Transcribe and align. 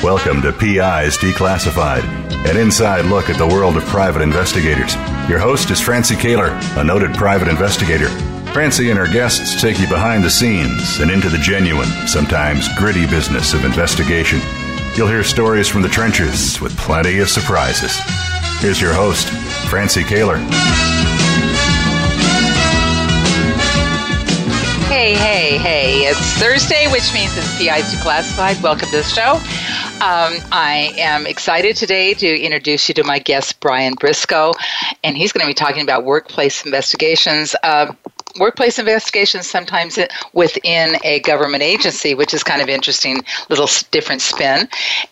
Welcome 0.00 0.42
to 0.42 0.52
PIs 0.52 1.18
Declassified, 1.18 2.04
an 2.46 2.56
inside 2.56 3.06
look 3.06 3.28
at 3.28 3.38
the 3.38 3.46
world 3.48 3.76
of 3.76 3.84
private 3.86 4.22
investigators. 4.22 4.94
Your 5.28 5.40
host 5.40 5.70
is 5.70 5.80
Francie 5.80 6.14
Koehler, 6.14 6.52
a 6.76 6.84
noted 6.84 7.12
private 7.14 7.48
investigator. 7.48 8.08
Francie 8.58 8.90
and 8.90 8.98
her 8.98 9.06
guests 9.06 9.60
take 9.60 9.78
you 9.78 9.86
behind 9.86 10.24
the 10.24 10.28
scenes 10.28 10.98
and 10.98 11.12
into 11.12 11.28
the 11.28 11.38
genuine, 11.38 11.86
sometimes 12.08 12.66
gritty 12.76 13.06
business 13.06 13.54
of 13.54 13.64
investigation. 13.64 14.40
You'll 14.96 15.06
hear 15.06 15.22
stories 15.22 15.68
from 15.68 15.82
the 15.82 15.88
trenches 15.88 16.60
with 16.60 16.76
plenty 16.76 17.20
of 17.20 17.28
surprises. 17.28 17.96
Here's 18.58 18.80
your 18.80 18.92
host, 18.92 19.28
Francie 19.70 20.02
Koehler. 20.02 20.38
Hey, 24.88 25.14
hey, 25.14 25.56
hey. 25.58 26.08
It's 26.08 26.18
Thursday, 26.42 26.90
which 26.90 27.14
means 27.14 27.36
it's 27.36 27.56
PIs 27.58 27.94
Declassified. 27.94 28.60
Welcome 28.60 28.88
to 28.88 28.96
the 28.96 29.02
show. 29.04 29.34
Um, 30.00 30.42
I 30.50 30.92
am 30.96 31.28
excited 31.28 31.76
today 31.76 32.14
to 32.14 32.40
introduce 32.40 32.88
you 32.88 32.94
to 32.94 33.04
my 33.04 33.20
guest, 33.20 33.60
Brian 33.60 33.94
Briscoe, 33.94 34.52
and 35.04 35.16
he's 35.16 35.30
going 35.30 35.42
to 35.42 35.48
be 35.48 35.54
talking 35.54 35.82
about 35.82 36.04
workplace 36.04 36.64
investigations. 36.64 37.54
Uh, 37.62 37.92
workplace 38.38 38.78
investigations 38.78 39.46
sometimes 39.48 39.98
within 40.32 40.96
a 41.04 41.20
government 41.20 41.62
agency, 41.62 42.14
which 42.14 42.34
is 42.34 42.42
kind 42.42 42.62
of 42.62 42.68
interesting, 42.68 43.22
little 43.48 43.68
different 43.90 44.22
spin. 44.22 44.68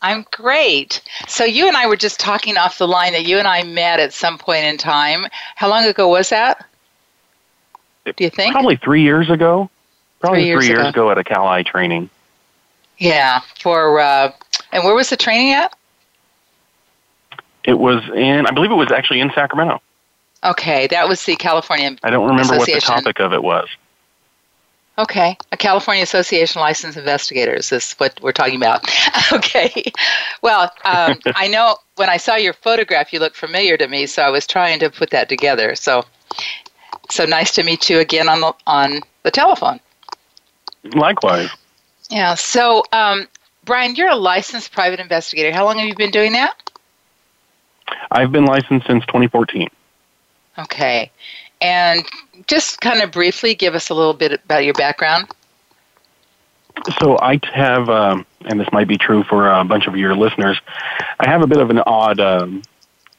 I'm 0.00 0.24
great. 0.32 1.02
So 1.28 1.44
you 1.44 1.68
and 1.68 1.76
I 1.76 1.86
were 1.86 1.98
just 1.98 2.18
talking 2.18 2.56
off 2.56 2.78
the 2.78 2.88
line 2.88 3.12
that 3.12 3.26
you 3.26 3.36
and 3.36 3.46
I 3.46 3.62
met 3.62 4.00
at 4.00 4.14
some 4.14 4.38
point 4.38 4.64
in 4.64 4.78
time. 4.78 5.26
How 5.54 5.68
long 5.68 5.84
ago 5.84 6.08
was 6.08 6.30
that? 6.30 6.64
Do 8.06 8.14
you 8.24 8.30
think? 8.30 8.54
Probably 8.54 8.76
three 8.76 9.02
years 9.02 9.28
ago. 9.28 9.68
Probably 10.20 10.38
three 10.38 10.46
years, 10.46 10.64
three 10.64 10.68
years 10.68 10.88
ago. 10.88 11.08
ago. 11.08 11.10
at 11.10 11.18
a 11.18 11.24
CalI 11.24 11.62
training. 11.62 12.08
Yeah. 12.96 13.40
For 13.60 14.00
uh, 14.00 14.32
and 14.72 14.82
where 14.82 14.94
was 14.94 15.10
the 15.10 15.18
training 15.18 15.52
at? 15.52 15.76
It 17.64 17.78
was 17.78 18.02
in, 18.14 18.46
I 18.46 18.50
believe 18.50 18.70
it 18.70 18.76
was 18.76 18.90
actually 18.90 19.20
in 19.20 19.30
Sacramento. 19.34 19.82
Okay, 20.42 20.86
that 20.86 21.06
was 21.06 21.22
the 21.26 21.36
California. 21.36 21.98
I 22.02 22.08
don't 22.08 22.26
remember 22.26 22.56
what 22.56 22.66
the 22.66 22.80
topic 22.80 23.20
of 23.20 23.34
it 23.34 23.42
was. 23.42 23.68
Okay, 24.98 25.38
a 25.50 25.56
California 25.56 26.02
Association 26.02 26.58
of 26.58 26.64
Licensed 26.64 26.98
Investigators 26.98 27.72
is 27.72 27.94
what 27.94 28.20
we're 28.20 28.32
talking 28.32 28.56
about. 28.56 28.86
okay, 29.32 29.90
well, 30.42 30.70
um, 30.84 31.18
I 31.34 31.48
know 31.48 31.76
when 31.96 32.10
I 32.10 32.18
saw 32.18 32.36
your 32.36 32.52
photograph, 32.52 33.12
you 33.12 33.18
looked 33.18 33.36
familiar 33.36 33.78
to 33.78 33.88
me, 33.88 34.06
so 34.06 34.22
I 34.22 34.28
was 34.28 34.46
trying 34.46 34.80
to 34.80 34.90
put 34.90 35.10
that 35.10 35.30
together. 35.30 35.74
So, 35.76 36.04
so 37.10 37.24
nice 37.24 37.54
to 37.54 37.62
meet 37.62 37.88
you 37.88 38.00
again 38.00 38.28
on 38.28 38.40
the 38.40 38.52
on 38.66 39.00
the 39.22 39.30
telephone. 39.30 39.80
Likewise. 40.84 41.48
Yeah. 42.10 42.34
So, 42.34 42.84
um, 42.92 43.28
Brian, 43.64 43.94
you're 43.94 44.10
a 44.10 44.16
licensed 44.16 44.72
private 44.72 45.00
investigator. 45.00 45.52
How 45.52 45.64
long 45.64 45.78
have 45.78 45.88
you 45.88 45.94
been 45.94 46.10
doing 46.10 46.32
that? 46.32 46.54
I've 48.10 48.32
been 48.32 48.44
licensed 48.44 48.86
since 48.86 49.04
2014. 49.06 49.68
Okay, 50.58 51.10
and 51.62 52.04
just 52.48 52.80
kind 52.80 53.00
of 53.00 53.12
briefly 53.12 53.54
give 53.54 53.74
us 53.74 53.88
a 53.88 53.94
little 53.94 54.12
bit 54.12 54.32
about 54.44 54.64
your 54.64 54.74
background. 54.74 55.28
So 57.00 57.16
I 57.18 57.38
have, 57.54 57.88
um, 57.88 58.26
and 58.44 58.58
this 58.58 58.68
might 58.72 58.88
be 58.88 58.98
true 58.98 59.22
for 59.24 59.48
a 59.48 59.64
bunch 59.64 59.86
of 59.86 59.96
your 59.96 60.16
listeners, 60.16 60.60
I 61.20 61.30
have 61.30 61.42
a 61.42 61.46
bit 61.46 61.58
of 61.58 61.70
an 61.70 61.78
odd 61.78 62.18
um, 62.18 62.62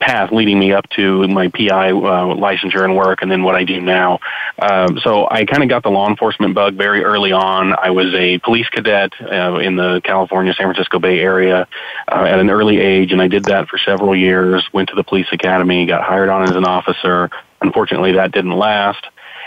path 0.03 0.33
leading 0.33 0.59
me 0.59 0.73
up 0.73 0.89
to 0.89 1.25
my 1.29 1.47
PI 1.47 1.91
uh, 1.91 2.35
licensure 2.35 2.83
and 2.83 2.97
work, 2.97 3.21
and 3.21 3.31
then 3.31 3.43
what 3.43 3.55
I 3.55 3.63
do 3.63 3.79
now. 3.79 4.19
Um, 4.59 4.99
so 4.99 5.29
I 5.29 5.45
kind 5.45 5.63
of 5.63 5.69
got 5.69 5.83
the 5.83 5.89
law 5.89 6.09
enforcement 6.09 6.55
bug 6.55 6.75
very 6.75 7.03
early 7.03 7.31
on. 7.31 7.73
I 7.73 7.91
was 7.91 8.13
a 8.13 8.39
police 8.39 8.67
cadet 8.67 9.13
uh, 9.21 9.59
in 9.59 9.77
the 9.77 10.01
California, 10.03 10.53
San 10.53 10.65
Francisco 10.65 10.99
Bay 10.99 11.19
Area 11.19 11.67
uh, 12.11 12.23
at 12.23 12.39
an 12.39 12.49
early 12.49 12.81
age, 12.81 13.13
and 13.13 13.21
I 13.21 13.29
did 13.29 13.45
that 13.45 13.69
for 13.69 13.77
several 13.77 14.13
years. 14.13 14.67
Went 14.73 14.89
to 14.89 14.95
the 14.95 15.03
police 15.03 15.27
academy, 15.31 15.85
got 15.85 16.03
hired 16.03 16.29
on 16.29 16.43
as 16.43 16.55
an 16.55 16.65
officer. 16.65 17.29
Unfortunately, 17.63 18.11
that 18.13 18.31
didn't 18.31 18.57
last. 18.57 19.05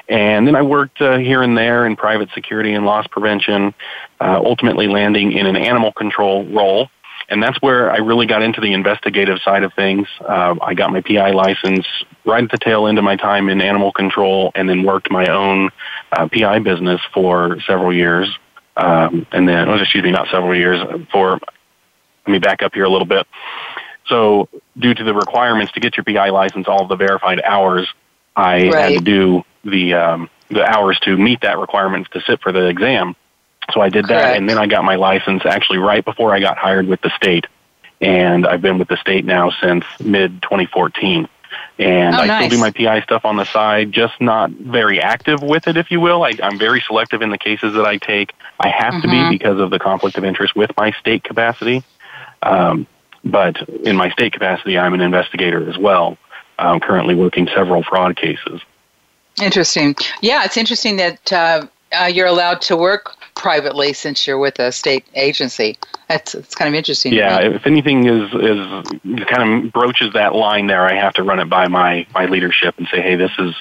And 0.08 0.46
then 0.46 0.56
I 0.56 0.62
worked 0.62 1.00
uh, 1.00 1.18
here 1.18 1.42
and 1.42 1.56
there 1.56 1.86
in 1.86 1.96
private 1.96 2.30
security 2.34 2.72
and 2.72 2.86
loss 2.86 3.06
prevention, 3.06 3.74
uh, 4.20 4.40
ultimately 4.42 4.88
landing 4.88 5.32
in 5.32 5.46
an 5.46 5.56
animal 5.56 5.92
control 5.92 6.44
role. 6.46 6.88
And 7.28 7.42
that's 7.42 7.60
where 7.60 7.90
I 7.90 7.96
really 7.96 8.26
got 8.26 8.42
into 8.42 8.60
the 8.60 8.72
investigative 8.72 9.40
side 9.44 9.64
of 9.64 9.74
things. 9.74 10.06
Uh, 10.20 10.54
I 10.62 10.74
got 10.74 10.92
my 10.92 11.00
PI 11.00 11.32
license 11.32 11.86
right 12.24 12.42
at 12.42 12.50
the 12.50 12.58
tail 12.58 12.86
end 12.86 12.98
of 12.98 13.04
my 13.04 13.16
time 13.16 13.48
in 13.48 13.60
animal 13.60 13.90
control 13.90 14.52
and 14.54 14.68
then 14.68 14.84
worked 14.84 15.10
my 15.10 15.26
own 15.26 15.70
uh, 16.12 16.28
PI 16.28 16.60
business 16.60 17.00
for 17.12 17.58
several 17.66 17.92
years. 17.92 18.28
Um, 18.76 19.26
and 19.32 19.48
then, 19.48 19.68
oh, 19.68 19.74
excuse 19.74 20.04
me, 20.04 20.12
not 20.12 20.28
several 20.30 20.54
years, 20.54 20.80
for, 21.10 21.40
let 22.26 22.32
me 22.32 22.38
back 22.38 22.62
up 22.62 22.74
here 22.74 22.84
a 22.84 22.90
little 22.90 23.06
bit. 23.06 23.26
So, 24.06 24.48
due 24.78 24.94
to 24.94 25.02
the 25.02 25.14
requirements 25.14 25.72
to 25.72 25.80
get 25.80 25.96
your 25.96 26.04
PI 26.04 26.30
license, 26.30 26.68
all 26.68 26.82
of 26.82 26.88
the 26.88 26.96
verified 26.96 27.40
hours, 27.42 27.88
I 28.36 28.70
had 28.74 28.94
to 28.94 29.00
do 29.00 29.42
the 29.64 29.94
um, 29.94 30.30
the 30.50 30.64
hours 30.64 30.98
to 31.00 31.16
meet 31.16 31.40
that 31.40 31.58
requirement 31.58 32.08
to 32.12 32.20
sit 32.20 32.40
for 32.40 32.52
the 32.52 32.66
exam. 32.66 33.16
So 33.72 33.80
I 33.80 33.88
did 33.88 34.04
that, 34.08 34.22
Correct. 34.22 34.38
and 34.38 34.48
then 34.48 34.58
I 34.58 34.66
got 34.66 34.84
my 34.84 34.94
license 34.94 35.44
actually 35.44 35.78
right 35.78 36.04
before 36.04 36.32
I 36.32 36.38
got 36.38 36.56
hired 36.56 36.86
with 36.86 37.00
the 37.00 37.10
state, 37.16 37.46
and 38.00 38.46
I've 38.46 38.62
been 38.62 38.78
with 38.78 38.88
the 38.88 38.96
state 38.98 39.24
now 39.24 39.50
since 39.60 39.84
mid 39.98 40.40
2014. 40.42 41.28
And 41.78 42.14
Oh, 42.16 42.22
I 42.22 42.26
nice. 42.26 42.36
still 42.36 42.48
do 42.50 42.58
my 42.58 42.70
PI 42.70 43.00
stuff 43.02 43.24
on 43.24 43.36
the 43.36 43.50
side, 43.52 43.92
just 43.92 44.20
not 44.20 44.50
very 44.50 45.00
active 45.00 45.42
with 45.42 45.66
it, 45.66 45.76
if 45.76 45.90
you 45.90 46.00
will. 46.00 46.22
I, 46.24 46.36
I'm 46.42 46.58
very 46.58 46.82
selective 46.86 47.22
in 47.22 47.30
the 47.30 47.38
cases 47.38 47.74
that 47.74 47.84
I 47.86 47.96
take. 47.98 48.32
I 48.60 48.68
have 48.68 49.00
to 49.02 49.08
Mhm. 49.08 49.10
be 49.10 49.38
because 49.38 49.58
of 49.58 49.70
the 49.70 49.78
conflict 49.78 50.16
of 50.16 50.24
interest 50.24 50.54
with 50.54 50.70
my 50.76 50.92
state 50.92 51.24
capacity. 51.24 51.82
Um, 52.42 52.86
but 53.24 53.56
in 53.84 53.96
my 53.96 54.10
state 54.10 54.32
capacity, 54.32 54.78
I'm 54.78 54.94
an 54.94 55.00
investigator 55.00 55.68
as 55.68 55.76
well. 55.76 56.16
I'm 56.58 56.80
currently 56.80 57.14
working 57.14 57.48
several 57.54 57.82
fraud 57.82 58.16
cases. 58.16 58.60
Interesting. 59.42 59.94
Yeah, 60.22 60.44
it's 60.44 60.56
interesting 60.56 60.96
that 60.96 61.32
uh, 61.32 61.66
uh, 61.92 62.04
you're 62.04 62.26
allowed 62.26 62.60
to 62.62 62.76
work 62.76 63.14
privately 63.34 63.92
since 63.92 64.26
you're 64.26 64.38
with 64.38 64.58
a 64.58 64.72
state 64.72 65.04
agency. 65.14 65.76
That's 66.08 66.34
it's 66.34 66.54
kind 66.54 66.68
of 66.68 66.74
interesting. 66.74 67.12
Yeah, 67.12 67.40
if 67.40 67.66
anything 67.66 68.06
is 68.06 68.32
is 68.32 69.26
kind 69.26 69.66
of 69.66 69.72
broaches 69.72 70.12
that 70.14 70.34
line 70.34 70.68
there, 70.68 70.86
I 70.86 70.94
have 70.94 71.12
to 71.14 71.22
run 71.22 71.38
it 71.38 71.50
by 71.50 71.68
my 71.68 72.06
my 72.14 72.26
leadership 72.26 72.76
and 72.78 72.88
say, 72.88 73.02
hey, 73.02 73.16
this 73.16 73.32
is 73.38 73.54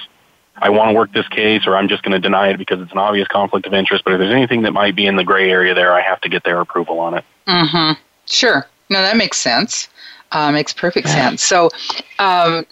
I 0.58 0.70
want 0.70 0.90
to 0.90 0.94
work 0.96 1.12
this 1.12 1.28
case, 1.28 1.68
or 1.68 1.76
I'm 1.76 1.90
just 1.90 2.04
going 2.04 2.14
to 2.14 2.20
deny 2.20 2.50
it 2.50 2.58
because 2.58 2.80
it's 2.80 2.92
an 2.92 2.98
obvious 2.98 3.28
conflict 3.28 3.68
of 3.68 3.74
interest. 3.74 4.06
But 4.06 4.14
if 4.14 4.20
there's 4.20 4.34
anything 4.34 4.62
that 4.62 4.72
might 4.72 4.96
be 4.96 5.06
in 5.06 5.18
the 5.18 5.24
gray 5.24 5.52
area 5.52 5.74
there, 5.74 5.94
I 5.94 6.02
have 6.02 6.22
to 6.22 6.30
get 6.30 6.44
their 6.44 6.62
approval 6.62 7.00
on 7.00 7.16
it. 7.16 7.26
Mm-hmm. 7.48 8.00
Sure. 8.26 8.66
No, 8.90 9.02
that 9.02 9.18
makes 9.18 9.38
sense. 9.38 9.90
Uh, 10.32 10.52
makes 10.52 10.74
perfect 10.74 11.10
sense. 11.10 11.44
So, 11.44 11.70
um, 12.20 12.66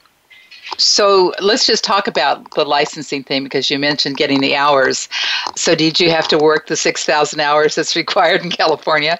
so 0.77 1.33
let's 1.41 1.65
just 1.65 1.83
talk 1.83 2.07
about 2.07 2.51
the 2.51 2.65
licensing 2.65 3.23
thing 3.23 3.43
because 3.43 3.69
you 3.69 3.79
mentioned 3.79 4.17
getting 4.17 4.41
the 4.41 4.55
hours. 4.55 5.09
So, 5.55 5.75
did 5.75 5.99
you 5.99 6.09
have 6.11 6.27
to 6.29 6.37
work 6.37 6.67
the 6.67 6.75
six 6.75 7.05
thousand 7.05 7.39
hours 7.39 7.75
that's 7.75 7.95
required 7.95 8.41
in 8.43 8.49
California? 8.49 9.19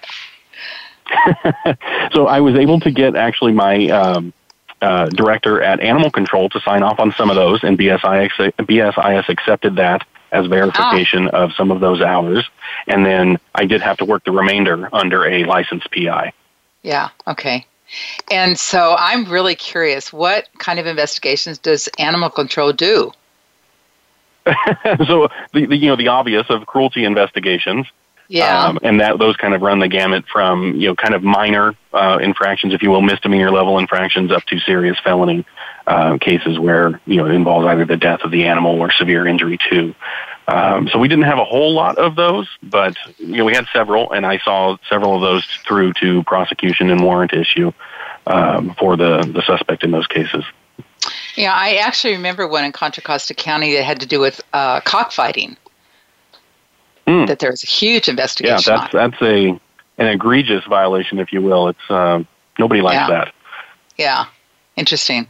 so 2.14 2.28
I 2.28 2.40
was 2.40 2.56
able 2.56 2.80
to 2.82 2.92
get 2.92 3.16
actually 3.16 3.54
my 3.54 3.88
um, 3.90 4.34
uh, 4.82 5.08
director 5.08 5.62
at 5.62 5.80
Animal 5.80 6.12
Control 6.12 6.50
to 6.50 6.60
sign 6.62 6.84
off 6.84 7.00
on 7.00 7.12
some 7.14 7.30
of 7.30 7.36
those, 7.36 7.64
and 7.64 7.78
BSIS, 7.78 8.52
BSIS 8.58 9.30
accepted 9.30 9.76
that 9.78 10.06
as 10.32 10.48
verification 10.48 11.30
Ah. 11.32 11.44
of 11.44 11.54
some 11.54 11.72
of 11.72 11.80
those 11.80 12.02
hours. 12.02 12.50
And 12.88 13.06
then 13.06 13.38
I 13.56 13.66
did 13.66 13.82
have 13.82 13.98
to 13.98 14.06
work 14.06 14.24
the 14.26 14.32
remainder 14.32 14.90
under 14.92 15.26
a 15.26 15.46
licensed 15.46 15.90
PI. 15.92 16.34
Yeah. 16.82 17.10
Okay. 17.28 17.66
And 18.32 18.58
so 18.58 18.96
I'm 18.98 19.26
really 19.26 19.56
curious. 19.56 20.12
What 20.12 20.50
kind 20.58 20.80
of 20.80 20.88
investigations 20.88 21.58
does 21.58 21.88
animal 22.00 22.30
control 22.30 22.74
do? 22.74 23.12
so 25.08 25.30
the, 25.54 25.66
the 25.66 25.78
you 25.78 25.88
know 25.88 25.96
the 25.96 26.10
obvious 26.10 26.46
of 26.50 26.66
cruelty 26.66 27.06
investigations, 27.06 27.88
Yeah. 28.28 28.66
um, 28.66 28.80
and 28.84 29.00
that 29.00 29.18
those 29.20 29.38
kind 29.38 29.54
of 29.54 29.62
run 29.62 29.80
the 29.80 29.88
gamut 29.88 30.26
from 30.28 30.76
you 30.76 30.90
know 30.90 30.96
kind 30.96 31.14
of 31.14 31.24
minor 31.24 31.76
uh, 31.94 32.20
infractions, 32.22 32.74
if 32.74 32.82
you 32.82 32.90
will, 32.90 33.02
misdemeanor 33.02 33.52
level 33.52 33.80
infractions, 33.80 34.32
up 34.32 34.44
to 34.46 34.60
serious 34.60 34.98
felony 35.00 35.46
uh, 35.88 36.18
cases 36.20 36.60
where 36.60 37.00
you 37.06 37.18
know 37.18 37.26
it 37.26 37.32
involves 37.32 37.66
either 37.68 37.86
the 37.86 37.98
death 37.98 38.22
of 38.24 38.32
the 38.32 38.46
animal 38.46 38.80
or 38.82 38.92
severe 38.92 39.26
injury 39.28 39.58
to. 39.70 39.96
Um, 40.48 40.90
so 40.90 41.00
we 41.00 41.08
didn't 41.08 41.24
have 41.24 41.40
a 41.40 41.46
whole 41.46 41.74
lot 41.74 41.98
of 41.98 42.16
those, 42.16 42.50
but 42.62 42.96
you 43.18 43.38
know 43.38 43.46
we 43.46 43.54
had 43.56 43.66
several, 43.72 44.12
and 44.12 44.26
I 44.26 44.40
saw 44.40 44.78
several 44.90 45.16
of 45.16 45.22
those 45.22 45.46
through 45.66 45.94
to 46.02 46.22
prosecution 46.24 46.90
and 46.90 47.02
warrant 47.02 47.32
issue 47.34 47.72
um, 48.28 48.76
for 48.78 48.98
the 48.98 49.20
the 49.34 49.42
suspect 49.44 49.84
in 49.84 49.92
those 49.92 50.08
cases. 50.08 50.44
yeah. 51.36 51.54
I 51.54 51.76
actually 51.76 52.14
remember 52.14 52.48
one 52.48 52.66
in 52.66 52.72
Contra 52.74 53.02
Costa 53.04 53.34
County 53.34 53.74
that 53.76 53.84
had 53.84 54.02
to 54.02 54.06
do 54.06 54.20
with 54.20 54.42
uh, 54.52 54.82
cockfighting. 54.82 55.56
Hmm. 57.08 57.26
That 57.26 57.40
there 57.40 57.52
was 57.52 57.64
a 57.64 57.68
huge 57.68 58.08
investigation. 58.08 58.74
Yeah, 58.74 58.88
that's 58.92 58.94
that's 58.94 59.22
a 59.22 59.50
an 59.98 60.08
egregious 60.08 60.64
violation, 60.66 61.20
if 61.20 61.32
you 61.34 61.42
will. 61.42 61.68
It's 61.70 61.90
um, 61.90 62.28
nobody 62.58 62.82
likes 62.82 62.96
Yeah. 62.96 63.08
that. 63.10 63.34
Yeah, 63.98 64.26
interesting. 64.76 65.28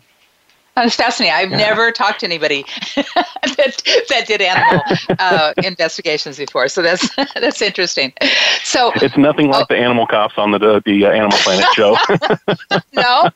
That's 0.75 0.95
fascinating. 0.95 1.35
I've 1.35 1.51
Yeah. 1.51 1.57
never 1.57 1.91
talked 1.91 2.21
to 2.21 2.25
anybody 2.25 2.63
that 2.95 4.05
that 4.09 4.25
did 4.27 4.41
animal 4.41 4.81
uh, 5.19 5.53
investigations 5.63 6.37
before, 6.37 6.67
so 6.67 6.81
that's 6.81 7.07
that's 7.35 7.61
interesting. 7.61 8.11
So 8.63 8.91
It's 8.95 9.17
nothing 9.17 9.49
like 9.49 9.67
the 9.67 9.77
animal 9.77 10.07
cops 10.07 10.33
on 10.37 10.51
the 10.51 10.81
the 10.85 11.05
uh, 11.05 11.11
Animal 11.11 11.37
Planet 11.39 11.65
show. 11.73 11.95
no, 12.93 13.29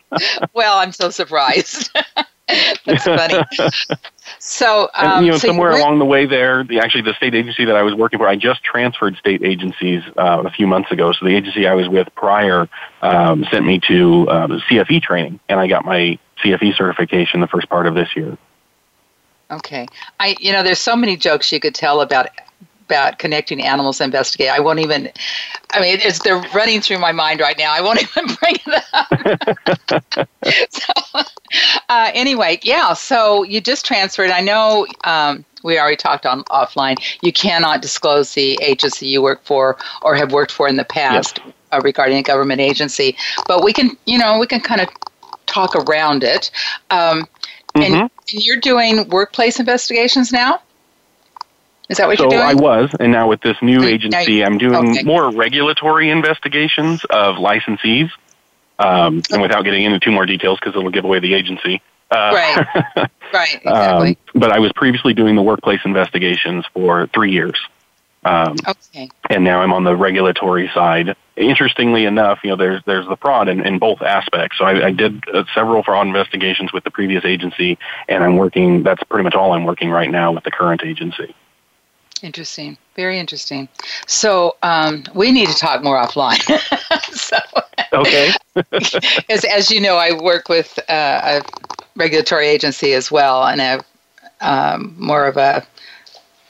well, 0.54 0.78
I'm 0.80 0.92
so 0.92 1.10
surprised. 1.10 1.90
that's 2.86 3.04
funny. 3.04 3.44
So, 4.40 4.90
um, 4.96 5.18
and 5.18 5.26
you 5.26 5.32
know, 5.32 5.38
so 5.38 5.48
somewhere 5.50 5.72
went- 5.72 5.84
along 5.84 6.00
the 6.00 6.06
way 6.06 6.26
there, 6.26 6.64
the 6.64 6.80
actually 6.80 7.02
the 7.02 7.14
state 7.14 7.36
agency 7.36 7.66
that 7.66 7.76
I 7.76 7.84
was 7.84 7.94
working 7.94 8.20
for, 8.20 8.28
I 8.28 8.36
just 8.36 8.64
transferred 8.64 9.16
state 9.18 9.44
agencies 9.44 10.02
uh, 10.18 10.44
a 10.46 10.50
few 10.50 10.66
months 10.68 10.92
ago. 10.92 11.12
So 11.12 11.26
the 11.26 11.36
agency 11.36 11.68
I 11.68 11.74
was 11.74 11.88
with 11.90 12.08
prior 12.16 12.68
um, 13.02 13.46
sent 13.52 13.66
me 13.66 13.80
to 13.88 14.30
uh, 14.30 14.48
CFE 14.70 15.02
training, 15.02 15.40
and 15.50 15.60
I 15.60 15.68
got 15.68 15.86
my 15.86 16.18
CFE 16.44 16.76
certification 16.76 17.40
the 17.42 17.48
first 17.48 17.70
part 17.70 17.88
of 17.88 17.96
this 17.96 18.16
year. 18.16 18.38
Okay. 19.50 19.88
I 20.20 20.36
you 20.40 20.52
know 20.52 20.64
there's 20.64 20.80
so 20.80 20.96
many 20.96 21.16
jokes 21.16 21.52
you 21.52 21.60
could 21.60 21.76
tell 21.76 22.02
about 22.02 22.30
about 22.86 23.20
connecting 23.20 23.62
animals 23.62 23.98
to 23.98 24.06
investigate. 24.06 24.50
I 24.50 24.60
won't 24.60 24.80
even 24.80 25.10
I 25.72 25.82
mean 25.82 26.00
it's 26.02 26.20
they're 26.20 26.42
running 26.54 26.82
through 26.82 27.00
my 27.00 27.12
mind 27.12 27.40
right 27.40 27.58
now. 27.58 27.74
I 27.74 27.82
won't 27.82 28.02
even 28.18 28.36
bring 28.36 28.56
it 28.66 28.84
up. 28.94 30.30
so, 30.70 31.22
uh, 31.90 32.12
anyway, 32.14 32.60
yeah, 32.64 32.94
so 32.94 33.44
you 33.44 33.62
just 33.62 33.86
transferred. 33.86 34.30
I 34.32 34.42
know 34.42 34.86
um, 35.06 35.46
we 35.64 35.80
already 35.80 35.98
talked 35.98 36.26
on 36.26 36.44
offline. 36.46 36.96
You 37.22 37.32
cannot 37.32 37.82
disclose 37.82 38.34
the 38.34 38.58
agency 38.62 39.08
you 39.08 39.22
work 39.22 39.44
for 39.44 39.78
or 40.02 40.16
have 40.16 40.32
worked 40.32 40.52
for 40.52 40.68
in 40.68 40.78
the 40.78 40.86
past 40.86 41.40
uh, 41.72 41.82
regarding 41.84 42.18
a 42.18 42.24
government 42.24 42.62
agency, 42.62 43.16
but 43.48 43.64
we 43.64 43.74
can, 43.74 43.98
you 44.06 44.18
know, 44.18 44.40
we 44.40 44.48
can 44.48 44.62
kind 44.62 44.82
of 44.82 44.88
talk 45.48 45.76
around 45.76 46.24
it. 46.24 46.52
Um, 46.92 47.28
and, 47.76 47.94
Mhm. 47.94 48.02
and 48.02 48.12
you're 48.30 48.60
doing 48.60 49.10
workplace 49.10 49.60
investigations 49.60 50.32
now? 50.32 50.62
Is 51.90 51.98
that 51.98 52.08
what 52.08 52.18
So 52.18 52.26
you're 52.26 52.32
doing? 52.32 52.44
I 52.44 52.54
was, 52.54 52.90
and 53.00 53.12
now 53.12 53.28
with 53.30 53.42
this 53.42 53.56
new 53.62 53.84
agency, 53.84 54.44
I'm 54.44 54.58
doing 54.58 54.92
okay. 54.92 55.04
more 55.04 55.32
regulatory 55.32 56.10
investigations 56.10 57.04
of 57.10 57.38
licensees. 57.38 58.12
Um, 58.80 59.24
and 59.32 59.42
without 59.42 59.64
getting 59.64 59.84
into 59.86 60.00
too 60.00 60.12
more 60.12 60.28
details, 60.28 60.60
because 60.60 60.76
it'll 60.78 60.92
give 60.92 61.04
away 61.04 61.20
the 61.20 61.34
agency. 61.34 61.82
Uh, 62.12 62.32
Right. 62.36 62.68
right, 63.34 63.56
exactly. 63.56 64.10
um, 64.10 64.16
but 64.36 64.52
I 64.52 64.60
was 64.60 64.72
previously 64.74 65.16
doing 65.16 65.36
the 65.36 65.42
workplace 65.42 65.80
investigations 65.84 66.64
for 66.74 67.08
three 67.08 67.32
years. 67.32 67.60
Um, 68.28 68.58
okay. 68.68 69.10
and 69.30 69.44
now 69.44 69.62
I'm 69.62 69.72
on 69.74 69.84
the 69.84 69.96
regulatory 69.96 70.70
side. 70.74 71.16
Interestingly 71.36 72.06
enough, 72.06 72.40
you 72.44 72.50
know, 72.50 72.56
there's 72.56 72.82
there's 72.86 73.08
the 73.08 73.18
fraud 73.18 73.48
in, 73.48 73.66
in 73.66 73.80
both 73.80 74.02
aspects. 74.02 74.58
So 74.58 74.66
I, 74.66 74.88
I 74.88 74.92
did 74.92 75.24
uh, 75.34 75.44
several 75.54 75.84
fraud 75.84 76.08
investigations 76.08 76.74
with 76.74 76.84
the 76.84 76.92
previous 76.92 77.26
agency, 77.26 77.78
and 78.10 78.24
I'm 78.24 78.38
working. 78.38 78.84
That's 78.84 79.04
pretty 79.04 79.24
much 79.24 79.36
all 79.36 79.54
I'm 79.54 79.66
working 79.66 79.90
right 79.90 80.10
now 80.10 80.32
with 80.32 80.44
the 80.44 80.52
current 80.52 80.82
agency. 80.84 81.36
Interesting. 82.24 82.78
Very 82.96 83.20
interesting. 83.20 83.70
So 84.08 84.56
um, 84.64 85.04
we 85.14 85.32
need 85.32 85.50
to 85.50 85.56
talk 85.56 85.84
more 85.84 86.04
offline. 86.04 86.42
so, 87.14 87.38
Okay. 87.94 88.32
as, 89.30 89.46
as 89.46 89.72
you 89.72 89.80
know, 89.80 89.98
I 89.98 90.14
work 90.14 90.50
with 90.50 90.78
uh, 90.90 91.42
a 91.42 91.42
regulatory 91.96 92.48
agency 92.48 92.94
as 92.94 93.12
well, 93.12 93.46
and 93.46 93.62
a 93.62 93.84
um, 94.40 94.96
more 94.98 95.26
of 95.26 95.38
a 95.38 95.66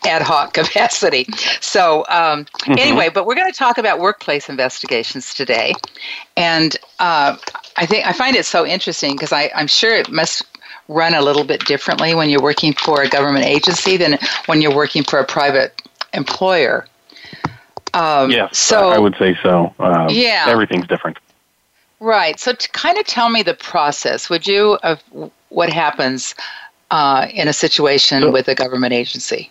ad 0.08 0.22
hoc 0.22 0.54
capacity. 0.60 1.28
So 1.62 2.06
um, 2.10 2.46
Mhm. 2.66 2.80
anyway, 2.80 3.10
but 3.10 3.26
we're 3.26 3.36
going 3.36 3.52
to 3.52 3.58
talk 3.58 3.78
about 3.78 4.00
workplace 4.00 4.50
investigations 4.50 5.34
today, 5.34 5.74
and 6.36 6.76
uh, 7.00 7.36
I 7.76 7.86
think 7.86 8.06
I 8.08 8.14
find 8.14 8.36
it 8.36 8.46
so 8.46 8.66
interesting 8.66 9.14
because 9.16 9.32
I'm 9.34 9.68
sure 9.68 9.94
it 9.96 10.10
must 10.10 10.44
run 10.90 11.14
a 11.14 11.22
little 11.22 11.44
bit 11.44 11.66
differently 11.66 12.16
when 12.16 12.30
you're 12.30 12.42
working 12.42 12.74
for 12.74 13.02
a 13.02 13.10
government 13.10 13.46
agency 13.46 13.98
than 13.98 14.18
when 14.46 14.62
you're 14.62 14.76
working 14.76 15.04
for 15.04 15.20
a 15.20 15.26
private 15.26 15.74
employer. 16.14 16.88
Um, 17.94 18.32
yes. 18.32 18.58
So 18.58 18.90
I 18.90 18.98
would 18.98 19.16
say 19.18 19.38
so. 19.44 19.74
Um, 19.80 20.08
Yeah. 20.10 20.46
Everything's 20.48 20.88
different. 20.88 21.18
Right. 22.00 22.40
So, 22.40 22.54
to 22.54 22.70
kind 22.70 22.98
of 23.00 23.06
tell 23.08 23.30
me 23.30 23.42
the 23.44 23.56
process, 23.56 24.30
would 24.30 24.46
you, 24.46 24.78
of 24.84 25.02
what 25.50 25.70
happens 25.74 26.36
uh, 26.92 27.28
in 27.34 27.48
a 27.48 27.54
situation 27.54 28.22
So- 28.22 28.32
with 28.32 28.48
a 28.48 28.56
government 28.56 28.94
agency? 28.94 29.50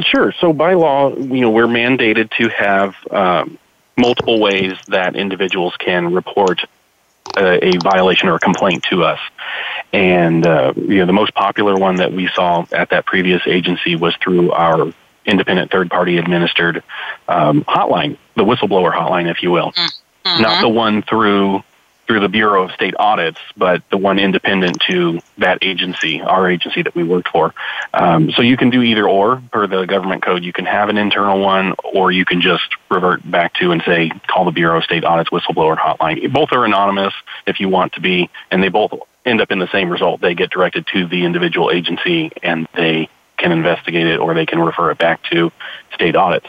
Sure. 0.00 0.32
So 0.40 0.52
by 0.52 0.74
law, 0.74 1.14
you 1.14 1.40
know, 1.40 1.50
we're 1.50 1.66
mandated 1.66 2.30
to 2.38 2.48
have 2.50 2.94
um, 3.10 3.58
multiple 3.96 4.40
ways 4.40 4.74
that 4.88 5.16
individuals 5.16 5.74
can 5.76 6.14
report 6.14 6.60
a, 7.36 7.66
a 7.66 7.78
violation 7.82 8.28
or 8.28 8.36
a 8.36 8.40
complaint 8.40 8.84
to 8.90 9.04
us. 9.04 9.18
And 9.92 10.46
uh, 10.46 10.72
you 10.76 10.98
know, 10.98 11.06
the 11.06 11.12
most 11.12 11.34
popular 11.34 11.76
one 11.76 11.96
that 11.96 12.12
we 12.12 12.28
saw 12.28 12.66
at 12.72 12.90
that 12.90 13.06
previous 13.06 13.42
agency 13.46 13.96
was 13.96 14.14
through 14.22 14.52
our 14.52 14.92
independent 15.24 15.70
third-party 15.70 16.16
administered 16.16 16.82
um, 17.26 17.62
hotline, 17.64 18.16
the 18.34 18.44
whistleblower 18.44 18.92
hotline, 18.92 19.30
if 19.30 19.42
you 19.42 19.50
will. 19.50 19.72
Not 20.24 20.60
the 20.60 20.68
one 20.68 21.02
through 21.02 21.62
through 22.08 22.20
the 22.20 22.28
Bureau 22.28 22.64
of 22.64 22.72
State 22.72 22.94
Audits, 22.98 23.38
but 23.54 23.82
the 23.90 23.98
one 23.98 24.18
independent 24.18 24.80
to 24.88 25.20
that 25.36 25.58
agency, 25.60 26.22
our 26.22 26.50
agency 26.50 26.82
that 26.82 26.94
we 26.94 27.04
worked 27.04 27.28
for. 27.28 27.54
Um, 27.92 28.30
so 28.30 28.40
you 28.40 28.56
can 28.56 28.70
do 28.70 28.82
either 28.82 29.06
or 29.06 29.42
per 29.52 29.66
the 29.66 29.84
government 29.84 30.22
code. 30.22 30.42
You 30.42 30.54
can 30.54 30.64
have 30.64 30.88
an 30.88 30.96
internal 30.96 31.38
one, 31.38 31.74
or 31.84 32.10
you 32.10 32.24
can 32.24 32.40
just 32.40 32.64
revert 32.90 33.30
back 33.30 33.52
to 33.54 33.72
and 33.72 33.82
say, 33.84 34.10
call 34.26 34.46
the 34.46 34.52
Bureau 34.52 34.78
of 34.78 34.84
State 34.84 35.04
Audits 35.04 35.28
whistleblower 35.28 35.76
hotline. 35.76 36.32
Both 36.32 36.52
are 36.52 36.64
anonymous 36.64 37.12
if 37.46 37.60
you 37.60 37.68
want 37.68 37.92
to 37.92 38.00
be, 38.00 38.30
and 38.50 38.62
they 38.62 38.68
both 38.68 38.92
end 39.26 39.42
up 39.42 39.50
in 39.50 39.58
the 39.58 39.68
same 39.68 39.90
result. 39.90 40.22
They 40.22 40.34
get 40.34 40.48
directed 40.50 40.86
to 40.94 41.06
the 41.06 41.26
individual 41.26 41.70
agency, 41.70 42.32
and 42.42 42.66
they 42.74 43.10
can 43.36 43.52
investigate 43.52 44.06
it, 44.06 44.18
or 44.18 44.32
they 44.32 44.46
can 44.46 44.60
refer 44.60 44.90
it 44.90 44.98
back 44.98 45.22
to 45.24 45.52
state 45.92 46.16
audits. 46.16 46.46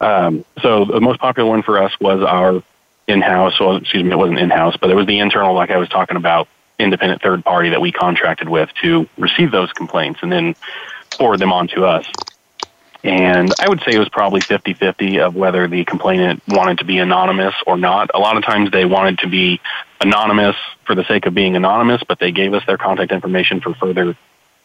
Um, 0.00 0.44
so 0.62 0.84
the 0.84 1.00
most 1.00 1.18
popular 1.18 1.48
one 1.48 1.62
for 1.62 1.82
us 1.82 1.98
was 2.00 2.22
our 2.22 2.62
in-house, 3.06 3.58
well, 3.60 3.76
excuse 3.76 4.02
me, 4.02 4.10
it 4.10 4.16
wasn't 4.16 4.38
in-house, 4.38 4.76
but 4.76 4.90
it 4.90 4.94
was 4.94 5.06
the 5.06 5.18
internal, 5.18 5.54
like 5.54 5.70
I 5.70 5.78
was 5.78 5.88
talking 5.88 6.16
about, 6.16 6.48
independent 6.78 7.22
third 7.22 7.44
party 7.44 7.70
that 7.70 7.80
we 7.80 7.92
contracted 7.92 8.48
with 8.48 8.68
to 8.82 9.08
receive 9.16 9.50
those 9.50 9.72
complaints 9.72 10.20
and 10.22 10.30
then 10.30 10.54
forward 11.16 11.38
them 11.38 11.52
on 11.52 11.68
to 11.68 11.84
us. 11.84 12.06
And 13.02 13.52
I 13.60 13.68
would 13.68 13.80
say 13.80 13.92
it 13.92 13.98
was 13.98 14.08
probably 14.08 14.40
50-50 14.40 15.20
of 15.20 15.36
whether 15.36 15.68
the 15.68 15.84
complainant 15.84 16.42
wanted 16.48 16.78
to 16.78 16.84
be 16.84 16.98
anonymous 16.98 17.54
or 17.66 17.78
not. 17.78 18.10
A 18.12 18.18
lot 18.18 18.36
of 18.36 18.44
times 18.44 18.72
they 18.72 18.84
wanted 18.84 19.20
to 19.20 19.28
be 19.28 19.60
anonymous 20.00 20.56
for 20.84 20.94
the 20.94 21.04
sake 21.04 21.26
of 21.26 21.32
being 21.32 21.54
anonymous, 21.54 22.02
but 22.06 22.18
they 22.18 22.32
gave 22.32 22.52
us 22.52 22.64
their 22.66 22.76
contact 22.76 23.12
information 23.12 23.60
for 23.60 23.74
further 23.74 24.16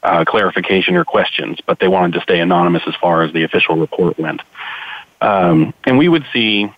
uh, 0.01 0.25
clarification 0.25 0.95
or 0.95 1.05
questions, 1.05 1.59
but 1.65 1.79
they 1.79 1.87
wanted 1.87 2.13
to 2.13 2.21
stay 2.21 2.39
anonymous 2.39 2.81
as 2.87 2.95
far 2.95 3.21
as 3.21 3.31
the 3.31 3.43
official 3.43 3.75
report 3.75 4.17
went. 4.17 4.41
Um, 5.21 5.73
and 5.83 5.99
we 5.99 6.09
would 6.09 6.25
see 6.33 6.71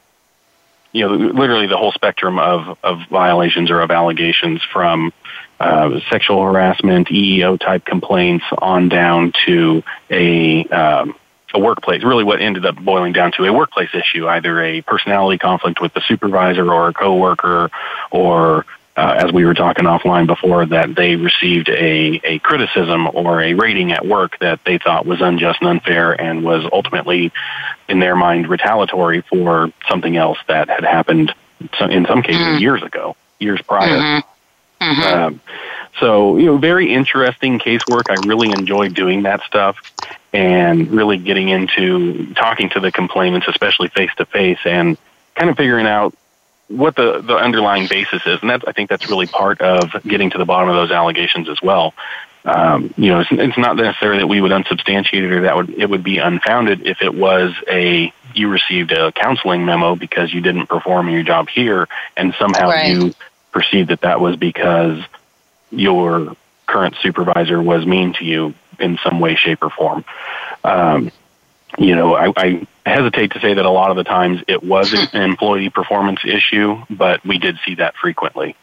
you 0.94 1.08
know, 1.08 1.14
literally 1.14 1.68
the 1.68 1.78
whole 1.78 1.92
spectrum 1.92 2.40
of, 2.40 2.78
of 2.84 3.00
violations 3.10 3.72
or 3.72 3.82
of 3.82 3.92
allegations 3.92 4.62
from 4.72 5.12
uh, 5.60 6.00
sexual 6.10 6.44
harassment, 6.44 7.08
EEO 7.08 7.60
type 7.60 7.84
complaints 7.84 8.46
on 8.60 8.90
down 8.90 9.34
to 9.46 9.84
a, 10.12 10.64
um, 10.66 11.16
a 11.54 11.60
workplace. 11.60 12.04
Really, 12.04 12.24
what 12.24 12.42
ended 12.42 12.66
up 12.66 12.76
boiling 12.78 13.12
down 13.12 13.32
to 13.34 13.46
a 13.46 13.52
workplace 13.52 13.90
issue, 13.94 14.28
either 14.28 14.62
a 14.62 14.82
personality 14.82 15.40
conflict 15.40 15.82
with 15.82 15.94
the 15.94 16.02
supervisor 16.02 16.72
or 16.72 16.90
a 16.90 16.94
coworker, 16.94 17.72
or 18.12 18.66
uh, 18.96 19.16
as 19.26 19.32
we 19.32 19.46
were 19.46 19.54
talking 19.54 19.86
offline 19.86 20.28
before, 20.28 20.66
that 20.68 20.96
they 20.96 21.16
received 21.16 21.70
a, 21.70 22.22
a 22.24 22.40
criticism 22.40 23.08
or 23.14 23.42
a 23.42 23.54
rating 23.54 23.92
at 23.92 24.06
work 24.06 24.38
that 24.40 24.60
they 24.66 24.78
thought 24.78 25.06
was 25.06 25.22
unjust 25.22 25.62
and 25.62 25.70
unfair 25.70 26.14
and 26.14 26.44
was 26.44 26.64
ultimately, 26.72 27.32
in 27.90 28.00
their 28.00 28.16
mind, 28.16 28.48
retaliatory 28.48 29.22
for 29.22 29.72
something 29.90 30.16
else 30.16 30.38
that 30.48 30.70
had 30.70 30.84
happened 30.84 31.34
in 31.60 32.06
some 32.06 32.22
cases 32.22 32.42
mm. 32.42 32.60
years 32.60 32.84
ago, 32.84 33.16
years 33.40 33.62
prior. 33.62 33.90
Mm-hmm. 33.90 34.30
Mm-hmm. 34.84 35.02
Um, 35.02 35.42
so, 36.00 36.38
you 36.38 36.46
know, 36.46 36.58
very 36.58 36.94
interesting 36.94 37.60
casework. 37.60 38.10
I 38.10 38.28
really 38.28 38.50
enjoyed 38.50 38.94
doing 38.94 39.24
that 39.24 39.42
stuff 39.44 39.78
and 40.34 40.92
really 40.92 41.18
getting 41.18 41.50
into 41.50 42.34
talking 42.34 42.70
to 42.72 42.80
the 42.80 42.92
complainants, 42.92 43.48
especially 43.48 43.88
face 43.90 44.12
to 44.18 44.26
face, 44.26 44.60
and 44.66 44.98
kind 45.36 45.50
of 45.50 45.58
figuring 45.58 45.86
out 45.86 46.16
what 46.78 46.96
the, 46.96 47.22
the 47.22 47.36
underlying 47.36 47.88
basis 47.88 48.26
is. 48.26 48.40
And 48.42 48.50
that's, 48.50 48.64
I 48.66 48.72
think 48.72 48.90
that's 48.90 49.10
really 49.10 49.28
part 49.28 49.62
of 49.62 49.92
getting 50.04 50.30
to 50.32 50.38
the 50.38 50.46
bottom 50.46 50.70
of 50.70 50.76
those 50.76 50.92
allegations 50.92 51.50
as 51.50 51.62
well. 51.62 51.94
Um, 52.46 52.94
you 52.98 53.10
know, 53.10 53.22
it's, 53.22 53.30
it's 53.32 53.58
not 53.58 53.78
necessarily 53.78 54.20
that 54.20 54.28
we 54.28 54.42
would 54.42 54.52
unsubstantiate 54.52 55.24
it 55.24 55.32
or 55.32 55.42
that 55.44 55.56
would, 55.56 55.70
it 55.70 55.90
would 55.90 56.04
be 56.04 56.18
unfounded 56.18 56.86
if 56.86 57.02
it 57.02 57.14
was 57.14 57.54
a, 57.70 58.12
you 58.34 58.50
received 58.50 58.92
a 58.92 59.12
counseling 59.14 59.66
memo 59.66 59.96
because 59.96 60.34
you 60.34 60.42
didn't 60.42 60.68
perform 60.68 61.10
your 61.10 61.24
job 61.24 61.48
here 61.48 61.88
and 62.18 62.34
somehow 62.38 62.68
right. 62.68 62.88
you 62.88 63.14
perceived 63.52 63.90
that 63.90 64.02
that 64.02 64.20
was 64.20 64.36
because 64.36 65.02
your 65.72 66.36
current 66.68 66.96
supervisor 67.02 67.62
was 67.62 67.86
mean 67.86 68.14
to 68.14 68.26
you 68.26 68.54
in 68.80 68.98
some 69.04 69.20
way, 69.20 69.36
shape, 69.36 69.62
or 69.62 69.70
form. 69.70 70.04
Um, 70.64 71.12
you 71.78 71.96
know, 71.96 72.16
I, 72.16 72.34
I 72.36 72.68
hesitate 72.86 73.32
to 73.34 73.40
say 73.40 73.54
that 73.54 73.66
a 73.66 73.70
lot 73.70 73.92
of 73.92 73.98
the 73.98 74.04
times 74.04 74.42
it 74.48 74.64
was 74.64 74.94
an 74.94 75.22
employee 75.22 75.70
performance 75.70 76.20
issue, 76.26 76.84
but 76.90 77.26
we 77.26 77.38
did 77.38 77.58
see 77.66 77.76
that 77.76 77.96
frequently. 77.96 78.56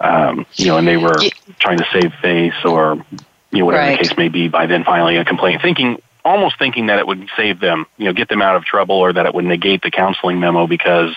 Um, 0.00 0.46
you 0.54 0.66
know, 0.66 0.78
and 0.78 0.86
they 0.86 0.96
were 0.96 1.16
trying 1.58 1.78
to 1.78 1.86
save 1.92 2.14
face 2.22 2.54
or 2.64 3.04
you 3.50 3.58
know 3.58 3.64
whatever 3.64 3.84
right. 3.84 3.98
the 3.98 4.08
case 4.08 4.16
may 4.16 4.28
be 4.28 4.48
by 4.48 4.66
then 4.66 4.84
filing 4.84 5.16
a 5.16 5.24
complaint, 5.24 5.60
thinking 5.60 6.00
almost 6.24 6.58
thinking 6.58 6.86
that 6.86 6.98
it 6.98 7.06
would 7.06 7.28
save 7.36 7.58
them, 7.58 7.86
you 7.96 8.04
know, 8.04 8.12
get 8.12 8.28
them 8.28 8.42
out 8.42 8.54
of 8.54 8.64
trouble 8.64 8.96
or 8.96 9.12
that 9.12 9.26
it 9.26 9.34
would 9.34 9.44
negate 9.44 9.82
the 9.82 9.90
counseling 9.90 10.38
memo 10.38 10.66
because 10.66 11.16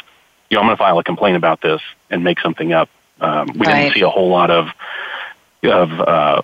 you 0.50 0.55
know 0.55 0.61
I'm 0.61 0.67
going 0.67 0.77
to 0.77 0.77
file 0.77 0.97
a 0.97 1.03
complaint 1.03 1.38
about 1.38 1.61
this 1.61 1.81
and 2.09 2.23
make 2.23 2.39
something 2.39 2.73
up. 2.73 2.89
Um, 3.19 3.47
we 3.53 3.67
right. 3.67 3.83
didn't 3.83 3.93
see 3.95 4.01
a 4.01 4.09
whole 4.09 4.29
lot 4.29 4.50
of 4.50 4.69
of 5.63 5.91
uh, 5.91 6.41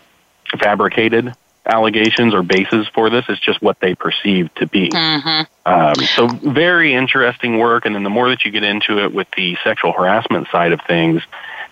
fabricated 0.60 1.34
allegations 1.67 2.33
or 2.33 2.43
bases 2.43 2.88
for 2.93 3.09
this. 3.09 3.25
It's 3.29 3.39
just 3.39 3.62
what 3.62 3.79
they 3.79 3.95
perceive 3.95 4.53
to 4.55 4.67
be. 4.67 4.89
Mm-hmm. 4.89 5.71
Um, 5.71 5.95
so 5.95 6.27
very 6.27 6.93
interesting 6.93 7.57
work. 7.59 7.86
And 7.86 7.93
then 7.93 8.03
the 8.03 8.09
more 8.09 8.29
that 8.29 8.45
you 8.45 8.51
get 8.51 8.63
into 8.63 9.03
it 9.03 9.13
with 9.13 9.27
the 9.36 9.57
sexual 9.63 9.91
harassment 9.91 10.47
side 10.50 10.71
of 10.71 10.81
things, 10.88 11.21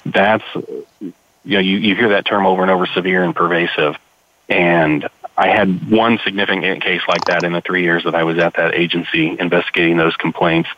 that's 0.06 0.44
you 1.02 1.14
know 1.44 1.60
you, 1.60 1.78
you 1.78 1.96
hear 1.96 2.10
that 2.10 2.26
term 2.26 2.46
over 2.46 2.62
and 2.62 2.72
over, 2.72 2.86
severe 2.88 3.24
and 3.24 3.36
pervasive. 3.36 3.96
And 4.48 5.08
I 5.38 5.48
had 5.50 5.90
one 5.90 6.20
significant 6.24 6.82
case 6.82 7.02
like 7.08 7.26
that 7.26 7.44
in 7.44 7.52
the 7.52 7.62
three 7.62 7.84
years 7.84 8.04
that 8.06 8.16
I 8.16 8.24
was 8.24 8.38
at 8.38 8.54
that 8.56 8.74
agency 8.74 9.36
investigating 9.40 9.98
those 9.98 10.16
complaints, 10.16 10.70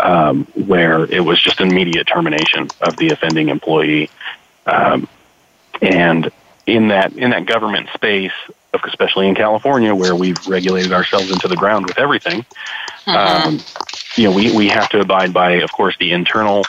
um, 0.00 0.44
where 0.54 1.04
it 1.04 1.20
was 1.20 1.40
just 1.40 1.60
immediate 1.60 2.06
termination 2.06 2.68
of 2.80 2.96
the 2.96 3.10
offending 3.10 3.48
employee. 3.48 4.10
Um, 4.66 5.08
and 5.82 6.30
in 6.66 6.88
that 6.88 7.12
in 7.12 7.30
that 7.30 7.46
government 7.46 7.88
space, 7.94 8.32
especially 8.84 9.28
in 9.28 9.34
California, 9.34 9.94
where 9.94 10.14
we've 10.14 10.46
regulated 10.46 10.92
ourselves 10.92 11.30
into 11.30 11.48
the 11.48 11.56
ground 11.56 11.86
with 11.86 11.98
everything, 11.98 12.44
mm-hmm. 13.06 13.10
um, 13.10 13.60
you 14.16 14.24
know, 14.24 14.34
we, 14.34 14.54
we 14.54 14.68
have 14.68 14.88
to 14.90 15.00
abide 15.00 15.32
by, 15.32 15.52
of 15.62 15.72
course, 15.72 15.96
the 15.98 16.12
internal 16.12 16.64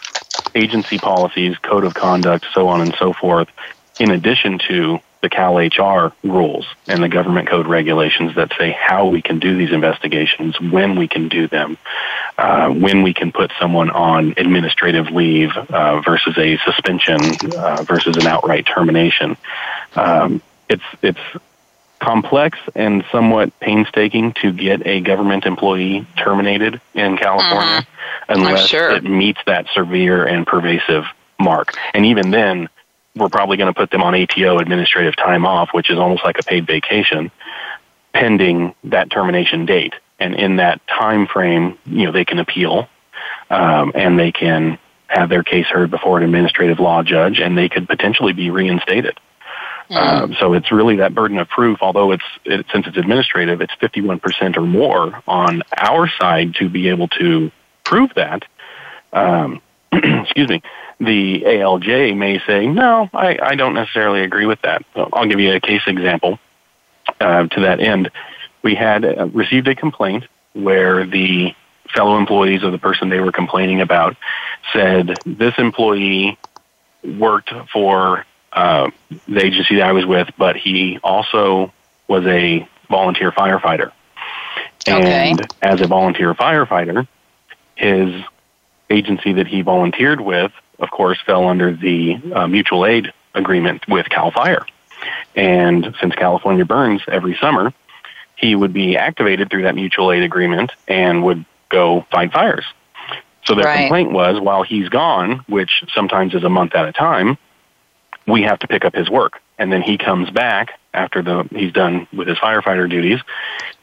agency 0.55 0.97
policies, 0.97 1.57
code 1.59 1.83
of 1.83 1.93
conduct, 1.93 2.45
so 2.53 2.67
on 2.67 2.81
and 2.81 2.95
so 2.95 3.13
forth, 3.13 3.49
in 3.99 4.11
addition 4.11 4.59
to 4.67 4.99
the 5.21 5.29
Cal 5.29 5.57
HR 5.57 6.13
rules 6.23 6.67
and 6.87 7.01
the 7.01 7.09
government 7.09 7.47
code 7.47 7.67
regulations 7.67 8.35
that 8.35 8.51
say 8.57 8.71
how 8.71 9.07
we 9.07 9.21
can 9.21 9.39
do 9.39 9.57
these 9.57 9.71
investigations, 9.71 10.59
when 10.61 10.95
we 10.95 11.07
can 11.07 11.27
do 11.27 11.47
them, 11.47 11.77
uh, 12.37 12.69
when 12.69 13.01
we 13.01 13.13
can 13.13 13.31
put 13.31 13.51
someone 13.59 13.89
on 13.89 14.35
administrative 14.37 15.09
leave 15.09 15.51
uh, 15.57 16.01
versus 16.01 16.37
a 16.37 16.57
suspension 16.57 17.19
uh, 17.57 17.83
versus 17.83 18.15
an 18.17 18.27
outright 18.27 18.65
termination. 18.65 19.35
Um, 19.95 20.41
it's 20.69 20.83
it's 21.01 21.19
complex 21.99 22.57
and 22.75 23.03
somewhat 23.11 23.57
painstaking 23.59 24.33
to 24.41 24.51
get 24.51 24.85
a 24.85 25.01
government 25.01 25.45
employee 25.45 26.05
terminated 26.17 26.79
in 26.93 27.17
California 27.17 27.81
mm-hmm. 27.81 28.31
unless 28.31 28.67
sure. 28.67 28.91
it 28.91 29.03
meets 29.03 29.39
that 29.45 29.67
severe 29.73 30.25
and 30.25 30.45
pervasive 30.45 31.05
mark. 31.39 31.73
And 31.93 32.05
even 32.05 32.31
then, 32.31 32.69
we're 33.15 33.29
probably 33.29 33.57
going 33.57 33.73
to 33.73 33.77
put 33.77 33.89
them 33.89 34.03
on 34.03 34.13
ATO, 34.15 34.59
administrative 34.59 35.15
time 35.15 35.45
off, 35.45 35.69
which 35.73 35.89
is 35.89 35.97
almost 35.97 36.23
like 36.23 36.39
a 36.39 36.43
paid 36.43 36.67
vacation, 36.67 37.31
pending 38.13 38.75
that 38.85 39.09
termination 39.09 39.65
date. 39.65 39.93
And 40.19 40.35
in 40.35 40.57
that 40.57 40.81
time 40.87 41.27
frame, 41.27 41.77
you 41.85 42.05
know, 42.05 42.11
they 42.11 42.25
can 42.25 42.39
appeal 42.39 42.87
um, 43.49 43.91
and 43.95 44.19
they 44.19 44.31
can 44.31 44.77
have 45.07 45.29
their 45.29 45.43
case 45.43 45.65
heard 45.67 45.89
before 45.89 46.17
an 46.17 46.23
administrative 46.23 46.79
law 46.79 47.01
judge, 47.01 47.39
and 47.39 47.57
they 47.57 47.69
could 47.69 47.87
potentially 47.87 48.33
be 48.33 48.49
reinstated. 48.49 49.17
Mm-hmm. 49.89 50.33
so 50.39 50.53
it's 50.53 50.71
really 50.71 50.97
that 50.97 51.15
burden 51.15 51.37
of 51.37 51.47
proof. 51.47 51.79
Although 51.81 52.11
it's 52.11 52.23
it, 52.43 52.65
since 52.73 52.87
it's 52.87 52.97
administrative, 52.97 53.61
it's 53.61 53.73
51% 53.75 54.57
or 54.57 54.61
more 54.61 55.21
on 55.27 55.63
our 55.77 56.09
side 56.19 56.55
to 56.55 56.67
be 56.67 56.89
able 56.89 57.07
to 57.09 57.51
prove 57.83 58.11
that. 58.15 58.43
Um, 59.13 59.61
excuse 59.91 60.49
me. 60.49 60.61
The 60.99 61.41
ALJ 61.41 62.17
may 62.17 62.39
say, 62.45 62.65
no, 62.65 63.07
I, 63.13 63.37
I 63.41 63.55
don't 63.55 63.75
necessarily 63.75 64.23
agree 64.23 64.45
with 64.45 64.61
that. 64.63 64.83
So 64.95 65.09
I'll 65.13 65.27
give 65.27 65.39
you 65.39 65.53
a 65.53 65.59
case 65.59 65.83
example 65.85 66.39
uh, 67.21 67.47
to 67.47 67.61
that 67.61 67.79
end. 67.79 68.11
We 68.63 68.75
had 68.75 69.05
uh, 69.05 69.27
received 69.27 69.67
a 69.67 69.75
complaint 69.75 70.25
where 70.53 71.05
the 71.05 71.53
fellow 71.93 72.17
employees 72.17 72.63
of 72.63 72.71
the 72.71 72.77
person 72.77 73.09
they 73.09 73.19
were 73.19 73.31
complaining 73.31 73.79
about 73.79 74.17
said 74.73 75.15
this 75.25 75.53
employee 75.57 76.37
worked 77.03 77.51
for 77.71 78.25
uh, 78.53 78.89
the 79.27 79.45
agency 79.45 79.75
that 79.75 79.87
I 79.87 79.91
was 79.91 80.05
with, 80.05 80.29
but 80.37 80.55
he 80.55 80.99
also 81.03 81.73
was 82.07 82.25
a 82.25 82.67
volunteer 82.89 83.31
firefighter. 83.31 83.91
Okay. 84.87 85.31
And 85.31 85.47
as 85.61 85.81
a 85.81 85.87
volunteer 85.87 86.33
firefighter, 86.33 87.07
his 87.75 88.23
agency 88.89 89.33
that 89.33 89.47
he 89.47 89.61
volunteered 89.61 90.21
with, 90.21 90.51
of 90.79 90.89
course, 90.91 91.19
fell 91.25 91.47
under 91.47 91.73
the 91.73 92.15
uh, 92.33 92.47
mutual 92.47 92.85
aid 92.85 93.11
agreement 93.33 93.87
with 93.87 94.09
CAL 94.09 94.31
FIRE. 94.31 94.65
And 95.35 95.95
since 95.99 96.15
California 96.15 96.65
burns 96.65 97.01
every 97.07 97.37
summer, 97.39 97.73
he 98.35 98.55
would 98.55 98.73
be 98.73 98.97
activated 98.97 99.49
through 99.49 99.63
that 99.63 99.75
mutual 99.75 100.11
aid 100.11 100.23
agreement 100.23 100.71
and 100.87 101.23
would 101.23 101.45
go 101.69 102.05
fight 102.11 102.31
fires. 102.31 102.65
So 103.45 103.55
their 103.55 103.65
right. 103.65 103.79
complaint 103.79 104.11
was 104.11 104.39
while 104.39 104.63
he's 104.63 104.89
gone, 104.89 105.43
which 105.47 105.83
sometimes 105.93 106.33
is 106.33 106.43
a 106.43 106.49
month 106.49 106.75
at 106.75 106.87
a 106.87 106.91
time, 106.91 107.37
we 108.27 108.43
have 108.43 108.59
to 108.59 108.67
pick 108.67 108.85
up 108.85 108.93
his 108.93 109.09
work. 109.09 109.39
And 109.57 109.71
then 109.71 109.81
he 109.81 109.97
comes 109.97 110.29
back 110.29 110.79
after 110.93 111.21
the 111.21 111.47
he's 111.51 111.71
done 111.71 112.07
with 112.13 112.27
his 112.27 112.37
firefighter 112.37 112.89
duties 112.89 113.19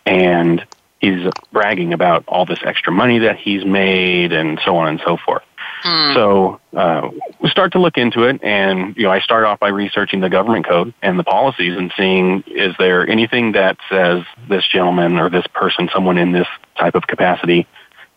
and 0.07 0.65
he's 1.01 1.29
bragging 1.53 1.93
about 1.93 2.25
all 2.29 2.47
this 2.47 2.61
extra 2.65 2.93
money 2.93 3.21
that 3.21 3.37
he's 3.37 3.65
made 3.65 4.33
and 4.33 4.61
so 4.65 4.77
on 4.77 4.89
and 4.89 5.01
so 5.05 5.17
forth. 5.17 5.43
Mm. 5.85 6.15
So 6.15 6.61
uh, 6.75 7.11
we 7.41 7.51
start 7.51 7.73
to 7.73 7.79
look 7.79 7.99
into 7.99 8.23
it, 8.25 8.43
and 8.43 8.97
you 8.97 9.03
know, 9.03 9.11
I 9.11 9.21
start 9.21 9.45
off 9.45 9.61
by 9.61 9.69
researching 9.69 10.21
the 10.21 10.31
government 10.31 10.67
code 10.67 10.95
and 11.03 11.19
the 11.19 11.25
policies 11.25 11.77
and 11.77 11.93
seeing 11.97 12.43
is 12.47 12.75
there 12.79 13.07
anything 13.07 13.53
that 13.53 13.77
says 13.91 14.25
this 14.49 14.67
gentleman 14.67 15.19
or 15.19 15.29
this 15.29 15.47
person, 15.49 15.91
someone 15.93 16.17
in 16.17 16.33
this 16.33 16.47
type 16.79 16.95
of 16.95 17.07
capacity, 17.07 17.67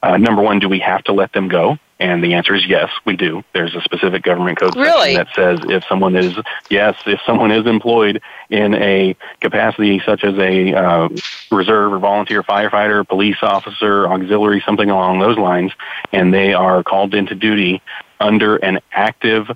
uh, 0.02 0.18
number 0.18 0.42
one, 0.42 0.60
do 0.60 0.70
we 0.70 0.80
have 0.80 1.04
to 1.06 1.14
let 1.14 1.34
them 1.34 1.50
go? 1.50 1.78
And 2.00 2.24
the 2.24 2.36
answer 2.36 2.54
is 2.54 2.66
yes, 2.68 2.92
we 3.06 3.16
do. 3.16 3.44
There's 3.54 3.74
a 3.74 3.82
specific 3.82 4.22
government 4.22 4.60
code 4.60 4.76
really? 4.76 5.16
that 5.16 5.30
says 5.36 5.60
if 5.64 5.84
someone 5.90 6.16
is 6.16 6.38
yes, 6.70 6.96
if 7.08 7.20
someone 7.26 7.52
is 7.52 7.66
employed 7.66 8.22
in 8.50 8.76
a 8.76 9.16
capacity 9.42 10.00
such 10.06 10.24
as 10.24 10.36
a 10.38 10.74
uh, 10.74 11.10
reserve 11.52 11.94
or 11.94 12.00
volunteer 12.00 12.44
firefighter, 12.44 13.08
police 13.08 13.38
officer, 13.42 14.08
auxiliary, 14.08 14.62
something 14.64 14.92
along 14.92 15.20
those 15.20 15.38
lines, 15.38 15.72
and 16.12 16.32
they 16.32 16.54
are 16.54 16.84
called 16.84 17.16
into 17.16 17.34
duty 17.34 17.82
under 18.20 18.58
an 18.58 18.80
active 18.92 19.50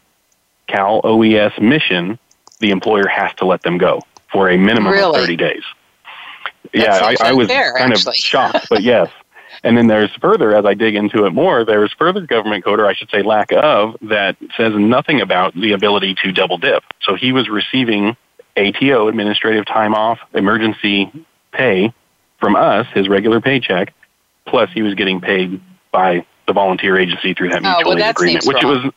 Cal 0.67 1.01
OES 1.03 1.59
mission, 1.59 2.17
the 2.59 2.71
employer 2.71 3.07
has 3.07 3.33
to 3.35 3.45
let 3.45 3.61
them 3.61 3.77
go 3.77 4.01
for 4.31 4.49
a 4.49 4.57
minimum 4.57 4.93
really? 4.93 5.19
of 5.19 5.25
30 5.25 5.35
days. 5.35 5.63
yeah, 6.73 6.95
I, 6.95 7.15
I 7.19 7.33
was 7.33 7.47
kind 7.47 7.93
actually. 7.93 8.11
of 8.11 8.15
shocked, 8.15 8.67
but 8.69 8.81
yes. 8.81 9.09
And 9.63 9.77
then 9.77 9.87
there's 9.87 10.09
further, 10.19 10.55
as 10.55 10.65
I 10.65 10.73
dig 10.73 10.95
into 10.95 11.25
it 11.25 11.33
more, 11.33 11.63
there's 11.63 11.93
further 11.93 12.21
government 12.21 12.63
code, 12.63 12.79
or 12.79 12.87
I 12.87 12.93
should 12.93 13.09
say 13.11 13.21
lack 13.21 13.51
of, 13.51 13.95
that 14.01 14.35
says 14.57 14.73
nothing 14.75 15.21
about 15.21 15.53
the 15.53 15.73
ability 15.73 16.15
to 16.23 16.31
double 16.31 16.57
dip. 16.57 16.83
So 17.01 17.15
he 17.15 17.31
was 17.31 17.47
receiving 17.47 18.17
ATO, 18.57 19.07
administrative 19.07 19.65
time 19.65 19.93
off, 19.93 20.19
emergency 20.33 21.11
pay 21.51 21.93
from 22.39 22.55
us, 22.55 22.87
his 22.93 23.07
regular 23.07 23.39
paycheck, 23.39 23.93
plus 24.47 24.69
he 24.73 24.81
was 24.81 24.95
getting 24.95 25.21
paid 25.21 25.61
by 25.91 26.25
the 26.47 26.53
volunteer 26.53 26.97
agency 26.97 27.33
through 27.33 27.49
that 27.49 27.61
mutual 27.61 27.81
oh, 27.85 27.95
well, 27.95 28.03
aid 28.03 28.09
agreement, 28.09 28.45
which 28.45 28.63
wrong. 28.63 28.83
was 28.83 28.93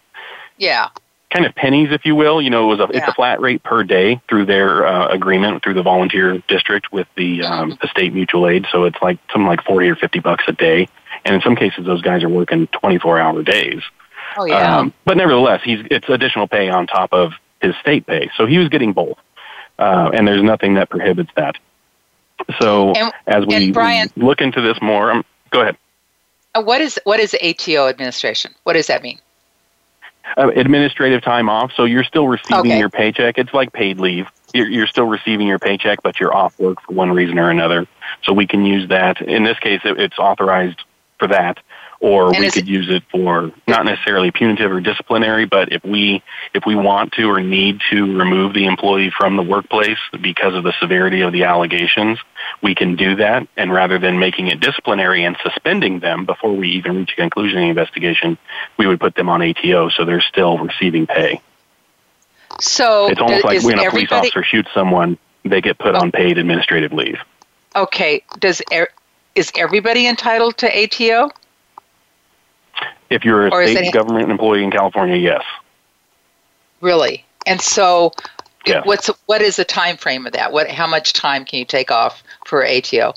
yeah 0.56 0.88
kind 1.34 1.44
of 1.46 1.54
pennies, 1.54 1.88
if 1.90 2.06
you 2.06 2.14
will. 2.14 2.40
You 2.40 2.48
know, 2.50 2.64
it 2.70 2.76
was 2.76 2.80
a, 2.88 2.92
Yeah. 2.92 3.00
it's 3.00 3.08
a 3.08 3.12
flat 3.14 3.40
rate 3.40 3.62
per 3.62 3.82
day 3.82 4.20
through 4.28 4.46
their 4.46 4.86
uh, 4.86 5.08
agreement 5.08 5.62
through 5.62 5.74
the 5.74 5.82
volunteer 5.82 6.42
district 6.48 6.92
with 6.92 7.06
the 7.16 7.42
um, 7.42 7.72
Mhm. 7.72 7.80
the 7.80 7.88
state 7.88 8.14
mutual 8.14 8.48
aid. 8.48 8.66
So 8.70 8.84
it's 8.84 8.96
like 9.02 9.18
something 9.32 9.46
like 9.46 9.62
forty 9.64 9.88
or 9.88 9.96
fifty 9.96 10.20
bucks 10.20 10.44
a 10.48 10.52
day, 10.52 10.88
and 11.24 11.34
in 11.34 11.40
some 11.42 11.56
cases 11.56 11.84
those 11.84 12.00
guys 12.02 12.22
are 12.22 12.28
working 12.28 12.66
twenty 12.68 12.98
four 12.98 13.18
hour 13.18 13.42
days. 13.42 13.82
Oh 14.36 14.44
yeah. 14.46 14.78
Um, 14.78 14.92
but 15.04 15.16
nevertheless, 15.16 15.60
he's 15.64 15.80
it's 15.90 16.08
additional 16.08 16.46
pay 16.48 16.70
on 16.70 16.86
top 16.86 17.12
of 17.12 17.32
his 17.60 17.74
state 17.80 18.06
pay, 18.06 18.30
so 18.36 18.46
he 18.46 18.58
was 18.58 18.68
getting 18.68 18.92
both, 18.92 19.18
uh, 19.78 20.10
and 20.14 20.26
there's 20.28 20.42
nothing 20.42 20.74
that 20.74 20.88
prohibits 20.90 21.30
that. 21.36 21.56
So 22.60 22.92
And- 22.92 23.12
as 23.26 23.46
we 23.46 23.70
Brian- 23.72 24.10
look 24.16 24.40
into 24.40 24.60
this 24.60 24.80
more, 24.82 25.10
um, 25.10 25.24
go 25.50 25.60
ahead. 25.62 25.76
Uh, 26.54 26.62
what 26.62 26.80
is 26.80 27.00
what 27.04 27.20
is 27.20 27.34
ATO 27.40 27.88
administration? 27.88 28.52
What 28.64 28.74
does 28.74 28.86
that 28.88 29.02
mean? 29.02 29.18
Uh, 30.36 30.48
administrative 30.56 31.22
time 31.22 31.48
off, 31.48 31.70
so 31.76 31.84
you're 31.84 32.02
still 32.02 32.26
receiving 32.26 32.72
Okay. 32.72 32.78
your 32.78 32.88
paycheck. 32.88 33.38
It's 33.38 33.54
like 33.54 33.72
paid 33.72 34.00
leave. 34.00 34.26
You're, 34.52 34.68
you're 34.68 34.86
still 34.88 35.06
receiving 35.06 35.46
your 35.46 35.60
paycheck, 35.60 36.02
but 36.02 36.18
you're 36.18 36.34
off 36.34 36.58
work 36.58 36.80
for 36.82 36.92
one 36.92 37.12
reason 37.12 37.38
or 37.38 37.50
another. 37.50 37.86
So 38.24 38.32
we 38.32 38.46
can 38.46 38.64
use 38.64 38.88
that. 38.88 39.20
In 39.20 39.44
this 39.44 39.58
case, 39.60 39.80
it, 39.84 39.98
it's 40.00 40.18
authorized 40.18 40.82
for 41.18 41.28
that, 41.28 41.58
or 42.00 42.28
And 42.28 42.38
we 42.38 42.50
could 42.50 42.68
use 42.68 42.88
it 42.90 43.02
for 43.10 43.52
not 43.66 43.84
necessarily 43.84 44.30
punitive 44.30 44.70
or 44.70 44.80
disciplinary, 44.80 45.44
but 45.46 45.72
if 45.72 45.84
we 45.84 46.22
if 46.52 46.64
we 46.66 46.74
want 46.74 47.12
to 47.12 47.30
or 47.30 47.40
need 47.40 47.80
to 47.90 48.16
remove 48.16 48.54
the 48.54 48.66
employee 48.66 49.10
from 49.10 49.36
the 49.36 49.42
workplace 49.42 49.98
because 50.20 50.54
of 50.54 50.64
the 50.64 50.72
severity 50.80 51.22
of 51.22 51.32
the 51.32 51.44
allegations, 51.44 52.18
we 52.62 52.74
can 52.74 52.96
do 52.96 53.16
that. 53.16 53.46
And 53.56 53.72
rather 53.72 53.98
than 53.98 54.18
making 54.18 54.48
it 54.48 54.60
disciplinary 54.60 55.24
and 55.24 55.36
suspending 55.42 56.00
them 56.00 56.26
before 56.26 56.54
we 56.54 56.70
even 56.72 56.96
reach 56.96 57.12
a 57.12 57.16
conclusion 57.16 57.58
in 57.58 57.64
the 57.64 57.70
investigation, 57.70 58.38
we 58.76 58.86
would 58.86 59.00
put 59.00 59.14
them 59.14 59.28
on 59.28 59.42
ATO, 59.42 59.88
so 59.90 60.04
they're 60.04 60.20
still 60.20 60.58
receiving 60.58 61.06
pay. 61.06 61.40
So 62.60 63.08
It's 63.08 63.20
almost 63.20 63.44
like 63.44 63.62
when 63.62 63.78
a 63.78 63.90
police 63.90 64.12
officer 64.12 64.42
shoots 64.44 64.68
someone, 64.72 65.18
they 65.44 65.60
get 65.60 65.78
put 65.78 65.94
on 65.94 66.12
paid 66.12 66.38
administrative 66.38 66.92
leave. 66.92 67.18
okay? 67.74 68.22
Does 68.38 68.62
er, 68.72 68.88
is 69.34 69.50
everybody 69.56 70.06
entitled 70.06 70.56
to 70.58 70.66
ATO? 70.66 71.30
If 73.14 73.24
you're 73.24 73.46
a 73.46 73.50
Or 73.50 73.66
state 73.66 73.92
government 73.92 74.30
employee 74.30 74.64
in 74.64 74.72
California, 74.72 75.16
yes. 75.16 75.42
Really? 76.80 77.24
And 77.46 77.60
so, 77.60 78.12
Yes. 78.66 78.84
what's 78.86 79.08
what 79.26 79.40
is 79.40 79.56
the 79.56 79.64
time 79.64 79.96
frame 79.96 80.26
of 80.26 80.32
that? 80.32 80.52
What 80.52 80.68
how 80.68 80.86
much 80.86 81.12
time 81.12 81.44
can 81.44 81.60
you 81.60 81.64
take 81.64 81.90
off 81.90 82.22
for 82.46 82.66
ATO? 82.66 83.14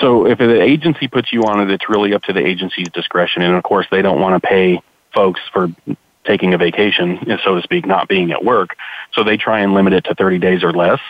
So 0.00 0.26
if 0.26 0.38
the 0.38 0.60
agency 0.60 1.06
puts 1.06 1.32
you 1.32 1.44
on 1.44 1.60
it, 1.60 1.70
it's 1.70 1.88
really 1.88 2.14
up 2.14 2.22
to 2.24 2.32
the 2.32 2.44
agency's 2.44 2.88
discretion. 2.88 3.42
And 3.42 3.54
of 3.54 3.62
course, 3.62 3.86
they 3.90 4.02
don't 4.02 4.20
want 4.20 4.42
to 4.42 4.48
pay 4.48 4.80
folks 5.12 5.40
for 5.52 5.68
taking 6.24 6.54
a 6.54 6.58
vacation, 6.58 7.20
so 7.44 7.54
to 7.54 7.62
speak, 7.62 7.86
not 7.86 8.08
being 8.08 8.32
at 8.32 8.44
work. 8.44 8.76
So 9.12 9.22
they 9.22 9.36
try 9.36 9.60
and 9.60 9.74
limit 9.74 9.92
it 9.92 10.04
to 10.06 10.14
30 10.14 10.38
days 10.38 10.64
or 10.64 10.72
less. 10.72 11.00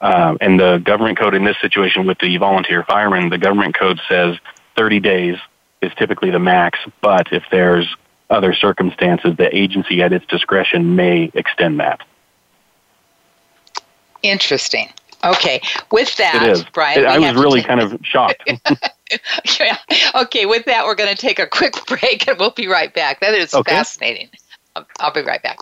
Uh, 0.00 0.36
and 0.40 0.60
the 0.60 0.78
government 0.78 1.18
code 1.18 1.34
in 1.34 1.44
this 1.44 1.56
situation 1.60 2.06
with 2.06 2.18
the 2.18 2.36
volunteer 2.36 2.84
firemen, 2.84 3.30
the 3.30 3.38
government 3.38 3.74
code 3.74 4.00
says 4.08 4.36
30 4.76 5.00
days 5.00 5.36
is 5.82 5.92
typically 5.96 6.30
the 6.30 6.38
max. 6.38 6.78
But 7.00 7.32
if 7.32 7.44
there's 7.50 7.86
other 8.28 8.54
circumstances, 8.54 9.36
the 9.36 9.54
agency 9.56 10.02
at 10.02 10.12
its 10.12 10.26
discretion 10.26 10.94
may 10.96 11.30
extend 11.34 11.80
that. 11.80 12.00
Interesting. 14.22 14.88
Okay. 15.24 15.60
With 15.90 16.16
that, 16.16 16.42
It 16.42 16.50
is. 16.52 16.64
Brian, 16.72 17.00
It- 17.00 17.06
I 17.06 17.18
was 17.18 17.34
really 17.34 17.62
kind 17.62 17.80
of 17.80 17.98
shocked. 18.02 18.42
yeah. 19.60 19.76
Okay. 20.14 20.46
With 20.46 20.64
that, 20.66 20.84
we're 20.84 20.94
going 20.94 21.14
to 21.14 21.20
take 21.20 21.38
a 21.38 21.46
quick 21.46 21.74
break, 21.86 22.26
and 22.28 22.38
we'll 22.38 22.50
be 22.50 22.68
right 22.68 22.92
back. 22.94 23.20
That 23.20 23.34
is 23.34 23.52
Okay. 23.54 23.72
fascinating. 23.72 24.28
I'll, 24.76 24.86
I'll 25.00 25.12
be 25.12 25.22
right 25.22 25.42
back. 25.42 25.58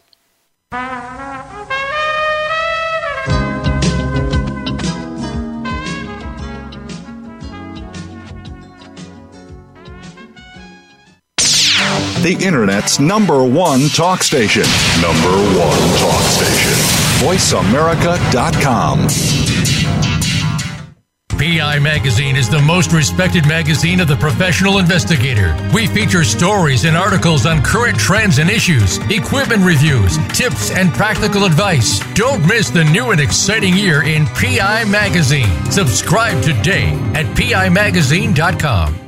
The 12.23 12.37
Internet's 12.45 12.99
number 12.99 13.45
one 13.45 13.89
talk 13.91 14.25
station. 14.25 14.65
Number 15.01 15.31
one 15.57 15.79
talk 15.99 16.21
station. 16.23 16.73
VoiceAmerica.com. 17.23 19.07
PI 21.39 21.79
Magazine 21.79 22.35
is 22.35 22.51
the 22.51 22.61
most 22.61 22.93
respected 22.93 23.47
magazine 23.47 24.01
of 24.01 24.09
the 24.09 24.17
professional 24.17 24.79
investigator. 24.81 25.57
We 25.73 25.87
feature 25.87 26.25
stories 26.25 26.85
and 26.87 26.97
articles 26.97 27.47
on 27.47 27.63
current 27.63 27.97
trends 27.97 28.39
and 28.39 28.51
issues, 28.51 28.99
equipment 29.11 29.65
reviews, 29.65 30.19
tips, 30.37 30.73
and 30.73 30.93
practical 30.93 31.45
advice. 31.45 32.01
Don't 32.15 32.45
miss 32.49 32.69
the 32.71 32.83
new 32.83 33.13
and 33.13 33.21
exciting 33.21 33.77
year 33.77 34.03
in 34.03 34.27
PI 34.27 34.87
Magazine. 34.87 35.71
Subscribe 35.71 36.43
today 36.43 36.89
at 37.15 37.27
PIMagazine.com. 37.37 39.08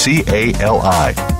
CALI. 0.00 1.39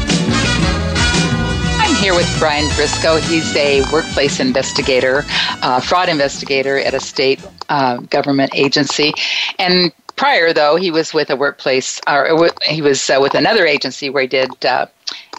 Here 2.01 2.15
with 2.15 2.35
Brian 2.39 2.67
Briscoe. 2.75 3.17
He's 3.17 3.55
a 3.55 3.83
workplace 3.93 4.39
investigator, 4.39 5.23
uh, 5.61 5.79
fraud 5.79 6.09
investigator 6.09 6.79
at 6.79 6.95
a 6.95 6.99
state 6.99 7.39
uh, 7.69 7.97
government 7.97 8.55
agency. 8.55 9.13
And 9.59 9.93
prior, 10.15 10.51
though, 10.51 10.77
he 10.77 10.89
was 10.89 11.13
with 11.13 11.29
a 11.29 11.35
workplace, 11.35 12.01
or 12.07 12.49
he 12.63 12.81
was 12.81 13.07
uh, 13.07 13.19
with 13.21 13.35
another 13.35 13.67
agency 13.67 14.09
where 14.09 14.23
he 14.23 14.27
did 14.27 14.65
uh, 14.65 14.87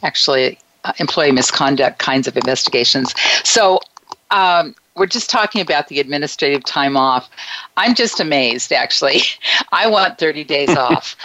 actually 0.05 0.57
uh, 0.85 0.93
employee 1.01 1.33
misconduct 1.33 1.99
kinds 1.99 2.29
of 2.29 2.37
investigations. 2.37 3.13
So, 3.43 3.81
um, 4.31 4.77
we're 4.95 5.07
just 5.07 5.31
talking 5.31 5.63
about 5.63 5.89
the 5.89 5.99
administrative 5.99 6.63
time 6.65 6.97
off. 6.97 7.29
I'm 7.77 7.97
just 7.97 8.21
amazed, 8.21 8.73
actually. 8.73 9.23
I 9.73 9.89
want 9.89 10.19
30 10.19 10.45
days 10.45 10.69
off 10.77 11.17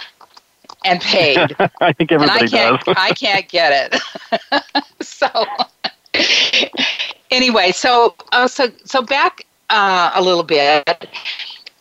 and 0.84 1.00
paid. 1.00 1.56
I 1.80 1.92
think 1.92 2.12
everybody 2.12 2.44
I 2.44 2.48
can't, 2.48 2.84
does. 2.84 2.94
I 2.96 3.12
can't 3.12 3.48
get 3.48 3.92
it. 3.92 4.74
so 5.00 5.28
anyway, 7.30 7.72
so 7.72 8.14
uh, 8.32 8.48
so 8.48 8.70
so 8.84 9.02
back 9.02 9.46
uh, 9.70 10.10
a 10.14 10.22
little 10.22 10.42
bit. 10.42 11.08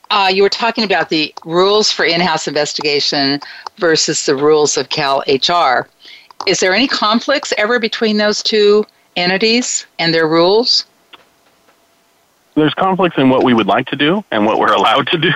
Uh, 0.10 0.32
you 0.34 0.42
were 0.42 0.50
talking 0.50 0.86
about 0.86 1.10
the 1.10 1.34
rules 1.44 1.92
for 1.92 2.06
in-house 2.06 2.48
investigation 2.48 3.42
versus 3.78 4.26
the 4.26 4.36
rules 4.36 4.78
of 4.78 4.88
Cal 4.88 5.22
HR. 5.28 5.90
Is 6.48 6.62
there 6.62 6.74
any 6.74 6.88
conflicts 6.88 7.54
ever 7.58 7.78
between 7.78 8.16
those 8.16 8.42
two 8.42 8.86
entities 9.18 9.86
and 10.00 10.14
their 10.14 10.28
rules? 10.28 10.86
There's 12.58 12.74
conflicts 12.74 13.18
in 13.20 13.30
what 13.30 13.44
we 13.44 13.54
would 13.54 13.68
like 13.68 13.86
to 13.88 13.96
do 13.96 14.26
and 14.32 14.46
what 14.46 14.58
we're 14.60 14.74
allowed 14.74 15.08
to 15.08 15.18
do. 15.20 15.32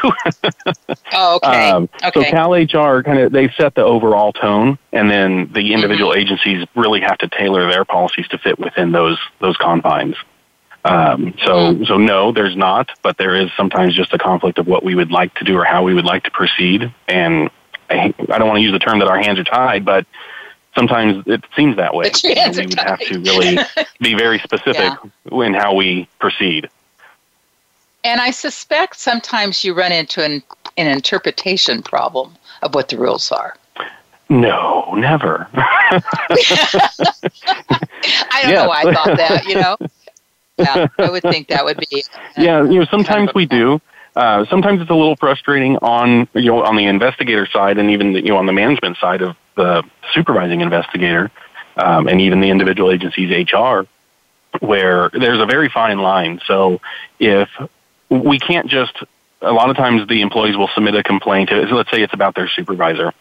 Oh, 1.13 1.35
okay. 1.35 1.69
Um, 1.69 1.87
okay. 2.03 2.11
So 2.13 2.23
Cal 2.23 2.53
HR 2.53 3.03
kind 3.03 3.19
of 3.19 3.31
they 3.31 3.47
set 3.51 3.75
the 3.75 3.83
overall 3.83 4.33
tone, 4.33 4.79
and 4.91 5.09
then 5.09 5.51
the 5.53 5.73
individual 5.73 6.11
Mm-hmm. 6.11 6.19
agencies 6.19 6.67
really 6.75 6.99
have 7.01 7.19
to 7.19 7.27
tailor 7.29 7.69
their 7.71 7.85
policies 7.85 8.27
to 8.29 8.37
fit 8.39 8.57
within 8.59 8.91
those 8.91 9.19
those 9.39 9.55
confines. 9.57 10.15
Um, 10.83 11.35
so 11.45 11.51
Mm-hmm. 11.53 11.83
so 11.85 11.97
no, 11.97 12.31
there's 12.31 12.57
not, 12.57 12.89
but 13.03 13.17
there 13.19 13.35
is 13.35 13.51
sometimes 13.55 13.95
just 13.95 14.13
a 14.13 14.17
conflict 14.17 14.57
of 14.57 14.65
what 14.65 14.83
we 14.83 14.95
would 14.95 15.11
like 15.11 15.33
to 15.35 15.43
do 15.45 15.55
or 15.57 15.63
how 15.63 15.83
we 15.83 15.93
would 15.93 16.05
like 16.05 16.23
to 16.23 16.31
proceed. 16.31 16.91
And 17.07 17.51
I, 17.89 18.13
I 18.29 18.39
don't 18.39 18.47
want 18.47 18.57
to 18.57 18.63
use 18.63 18.71
the 18.71 18.79
term 18.79 18.97
that 18.99 19.07
our 19.07 19.19
hands 19.19 19.37
are 19.37 19.43
tied, 19.43 19.85
but 19.85 20.07
sometimes 20.73 21.23
it 21.27 21.43
seems 21.55 21.75
that 21.75 21.93
way. 21.93 22.09
We 22.23 22.65
would 22.65 22.79
have 22.79 22.99
to 22.99 23.19
really 23.19 23.59
be 23.99 24.15
very 24.15 24.39
specific 24.39 24.91
in 25.31 25.53
how 25.53 25.75
we 25.75 26.09
proceed. 26.19 26.67
And 28.03 28.21
I 28.21 28.31
suspect 28.31 28.97
sometimes 28.97 29.63
you 29.63 29.73
run 29.73 29.91
into 29.91 30.23
an, 30.23 30.43
an 30.77 30.87
interpretation 30.87 31.81
problem 31.81 32.35
of 32.61 32.73
what 32.73 32.89
the 32.89 32.97
rules 32.97 33.31
are. 33.31 33.55
No, 34.29 34.93
never. 34.95 35.47
I 35.53 36.01
don't 38.41 38.49
Yes. 38.49 38.55
know 38.55 38.67
why 38.67 38.83
I 38.85 38.93
thought 38.93 39.17
that, 39.17 39.45
you 39.45 39.55
know? 39.55 39.77
Yeah, 40.57 40.87
I 40.99 41.09
would 41.09 41.23
think 41.23 41.47
that 41.47 41.65
would 41.65 41.77
be. 41.89 42.03
yeah, 42.37 42.61
you 42.63 42.79
know, 42.79 42.85
sometimes 42.85 43.07
kind 43.07 43.29
of 43.29 43.35
we 43.35 43.47
do. 43.47 43.81
Uh, 44.15 44.45
sometimes 44.45 44.79
it's 44.81 44.91
a 44.91 44.93
little 44.93 45.15
frustrating 45.15 45.77
on 45.77 46.27
you 46.33 46.51
know 46.51 46.63
on 46.63 46.75
the 46.75 46.85
investigator 46.85 47.47
side 47.47 47.79
and 47.79 47.89
even 47.89 48.13
the, 48.13 48.21
you 48.21 48.29
know 48.29 48.37
on 48.37 48.45
the 48.45 48.53
management 48.53 48.97
side 48.97 49.21
of 49.21 49.35
the 49.55 49.83
supervising 50.13 50.61
investigator 50.61 51.31
um, 51.77 52.07
and 52.07 52.21
even 52.21 52.41
the 52.41 52.49
individual 52.49 52.91
agency's 52.91 53.31
HR, 53.51 53.81
where 54.59 55.09
there's 55.13 55.39
a 55.39 55.45
very 55.45 55.69
fine 55.69 55.99
line. 55.99 56.41
So 56.45 56.81
if 57.19 57.49
we 58.11 58.37
can't 58.37 58.67
just 58.67 58.93
a 59.41 59.51
lot 59.51 59.69
of 59.69 59.75
times 59.75 60.07
the 60.07 60.21
employees 60.21 60.55
will 60.55 60.69
submit 60.75 60.93
a 60.95 61.03
complaint. 61.03 61.49
Let's 61.51 61.89
say 61.89 62.03
it's 62.03 62.13
about 62.13 62.35
their 62.35 62.47
supervisor. 62.47 63.13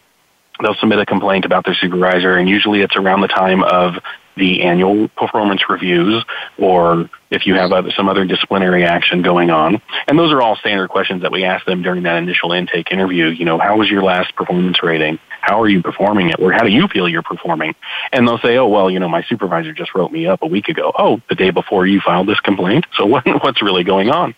They'll 0.61 0.75
submit 0.75 0.99
a 0.99 1.05
complaint 1.05 1.45
about 1.45 1.65
their 1.65 1.73
supervisor, 1.73 2.37
and 2.37 2.47
usually 2.47 2.81
it's 2.81 2.95
around 2.95 3.21
the 3.21 3.27
time 3.27 3.63
of 3.63 3.95
the 4.35 4.63
annual 4.63 5.07
performance 5.09 5.61
reviews 5.69 6.23
or 6.57 7.09
if 7.29 7.45
you 7.47 7.55
have 7.55 7.71
other, 7.71 7.91
some 7.91 8.09
other 8.09 8.25
disciplinary 8.25 8.83
action 8.83 9.21
going 9.21 9.49
on. 9.49 9.81
And 10.07 10.19
those 10.19 10.33
are 10.33 10.41
all 10.41 10.57
standard 10.57 10.89
questions 10.89 11.21
that 11.21 11.31
we 11.31 11.45
ask 11.45 11.65
them 11.65 11.81
during 11.81 12.03
that 12.03 12.17
initial 12.17 12.51
intake 12.51 12.91
interview. 12.91 13.27
You 13.27 13.45
know, 13.45 13.57
how 13.57 13.77
was 13.77 13.89
your 13.89 14.03
last 14.03 14.35
performance 14.35 14.83
rating? 14.83 15.17
How 15.39 15.61
are 15.61 15.67
you 15.67 15.81
performing 15.81 16.29
it? 16.29 16.39
Or 16.39 16.51
how 16.51 16.63
do 16.63 16.69
you 16.69 16.87
feel 16.87 17.07
you're 17.07 17.23
performing? 17.23 17.73
And 18.11 18.27
they'll 18.27 18.37
say, 18.39 18.57
oh, 18.57 18.67
well, 18.67 18.91
you 18.91 18.99
know, 18.99 19.09
my 19.09 19.23
supervisor 19.23 19.73
just 19.73 19.95
wrote 19.95 20.11
me 20.11 20.27
up 20.27 20.43
a 20.43 20.47
week 20.47 20.67
ago. 20.67 20.91
Oh, 20.97 21.21
the 21.29 21.35
day 21.35 21.49
before 21.51 21.87
you 21.87 22.01
filed 22.01 22.27
this 22.27 22.39
complaint? 22.41 22.85
So 22.95 23.05
what, 23.07 23.25
what's 23.25 23.61
really 23.61 23.83
going 23.83 24.09
on? 24.09 24.35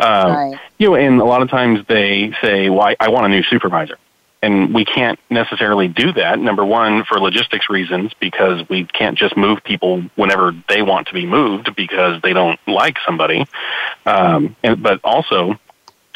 Um, 0.00 0.32
Right. 0.32 0.60
You 0.78 0.88
know, 0.88 0.94
and 0.96 1.20
a 1.20 1.24
lot 1.24 1.42
of 1.42 1.50
times 1.50 1.80
they 1.86 2.32
say, 2.42 2.68
well, 2.68 2.80
I, 2.80 2.96
I 2.98 3.08
want 3.10 3.26
a 3.26 3.28
new 3.28 3.42
supervisor. 3.44 3.98
And 4.42 4.74
we 4.74 4.84
can't 4.84 5.20
necessarily 5.30 5.86
do 5.86 6.12
that. 6.14 6.38
Number 6.40 6.64
one, 6.64 7.04
for 7.04 7.20
logistics 7.20 7.70
reasons, 7.70 8.12
because 8.18 8.68
we 8.68 8.84
can't 8.84 9.16
just 9.16 9.36
move 9.36 9.62
people 9.62 10.02
whenever 10.16 10.52
they 10.68 10.82
want 10.82 11.06
to 11.08 11.14
be 11.14 11.26
moved 11.26 11.76
because 11.76 12.20
they 12.22 12.32
don't 12.32 12.58
like 12.66 12.96
somebody. 13.06 13.46
Um, 14.04 14.56
and, 14.64 14.82
but 14.82 15.00
also 15.04 15.60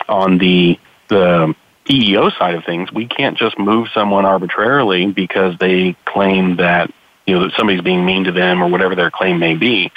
on 0.08 0.38
the 0.38 0.78
the 1.08 1.54
EEO 1.88 2.36
side 2.36 2.56
of 2.56 2.64
things, 2.64 2.92
we 2.92 3.06
can't 3.06 3.38
just 3.38 3.58
move 3.58 3.88
someone 3.94 4.24
arbitrarily 4.24 5.06
because 5.06 5.56
they 5.58 5.96
claim 6.04 6.56
that 6.56 6.92
you 7.26 7.34
know 7.34 7.44
that 7.44 7.52
somebody's 7.56 7.82
being 7.82 8.04
mean 8.04 8.24
to 8.24 8.32
them 8.32 8.62
or 8.62 8.68
whatever 8.68 8.94
their 8.94 9.10
claim 9.10 9.38
may 9.38 9.54
be, 9.54 9.90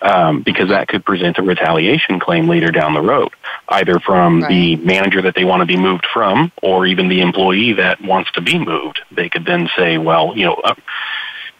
um, 0.00 0.42
because 0.42 0.68
that 0.68 0.88
could 0.88 1.04
present 1.04 1.38
a 1.38 1.42
retaliation 1.42 2.20
claim 2.20 2.48
later 2.48 2.70
down 2.70 2.94
the 2.94 3.02
road, 3.02 3.30
either 3.68 3.98
from 3.98 4.40
the 4.42 4.76
manager 4.76 5.22
that 5.22 5.34
they 5.34 5.44
want 5.44 5.60
to 5.60 5.66
be 5.66 5.76
moved 5.76 6.06
from 6.12 6.52
or 6.62 6.86
even 6.86 7.08
the 7.08 7.20
employee 7.20 7.72
that 7.72 8.00
wants 8.00 8.30
to 8.32 8.40
be 8.40 8.58
moved. 8.58 9.00
They 9.10 9.28
could 9.28 9.44
then 9.44 9.68
say, 9.76 9.98
well, 9.98 10.36
you 10.36 10.46
know. 10.46 10.54
Uh, 10.54 10.74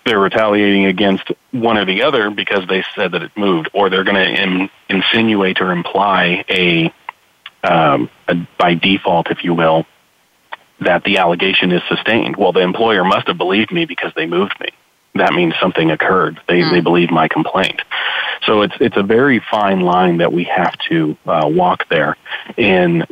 they're 0.04 0.20
retaliating 0.20 0.86
against 0.86 1.32
one 1.50 1.76
or 1.76 1.84
the 1.84 2.04
other 2.04 2.30
because 2.30 2.64
they 2.68 2.84
said 2.94 3.10
that 3.10 3.24
it 3.24 3.32
moved, 3.36 3.70
or 3.74 3.90
they're 3.90 4.04
going 4.04 4.14
to 4.14 4.42
in, 4.42 4.70
insinuate 4.88 5.60
or 5.60 5.72
imply 5.72 6.44
a, 6.48 6.94
um, 7.64 8.08
a 8.28 8.36
by 8.56 8.74
default, 8.74 9.32
if 9.32 9.42
you 9.42 9.52
will, 9.52 9.84
that 10.80 11.02
the 11.02 11.18
allegation 11.18 11.72
is 11.72 11.82
sustained. 11.88 12.36
Well, 12.36 12.52
the 12.52 12.60
employer 12.60 13.04
must 13.04 13.26
have 13.26 13.36
believed 13.36 13.72
me 13.72 13.84
because 13.84 14.12
they 14.14 14.26
moved 14.26 14.54
me. 14.60 14.68
That 15.18 15.32
means 15.32 15.54
something 15.60 15.90
occurred. 15.90 16.40
They 16.48 16.62
they 16.62 16.80
believe 16.80 17.10
my 17.10 17.28
complaint. 17.28 17.80
So 18.46 18.62
it's 18.62 18.74
it's 18.80 18.96
a 18.96 19.02
very 19.02 19.40
fine 19.50 19.80
line 19.80 20.18
that 20.18 20.32
we 20.32 20.44
have 20.44 20.76
to 20.88 21.16
uh, 21.26 21.48
walk 21.50 21.88
there. 21.88 22.16
In 22.56 23.04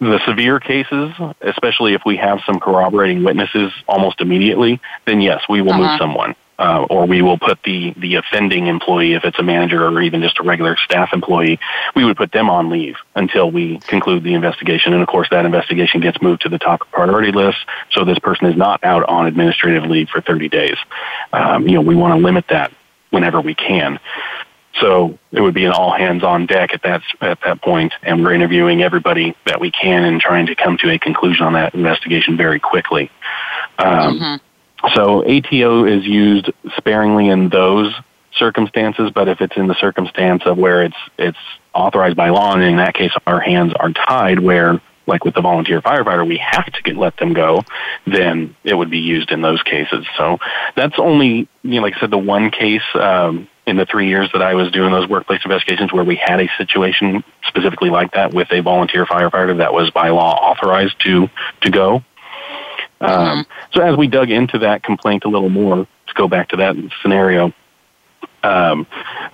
the 0.00 0.18
severe 0.26 0.60
cases, 0.60 1.12
especially 1.42 1.92
if 1.94 2.02
we 2.06 2.16
have 2.16 2.40
some 2.46 2.58
corroborating 2.58 3.22
witnesses 3.22 3.70
almost 3.86 4.20
immediately, 4.20 4.80
then 5.06 5.20
yes, 5.20 5.42
we 5.48 5.60
will 5.60 5.72
Uh-huh. 5.72 5.90
move 5.90 5.98
someone. 5.98 6.34
Uh, 6.60 6.86
or 6.90 7.06
we 7.06 7.22
will 7.22 7.38
put 7.38 7.58
the, 7.62 7.94
the 7.96 8.16
offending 8.16 8.66
employee, 8.66 9.14
if 9.14 9.24
it's 9.24 9.38
a 9.38 9.42
manager 9.42 9.82
or 9.86 10.02
even 10.02 10.20
just 10.20 10.38
a 10.38 10.42
regular 10.42 10.76
staff 10.76 11.08
employee, 11.14 11.58
we 11.96 12.04
would 12.04 12.18
put 12.18 12.30
them 12.32 12.50
on 12.50 12.68
leave 12.68 12.96
until 13.14 13.50
we 13.50 13.78
conclude 13.78 14.22
the 14.22 14.34
investigation. 14.34 14.92
And 14.92 15.00
of 15.00 15.08
course, 15.08 15.26
that 15.30 15.46
investigation 15.46 16.02
gets 16.02 16.20
moved 16.20 16.42
to 16.42 16.50
the 16.50 16.58
top 16.58 16.80
priority 16.92 17.32
list, 17.32 17.56
so 17.90 18.04
this 18.04 18.18
person 18.18 18.44
is 18.44 18.56
not 18.58 18.84
out 18.84 19.08
on 19.08 19.26
administrative 19.26 19.84
leave 19.84 20.10
for 20.10 20.20
30 20.20 20.50
days. 20.50 20.76
Um, 21.32 21.66
you 21.66 21.76
know, 21.76 21.80
we 21.80 21.96
want 21.96 22.20
to 22.20 22.22
limit 22.22 22.44
that 22.50 22.70
whenever 23.08 23.40
we 23.40 23.54
can. 23.54 23.98
So 24.82 25.18
it 25.32 25.40
would 25.40 25.54
be 25.54 25.64
an 25.64 25.72
all 25.72 25.92
hands 25.92 26.22
on 26.22 26.44
deck 26.44 26.74
at 26.74 26.82
that 26.82 27.02
at 27.22 27.40
that 27.42 27.62
point, 27.62 27.94
and 28.02 28.22
we're 28.22 28.34
interviewing 28.34 28.82
everybody 28.82 29.34
that 29.46 29.60
we 29.60 29.70
can 29.70 30.04
and 30.04 30.20
trying 30.20 30.46
to 30.46 30.54
come 30.54 30.76
to 30.78 30.90
a 30.90 30.98
conclusion 30.98 31.46
on 31.46 31.54
that 31.54 31.74
investigation 31.74 32.36
very 32.36 32.60
quickly. 32.60 33.10
Um, 33.78 34.40
So 34.94 35.24
ATO 35.24 35.84
is 35.84 36.04
used 36.04 36.50
sparingly 36.76 37.28
in 37.28 37.48
those 37.48 37.92
circumstances, 38.36 39.10
but 39.14 39.28
if 39.28 39.40
it's 39.40 39.56
in 39.56 39.66
the 39.66 39.74
circumstance 39.74 40.42
of 40.46 40.56
where 40.56 40.84
it's 40.84 40.96
it's 41.18 41.38
authorized 41.74 42.16
by 42.16 42.30
law, 42.30 42.54
and 42.54 42.62
in 42.62 42.76
that 42.76 42.94
case 42.94 43.12
our 43.26 43.40
hands 43.40 43.72
are 43.78 43.92
tied, 43.92 44.38
where 44.38 44.80
like 45.06 45.24
with 45.24 45.34
the 45.34 45.40
volunteer 45.40 45.82
firefighter, 45.82 46.26
we 46.26 46.38
have 46.38 46.66
to 46.66 46.82
get, 46.82 46.96
let 46.96 47.16
them 47.16 47.32
go, 47.32 47.62
then 48.06 48.54
it 48.64 48.74
would 48.74 48.90
be 48.90 49.00
used 49.00 49.32
in 49.32 49.42
those 49.42 49.60
cases. 49.62 50.06
So 50.16 50.38
that's 50.76 50.94
only, 50.98 51.48
you 51.62 51.74
know, 51.76 51.82
like 51.82 51.96
I 51.96 52.00
said, 52.00 52.10
the 52.10 52.18
one 52.18 52.50
case 52.50 52.82
um, 52.94 53.48
in 53.66 53.76
the 53.76 53.86
three 53.86 54.08
years 54.08 54.30
that 54.32 54.42
I 54.42 54.54
was 54.54 54.70
doing 54.70 54.92
those 54.92 55.08
workplace 55.08 55.40
investigations 55.44 55.92
where 55.92 56.04
we 56.04 56.16
had 56.16 56.40
a 56.40 56.48
situation 56.56 57.24
specifically 57.46 57.90
like 57.90 58.12
that 58.12 58.32
with 58.32 58.48
a 58.52 58.60
volunteer 58.60 59.04
firefighter 59.04 59.58
that 59.58 59.72
was 59.72 59.90
by 59.90 60.10
law 60.10 60.34
authorized 60.34 60.94
to 61.00 61.28
to 61.62 61.70
go. 61.70 62.04
Um, 63.00 63.46
so 63.72 63.82
as 63.82 63.96
we 63.96 64.06
dug 64.08 64.30
into 64.30 64.58
that 64.58 64.82
complaint 64.82 65.24
a 65.24 65.28
little 65.28 65.48
more, 65.48 65.86
to 66.06 66.14
go 66.14 66.28
back 66.28 66.48
to 66.50 66.56
that 66.56 66.76
scenario, 67.02 67.52
um, 68.42 68.86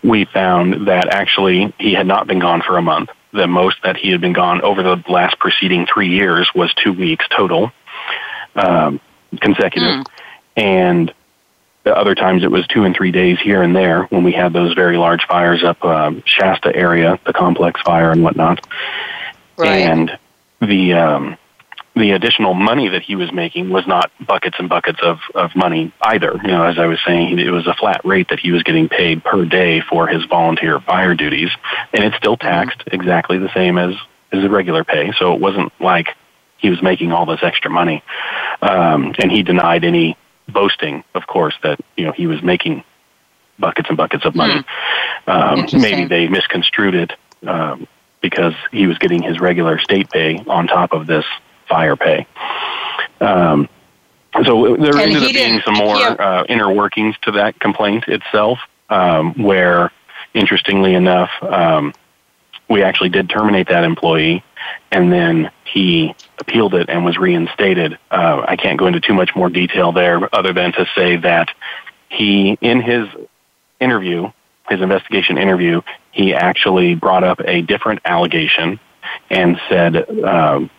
we 0.02 0.24
found 0.26 0.88
that 0.88 1.08
actually 1.08 1.72
he 1.78 1.92
had 1.92 2.06
not 2.06 2.26
been 2.26 2.38
gone 2.38 2.62
for 2.62 2.76
a 2.76 2.82
month. 2.82 3.10
The 3.32 3.46
most 3.46 3.78
that 3.82 3.96
he 3.96 4.10
had 4.10 4.20
been 4.20 4.32
gone 4.32 4.62
over 4.62 4.82
the 4.82 5.02
last 5.08 5.38
preceding 5.38 5.86
three 5.86 6.08
years 6.08 6.50
was 6.54 6.72
two 6.74 6.92
weeks 6.92 7.26
total, 7.28 7.72
um, 8.54 9.00
consecutive, 9.40 10.04
and 10.56 11.12
the 11.84 11.96
other 11.96 12.14
times 12.14 12.42
it 12.42 12.50
was 12.50 12.66
two 12.66 12.84
and 12.84 12.96
three 12.96 13.12
days 13.12 13.38
here 13.40 13.62
and 13.62 13.74
there 13.76 14.04
when 14.04 14.24
we 14.24 14.32
had 14.32 14.52
those 14.52 14.74
very 14.74 14.96
large 14.96 15.24
fires 15.26 15.62
up 15.62 15.84
um, 15.84 16.22
Shasta 16.26 16.74
area, 16.74 17.18
the 17.26 17.32
complex 17.32 17.80
fire 17.82 18.10
and 18.10 18.22
whatnot 18.24 18.66
Right. 19.56 19.82
and 19.82 20.18
the 20.60 20.94
um, 20.94 21.38
the 21.96 22.10
additional 22.10 22.52
money 22.52 22.88
that 22.88 23.02
he 23.02 23.16
was 23.16 23.32
making 23.32 23.70
was 23.70 23.86
not 23.86 24.12
buckets 24.24 24.56
and 24.58 24.68
buckets 24.68 25.00
of, 25.02 25.18
of 25.34 25.56
money 25.56 25.92
either. 26.02 26.38
You 26.42 26.48
know, 26.48 26.62
as 26.62 26.78
I 26.78 26.84
was 26.86 26.98
saying, 27.06 27.38
it 27.38 27.50
was 27.50 27.66
a 27.66 27.72
flat 27.72 28.02
rate 28.04 28.28
that 28.28 28.38
he 28.38 28.52
was 28.52 28.62
getting 28.62 28.88
paid 28.88 29.24
per 29.24 29.46
day 29.46 29.80
for 29.80 30.06
his 30.06 30.22
volunteer 30.26 30.78
fire 30.78 31.14
duties, 31.14 31.50
and 31.94 32.04
it's 32.04 32.16
still 32.16 32.36
taxed 32.36 32.82
exactly 32.88 33.38
the 33.38 33.52
same 33.54 33.78
as 33.78 33.94
as 34.30 34.42
the 34.42 34.50
regular 34.50 34.84
pay. 34.84 35.12
So 35.18 35.32
it 35.32 35.40
wasn't 35.40 35.72
like 35.80 36.08
he 36.58 36.68
was 36.68 36.82
making 36.82 37.12
all 37.12 37.24
this 37.24 37.42
extra 37.42 37.70
money, 37.70 38.04
um, 38.60 39.14
and 39.18 39.32
he 39.32 39.42
denied 39.42 39.82
any 39.82 40.18
boasting, 40.48 41.02
of 41.14 41.26
course, 41.26 41.54
that 41.62 41.80
you 41.96 42.04
know 42.04 42.12
he 42.12 42.26
was 42.26 42.42
making 42.42 42.84
buckets 43.58 43.88
and 43.88 43.96
buckets 43.96 44.26
of 44.26 44.34
money. 44.34 44.62
Um, 45.26 45.66
maybe 45.72 46.04
they 46.04 46.28
misconstrued 46.28 46.94
it 46.94 47.12
um, 47.46 47.88
because 48.20 48.54
he 48.70 48.86
was 48.86 48.98
getting 48.98 49.22
his 49.22 49.40
regular 49.40 49.78
state 49.78 50.10
pay 50.10 50.36
on 50.46 50.66
top 50.66 50.92
of 50.92 51.06
this 51.06 51.24
fire 51.68 51.96
pay. 51.96 52.26
Um, 53.20 53.68
so 54.44 54.76
there 54.76 54.92
And 54.92 55.00
ended 55.00 55.22
up 55.22 55.32
being 55.32 55.60
some 55.64 55.74
more 55.74 55.96
uh, 55.96 56.44
inner 56.48 56.70
workings 56.70 57.16
to 57.22 57.32
that 57.32 57.58
complaint 57.58 58.04
itself, 58.08 58.58
um, 58.90 59.34
where, 59.42 59.90
interestingly 60.34 60.94
enough, 60.94 61.30
um, 61.42 61.94
we 62.68 62.82
actually 62.82 63.08
did 63.10 63.30
terminate 63.30 63.68
that 63.68 63.84
employee, 63.84 64.44
and 64.90 65.12
then 65.12 65.50
he 65.64 66.14
appealed 66.38 66.74
it 66.74 66.90
and 66.90 67.04
was 67.04 67.16
reinstated. 67.16 67.98
Uh, 68.10 68.44
I 68.46 68.56
can't 68.56 68.78
go 68.78 68.86
into 68.86 69.00
too 69.00 69.14
much 69.14 69.30
more 69.34 69.48
detail 69.48 69.92
there, 69.92 70.34
other 70.34 70.52
than 70.52 70.72
to 70.72 70.86
say 70.94 71.16
that 71.16 71.48
he, 72.08 72.58
in 72.60 72.82
his 72.82 73.08
interview, 73.80 74.30
his 74.68 74.80
investigation 74.80 75.38
interview, 75.38 75.80
he 76.10 76.34
actually 76.34 76.94
brought 76.94 77.24
up 77.24 77.40
a 77.44 77.62
different 77.62 78.00
allegation 78.04 78.80
and 79.30 79.60
said, 79.68 80.08
um, 80.24 80.70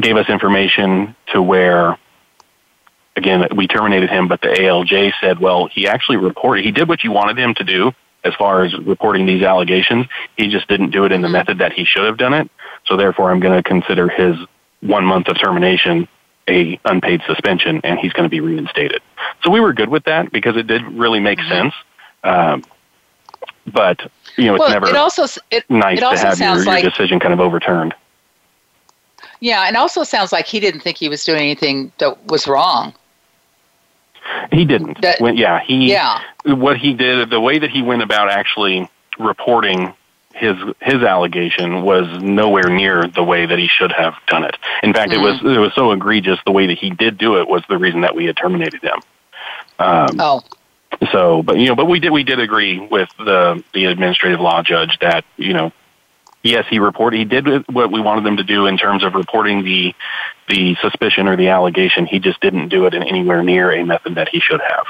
gave 0.00 0.16
us 0.16 0.28
information 0.28 1.14
to 1.32 1.42
where 1.42 1.98
again, 3.18 3.46
we 3.54 3.66
terminated 3.66 4.08
him, 4.08 4.28
but 4.28 4.40
the 4.40 4.48
ALJ 4.48 5.12
said, 5.20 5.40
well, 5.40 5.66
he 5.66 5.88
actually 5.88 6.16
reported, 6.16 6.64
he 6.64 6.70
did 6.70 6.88
what 6.88 7.04
you 7.04 7.10
wanted 7.10 7.36
him 7.36 7.52
to 7.54 7.64
do 7.64 7.92
as 8.24 8.32
far 8.34 8.62
as 8.64 8.76
reporting 8.78 9.26
these 9.26 9.42
allegations. 9.42 10.06
He 10.36 10.48
just 10.48 10.68
didn't 10.68 10.90
do 10.90 11.04
it 11.04 11.12
in 11.12 11.20
the 11.20 11.28
method 11.28 11.58
that 11.58 11.72
he 11.72 11.84
should 11.84 12.04
have 12.04 12.16
done 12.16 12.32
it. 12.32 12.50
So 12.86 12.96
therefore, 12.96 13.30
I'm 13.30 13.40
going 13.40 13.60
to 13.60 13.68
consider 13.68 14.08
his 14.08 14.36
one 14.80 15.04
month 15.04 15.28
of 15.28 15.38
termination 15.38 16.08
a 16.48 16.80
unpaid 16.86 17.20
suspension, 17.26 17.80
and 17.84 17.98
he's 17.98 18.12
going 18.14 18.24
to 18.24 18.30
be 18.30 18.40
reinstated. 18.40 19.02
So 19.44 19.50
we 19.50 19.60
were 19.60 19.74
good 19.74 19.90
with 19.90 20.04
that 20.04 20.32
because 20.32 20.56
it 20.56 20.66
did 20.66 20.82
really 20.82 21.20
make 21.20 21.40
sense. 21.42 21.74
Um, 22.24 22.64
but 23.66 24.00
you 24.36 24.46
know, 24.46 24.54
it's 24.54 24.60
well, 24.60 24.70
never 24.70 24.88
it 24.88 24.96
also 24.96 25.26
it, 25.50 25.68
nice 25.68 25.98
it 25.98 26.00
to 26.00 26.06
also 26.06 26.26
have 26.26 26.38
your, 26.38 26.54
your 26.54 26.64
like 26.64 26.84
decision 26.84 27.20
kind 27.20 27.34
of 27.34 27.40
overturned. 27.40 27.94
Yeah, 29.40 29.66
and 29.66 29.76
also 29.76 30.02
sounds 30.02 30.32
like 30.32 30.46
he 30.46 30.60
didn't 30.60 30.80
think 30.80 30.96
he 30.96 31.08
was 31.08 31.24
doing 31.24 31.40
anything 31.40 31.92
that 31.98 32.26
was 32.26 32.46
wrong. 32.46 32.92
He 34.52 34.64
didn't. 34.64 35.00
That- 35.02 35.20
when, 35.20 35.36
yeah, 35.36 35.60
he 35.60 35.90
Yeah. 35.90 36.20
what 36.44 36.76
he 36.76 36.92
did, 36.94 37.30
the 37.30 37.40
way 37.40 37.58
that 37.58 37.70
he 37.70 37.82
went 37.82 38.02
about 38.02 38.30
actually 38.30 38.88
reporting 39.18 39.94
his 40.34 40.56
his 40.80 41.02
allegation 41.02 41.82
was 41.82 42.06
nowhere 42.22 42.68
near 42.68 43.04
the 43.08 43.24
way 43.24 43.44
that 43.46 43.58
he 43.58 43.66
should 43.66 43.90
have 43.90 44.14
done 44.28 44.44
it. 44.44 44.56
In 44.84 44.92
fact, 44.92 45.12
it 45.12 45.18
was 45.18 45.34
Mm-hmm. 45.38 45.48
it 45.48 45.58
was 45.58 45.74
so 45.74 45.90
egregious 45.90 46.38
the 46.46 46.52
way 46.52 46.66
that 46.66 46.78
he 46.78 46.90
did 46.90 47.18
do 47.18 47.40
it 47.40 47.48
was 47.48 47.62
the 47.68 47.76
reason 47.78 48.02
that 48.02 48.14
we 48.14 48.26
had 48.26 48.36
terminated 48.36 48.80
him. 48.82 49.00
Um, 49.80 50.08
Oh, 50.20 50.42
so, 51.12 51.42
but 51.42 51.58
you 51.58 51.66
know, 51.68 51.74
but 51.74 51.86
we 51.86 51.98
did 51.98 52.10
we 52.12 52.22
did 52.22 52.38
agree 52.38 52.78
with 52.78 53.08
the 53.18 53.62
the 53.74 53.86
administrative 53.86 54.40
law 54.40 54.62
judge 54.62 54.98
that 55.00 55.24
you 55.38 55.52
know, 55.54 55.72
yes, 56.42 56.66
he 56.68 56.78
reported 56.78 57.18
he 57.18 57.24
did 57.24 57.46
what 57.68 57.90
we 57.92 58.00
wanted 58.00 58.26
him 58.26 58.36
to 58.36 58.44
do 58.44 58.66
in 58.66 58.76
terms 58.78 59.04
of 59.04 59.14
reporting 59.14 59.64
the 59.64 59.94
the 60.48 60.76
suspicion 60.76 61.28
or 61.28 61.36
the 61.36 61.48
allegation. 61.48 62.06
He 62.06 62.18
just 62.18 62.40
didn't 62.40 62.68
do 62.68 62.86
it 62.86 62.94
in 62.94 63.02
anywhere 63.02 63.42
near 63.42 63.70
a 63.72 63.84
method 63.84 64.14
that 64.14 64.28
he 64.28 64.40
should 64.40 64.60
have. 64.60 64.86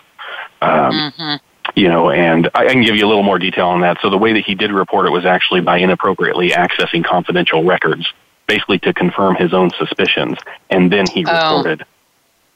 Um, 0.61 1.13
hmm 1.17 1.35
you 1.77 1.87
know, 1.87 2.11
and 2.11 2.49
I, 2.55 2.65
I 2.67 2.73
can 2.73 2.83
give 2.83 2.97
you 2.97 3.05
a 3.05 3.09
little 3.09 3.23
more 3.23 3.39
detail 3.39 3.69
on 3.69 3.83
that. 3.83 3.99
So 4.01 4.09
the 4.09 4.17
way 4.17 4.33
that 4.33 4.45
he 4.45 4.55
did 4.55 4.73
report 4.73 5.07
it 5.07 5.11
was 5.11 5.27
actually 5.27 5.61
by 5.61 5.79
inappropriately 5.79 6.49
accessing 6.51 7.05
confidential 7.05 7.63
records, 7.63 8.07
basically 8.47 8.79
to 8.81 8.95
confirm 8.95 9.35
his 9.37 9.53
own 9.53 9.71
suspicions, 9.79 10.39
and 10.71 10.91
then 10.91 11.07
he 11.07 11.27
Oh. 11.29 11.59
reported 11.59 11.85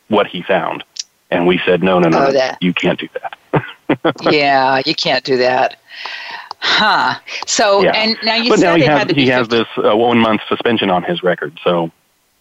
what 0.09 0.27
he 0.29 0.43
found. 0.43 0.83
And 1.31 1.47
we 1.47 1.61
said, 1.65 1.83
no, 1.83 1.99
no, 1.99 2.09
no, 2.09 2.27
Oh, 2.29 2.33
that- 2.33 2.57
you 2.63 2.73
can't 2.73 2.99
do 2.99 3.09
that. 3.21 4.15
yeah, 4.33 4.81
you 4.87 4.95
can't 4.95 5.25
do 5.25 5.37
that. 5.37 5.77
Huh. 6.65 7.19
So, 7.47 7.83
Yeah. 7.83 7.91
and 7.97 8.17
now 8.23 8.37
you 8.37 8.49
but 8.51 8.61
said 8.61 8.71
now 8.71 8.77
he 8.77 8.85
has 8.85 9.11
he 9.11 9.27
has 9.29 9.49
this 9.49 9.67
uh, 9.77 9.97
one 9.97 10.19
month 10.19 10.43
suspension 10.49 10.91
on 10.91 11.03
his 11.03 11.23
record. 11.23 11.59
So, 11.65 11.91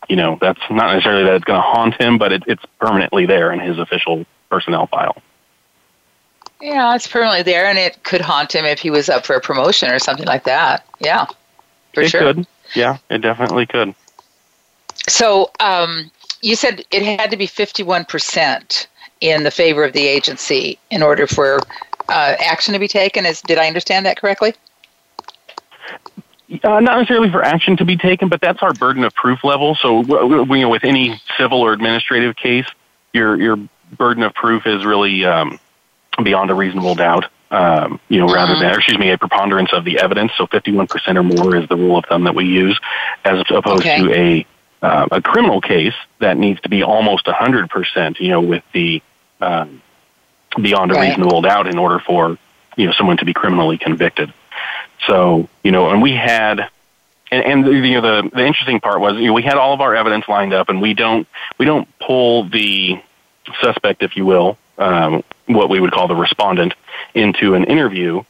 you 0.10 0.16
know, 0.16 0.38
that's 0.40 0.62
not 0.70 0.94
necessarily 0.94 1.24
that 1.24 1.36
it's 1.36 1.44
going 1.44 1.58
to 1.58 1.66
haunt 1.68 2.00
him, 2.00 2.20
but 2.20 2.32
it, 2.32 2.44
it's 2.46 2.64
permanently 2.80 3.26
there 3.26 3.52
in 3.52 3.60
his 3.60 3.80
official 3.80 4.26
personnel 4.50 4.86
file. 4.88 5.18
Yeah, 6.62 6.94
it's 6.94 7.08
permanently 7.08 7.42
there, 7.42 7.66
and 7.66 7.80
it 7.80 8.04
could 8.04 8.22
haunt 8.22 8.54
him 8.54 8.64
if 8.64 8.80
he 8.80 8.92
was 8.92 9.10
up 9.10 9.26
for 9.26 9.36
a 9.36 9.42
promotion 9.42 9.90
or 9.90 9.98
something 9.98 10.28
like 10.28 10.44
that. 10.44 10.86
Yeah, 11.00 11.26
for 11.96 12.02
it 12.02 12.10
sure. 12.10 12.22
could, 12.34 12.48
yeah, 12.76 12.98
it 13.10 13.20
definitely 13.24 13.66
could. 13.66 13.96
So, 15.10 15.50
um, 15.60 16.12
you 16.44 16.56
said 16.56 16.86
it 16.92 17.02
had 17.02 17.32
to 17.32 17.38
be 17.38 17.48
51% 17.48 18.86
in 19.22 19.44
the 19.44 19.52
favor 19.52 19.84
of 19.84 19.94
the 19.94 20.06
agency 20.06 20.78
in 20.92 21.02
order 21.02 21.26
for 21.26 21.60
uh, 22.12 22.36
action 22.40 22.74
to 22.74 22.80
be 22.80 22.88
taken. 22.88 23.26
Is 23.26 23.42
did 23.42 23.58
I 23.58 23.68
understand 23.68 24.06
that 24.06 24.18
correctly? 24.18 24.54
Uh, 26.64 26.82
not 26.82 26.98
necessarily 26.98 27.32
for 27.32 27.44
action 27.44 27.78
to 27.78 27.86
be 27.86 27.96
taken, 27.96 28.28
but 28.28 28.42
that's 28.42 28.62
our 28.62 28.74
burden 28.74 29.06
of 29.06 29.14
proof 29.16 29.42
level. 29.44 29.74
So, 29.76 30.02
you 30.02 30.62
know, 30.62 30.70
with 30.70 30.84
any 30.84 31.20
civil 31.38 31.62
or 31.62 31.72
administrative 31.72 32.36
case, 32.36 32.66
your 33.14 33.40
your 33.42 33.58
burden 33.98 34.24
of 34.24 34.34
proof 34.34 34.68
is 34.68 34.86
really 34.86 35.24
um, 35.24 35.60
beyond 36.22 36.52
a 36.52 36.54
reasonable 36.54 36.96
doubt. 36.96 37.26
Um, 37.52 38.00
you 38.08 38.20
know, 38.20 38.34
rather 38.34 38.58
than, 38.60 38.74
excuse 38.74 38.98
me, 38.98 39.12
a 39.12 39.18
preponderance 39.18 39.74
of 39.74 39.84
the 39.84 40.00
evidence. 40.00 40.32
So, 40.38 40.46
fifty-one 40.46 40.88
percent 40.88 41.18
or 41.18 41.24
more 41.24 41.56
is 41.56 41.68
the 41.70 41.76
rule 41.76 41.98
of 41.98 42.06
thumb 42.06 42.26
that 42.26 42.36
we 42.36 42.46
use, 42.46 42.80
as 43.24 43.42
opposed 43.50 43.86
Okay. 43.86 44.02
to 44.02 44.14
a 44.14 44.46
uh, 44.82 45.08
a 45.12 45.22
criminal 45.22 45.62
case 45.62 45.94
that 46.20 46.38
needs 46.38 46.60
to 46.62 46.70
be 46.70 46.84
almost 46.84 47.28
hundred 47.28 47.70
percent. 47.70 48.20
You 48.20 48.30
know, 48.30 48.42
with 48.42 48.64
the 48.74 49.02
um, 49.40 49.82
beyond 50.60 50.92
a 50.92 50.96
Right. 50.96 51.10
reasonable 51.10 51.42
doubt 51.42 51.68
in 51.68 51.78
order 51.78 52.00
for 52.00 52.38
you 52.76 52.86
know 52.88 52.92
someone 52.94 53.18
to 53.18 53.26
be 53.26 53.34
criminally 53.34 53.78
convicted. 53.78 54.34
So 55.08 55.48
you 55.64 55.72
know, 55.72 55.90
and 55.90 56.02
we 56.02 56.14
had, 56.14 56.68
and, 57.32 57.44
and 57.44 57.66
the, 57.66 57.72
you 57.72 58.02
know 58.02 58.22
the 58.24 58.30
the 58.30 58.46
interesting 58.46 58.80
part 58.80 59.00
was 59.00 59.16
you 59.16 59.28
know, 59.28 59.34
we 59.34 59.44
had 59.44 59.56
all 59.56 59.74
of 59.74 59.82
our 59.82 59.96
evidence 59.96 60.28
lined 60.28 60.54
up, 60.54 60.70
and 60.70 60.82
we 60.82 60.94
don't 60.94 61.28
we 61.58 61.66
don't 61.66 61.88
pull 62.00 62.50
the 62.50 63.02
suspect, 63.62 64.04
if 64.04 64.16
you 64.16 64.26
will, 64.26 64.58
um, 64.78 65.24
what 65.48 65.70
we 65.70 65.80
would 65.80 65.92
call 65.92 66.08
the 66.08 66.16
respondent, 66.16 66.74
into 67.14 67.56
an 67.56 67.66
interview 67.66 68.24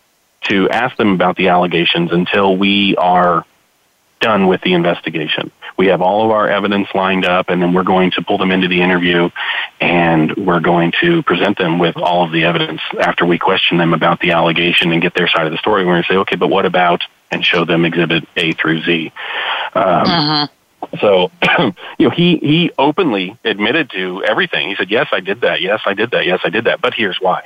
to 0.43 0.69
ask 0.69 0.95
them 0.97 1.13
about 1.13 1.35
the 1.35 1.49
allegations 1.49 2.11
until 2.11 2.55
we 2.57 2.95
are 2.95 3.45
done 4.21 4.47
with 4.47 4.61
the 4.61 4.73
investigation. 4.73 5.51
We 5.77 5.87
have 5.87 6.01
all 6.01 6.23
of 6.23 6.31
our 6.31 6.47
evidence 6.47 6.87
lined 6.93 7.25
up, 7.25 7.49
and 7.49 7.61
then 7.61 7.73
we're 7.73 7.83
going 7.83 8.11
to 8.11 8.21
pull 8.21 8.37
them 8.37 8.51
into 8.51 8.67
the 8.67 8.81
interview, 8.81 9.29
and 9.81 10.33
we're 10.37 10.59
going 10.59 10.93
to 11.01 11.23
present 11.23 11.57
them 11.57 11.79
with 11.79 11.97
all 11.97 12.23
of 12.23 12.31
the 12.31 12.45
evidence 12.45 12.81
after 12.99 13.25
we 13.25 13.37
question 13.39 13.77
them 13.77 13.93
about 13.93 14.19
the 14.21 14.31
allegation 14.31 14.91
and 14.91 15.01
get 15.01 15.13
their 15.15 15.27
side 15.27 15.45
of 15.45 15.51
the 15.51 15.57
story. 15.57 15.83
We're 15.85 15.93
going 15.93 16.03
to 16.03 16.07
say, 16.13 16.17
okay, 16.17 16.35
but 16.35 16.49
what 16.49 16.65
about, 16.65 17.03
and 17.31 17.43
show 17.43 17.65
them 17.65 17.83
exhibit 17.83 18.27
A 18.37 18.53
through 18.53 18.83
Z. 18.83 19.11
Um, 19.73 20.05
Mhm. 20.05 20.49
so, 20.99 21.31
you 21.97 22.07
know, 22.07 22.15
he, 22.15 22.37
he 22.37 22.71
openly 22.77 23.35
admitted 23.43 23.89
to 23.91 24.23
everything. 24.23 24.69
He 24.69 24.75
said, 24.75 24.91
yes, 24.91 25.07
I 25.11 25.19
did 25.19 25.41
that. 25.41 25.61
Yes, 25.61 25.81
I 25.85 25.93
did 25.93 26.11
that. 26.11 26.25
Yes, 26.25 26.41
I 26.43 26.49
did 26.49 26.65
that. 26.65 26.79
But 26.81 26.93
here's 26.93 27.17
why. 27.19 27.43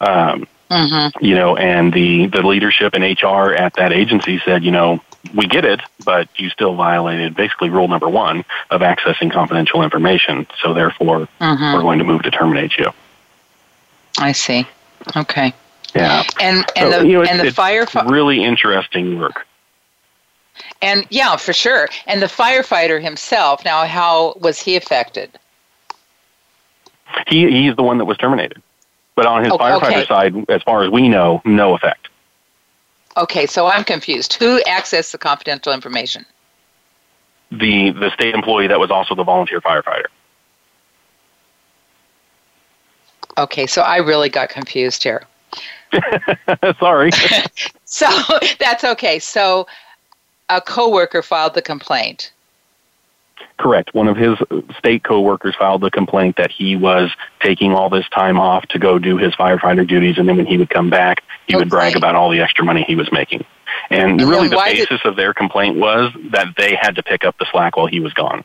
Um, 0.00 0.46
Mhm. 0.70 1.10
you 1.20 1.34
know, 1.34 1.56
and 1.56 1.92
the, 1.92 2.28
the 2.28 2.42
leadership 2.42 2.94
and 2.94 3.02
HR 3.02 3.52
at 3.52 3.74
that 3.74 3.92
agency 3.92 4.40
said, 4.44 4.62
you 4.64 4.70
know, 4.70 5.00
we 5.34 5.46
get 5.46 5.64
it, 5.64 5.80
but 6.04 6.28
you 6.36 6.48
still 6.50 6.74
violated 6.74 7.34
basically 7.36 7.68
rule 7.70 7.88
number 7.88 8.08
one 8.08 8.44
of 8.70 8.80
accessing 8.80 9.30
confidential 9.32 9.82
information. 9.82 10.46
So 10.62 10.72
therefore, 10.74 11.28
Mhm. 11.40 11.74
we're 11.74 11.82
going 11.82 11.98
to 11.98 12.04
move 12.04 12.22
to 12.22 12.30
terminate 12.30 12.76
you. 12.78 12.92
I 14.18 14.32
see. 14.32 14.66
Okay. 15.16 15.52
Yeah. 15.94 16.22
And 16.40 16.64
and 16.76 16.92
So, 16.92 17.00
the 17.00 17.06
you 17.06 17.12
know, 17.14 17.22
and 17.22 17.40
the 17.40 17.44
firefighter 17.50 18.10
really 18.10 18.42
interesting 18.42 19.18
work. 19.18 19.46
and 20.82 21.06
yeah, 21.10 21.36
for 21.36 21.52
sure. 21.52 21.88
And 22.06 22.20
the 22.22 22.26
firefighter 22.26 23.00
himself. 23.02 23.64
Now, 23.64 23.84
how 23.86 24.34
was 24.40 24.60
he 24.60 24.76
affected? 24.76 25.30
He, 27.26 27.50
he's 27.50 27.76
the 27.76 27.82
one 27.82 27.98
that 27.98 28.04
was 28.04 28.16
terminated. 28.18 28.62
But 29.16 29.26
on 29.26 29.42
his 29.44 29.52
Oh, 29.52 29.58
firefighter 29.58 29.82
okay. 30.02 30.06
side, 30.06 30.34
as 30.48 30.62
far 30.62 30.82
as 30.82 30.90
we 30.90 31.08
know, 31.08 31.42
no 31.44 31.74
effect. 31.74 32.08
Okay, 33.20 33.46
so 33.46 33.66
I'm 33.66 33.84
confused. 33.84 34.32
Who 34.34 34.62
accessed 34.62 35.12
the 35.12 35.18
confidential 35.18 35.74
information? 35.74 36.24
The, 37.50 37.90
the 37.90 38.10
state 38.14 38.34
employee 38.34 38.66
that 38.66 38.80
was 38.80 38.90
also 38.90 39.14
the 39.14 39.24
volunteer 39.24 39.60
firefighter. 39.60 40.06
Okay, 43.36 43.66
so 43.66 43.82
I 43.82 43.98
really 43.98 44.30
got 44.30 44.48
confused 44.48 45.02
here. 45.02 45.22
Sorry. 46.78 47.10
So 47.92 48.06
that's 48.60 48.84
okay. 48.84 49.18
So 49.18 49.66
a 50.48 50.60
coworker 50.60 51.22
filed 51.22 51.54
the 51.54 51.60
complaint. 51.60 52.30
Correct. 53.58 53.94
One 53.94 54.08
of 54.08 54.16
his 54.16 54.36
state 54.78 55.04
coworkers 55.04 55.54
filed 55.56 55.82
the 55.82 55.90
complaint 55.90 56.36
that 56.36 56.50
he 56.50 56.76
was 56.76 57.10
taking 57.40 57.72
all 57.72 57.90
this 57.90 58.08
time 58.08 58.38
off 58.38 58.64
to 58.68 58.78
go 58.78 58.98
do 58.98 59.16
his 59.18 59.34
firefighter 59.34 59.86
duties, 59.86 60.16
and 60.18 60.28
then 60.28 60.36
when 60.38 60.46
he 60.46 60.56
would 60.56 60.70
come 60.70 60.88
back, 60.88 61.22
he 61.46 61.56
would 61.56 61.68
brag 61.68 61.96
about 61.96 62.14
all 62.14 62.30
the 62.30 62.40
extra 62.40 62.64
money 62.64 62.84
he 62.86 62.94
was 62.96 63.10
making. 63.12 63.44
And 63.90 64.20
And 64.20 64.30
really, 64.30 64.48
the 64.48 64.56
why 64.56 64.72
did- 64.74 64.88
basis 64.88 65.04
of 65.04 65.16
their 65.16 65.34
complaint 65.34 65.76
was 65.78 66.12
that 66.30 66.48
they 66.56 66.74
had 66.80 66.96
to 66.96 67.02
pick 67.02 67.24
up 67.24 67.36
the 67.38 67.46
slack 67.50 67.76
while 67.76 67.86
he 67.86 68.00
was 68.00 68.12
gone. 68.14 68.44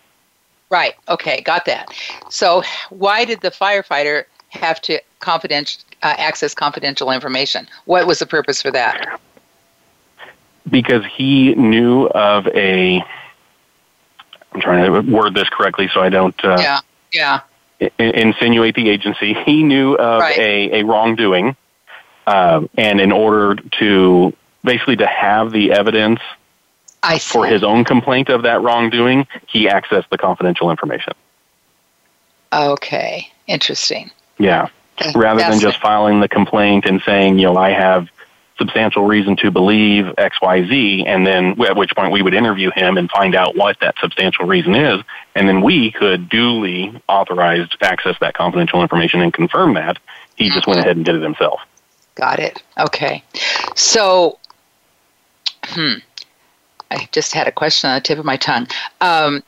Right. 0.69 0.95
Okay, 1.07 1.41
got 1.41 1.65
that. 1.65 1.93
So 2.29 2.63
why 2.89 3.23
did 3.23 3.41
the 3.41 3.51
firefighter 3.51 4.25
have 4.49 4.81
to 4.81 4.99
confidential 5.19 5.81
uh, 6.03 6.15
access 6.17 6.53
confidential 6.53 7.11
information? 7.11 7.67
What 7.85 8.05
was 8.07 8.19
the 8.19 8.25
purpose 8.25 8.61
for 8.61 8.71
that? 8.71 9.19
Because 10.69 11.03
he 11.05 11.53
knew 11.55 12.07
of 12.07 12.47
a. 12.47 13.03
I'm 14.55 14.61
trying 14.61 14.91
to 14.91 15.11
word 15.11 15.33
this 15.35 15.49
correctly 15.49 15.89
so 15.93 15.99
I 15.99 16.09
don't. 16.09 16.35
Uh, 16.43 16.57
yeah. 16.59 16.79
Yeah. 17.11 17.89
Insinuate 17.99 18.73
the 18.75 18.89
agency. 18.89 19.33
He 19.45 19.63
knew 19.63 19.95
of 19.95 20.21
Right. 20.21 20.37
a, 20.37 20.79
a 20.79 20.83
wrongdoing, 20.85 21.55
um, 22.25 22.69
and 22.77 23.01
in 23.01 23.11
order 23.11 23.61
to 23.79 24.33
basically 24.63 24.95
to 24.97 25.05
have 25.07 25.51
the 25.51 25.73
evidence 25.73 26.19
for 27.21 27.45
his 27.45 27.63
own 27.63 27.83
complaint 27.83 28.29
of 28.29 28.43
that 28.43 28.61
wrongdoing, 28.63 29.27
he 29.47 29.67
accessed 29.67 30.09
the 30.09 30.17
confidential 30.17 30.71
information. 30.71 31.13
Okay. 32.51 33.29
Interesting. 33.47 34.09
Yeah. 34.39 34.69
rather 35.13 35.39
than 35.41 35.49
That's- 35.51 35.61
just 35.61 35.79
filing 35.81 36.21
the 36.21 36.29
complaint 36.29 36.85
and 36.85 37.01
saying, 37.05 37.37
you 37.39 37.45
know, 37.47 37.57
I 37.57 37.71
have 37.71 38.07
substantial 38.57 39.05
reason 39.05 39.35
to 39.37 39.51
believe 39.51 40.05
XYZ, 40.17 41.05
and 41.05 41.25
then 41.27 41.61
at 41.61 41.75
which 41.75 41.91
point 41.95 42.11
we 42.11 42.21
would 42.21 42.33
interview 42.33 42.71
him 42.73 42.97
and 42.97 43.09
find 43.09 43.35
out 43.35 43.55
what 43.55 43.77
that 43.81 43.95
substantial 43.99 44.45
reason 44.45 44.75
is, 44.75 45.01
and 45.35 45.47
then 45.47 45.61
we 45.61 45.91
could 45.91 46.29
duly 46.29 47.01
authorize 47.09 47.67
access 47.81 48.15
that 48.21 48.33
confidential 48.33 48.81
information 48.81 49.21
and 49.21 49.33
confirm 49.33 49.73
that. 49.73 49.97
He 50.35 50.49
just 50.49 50.67
went 50.67 50.79
ahead 50.79 50.95
and 50.95 51.05
did 51.05 51.15
it 51.15 51.21
himself. 51.21 51.59
Got 52.15 52.39
it. 52.39 52.63
Okay. 52.77 53.23
So, 53.75 54.39
hmm. 55.63 55.95
I 56.91 57.09
just 57.11 57.33
had 57.33 57.47
a 57.47 57.51
question 57.51 57.89
on 57.89 57.97
the 57.97 58.01
tip 58.01 58.19
of 58.19 58.25
my 58.25 58.37
tongue. 58.37 58.67
Um, 59.01 59.43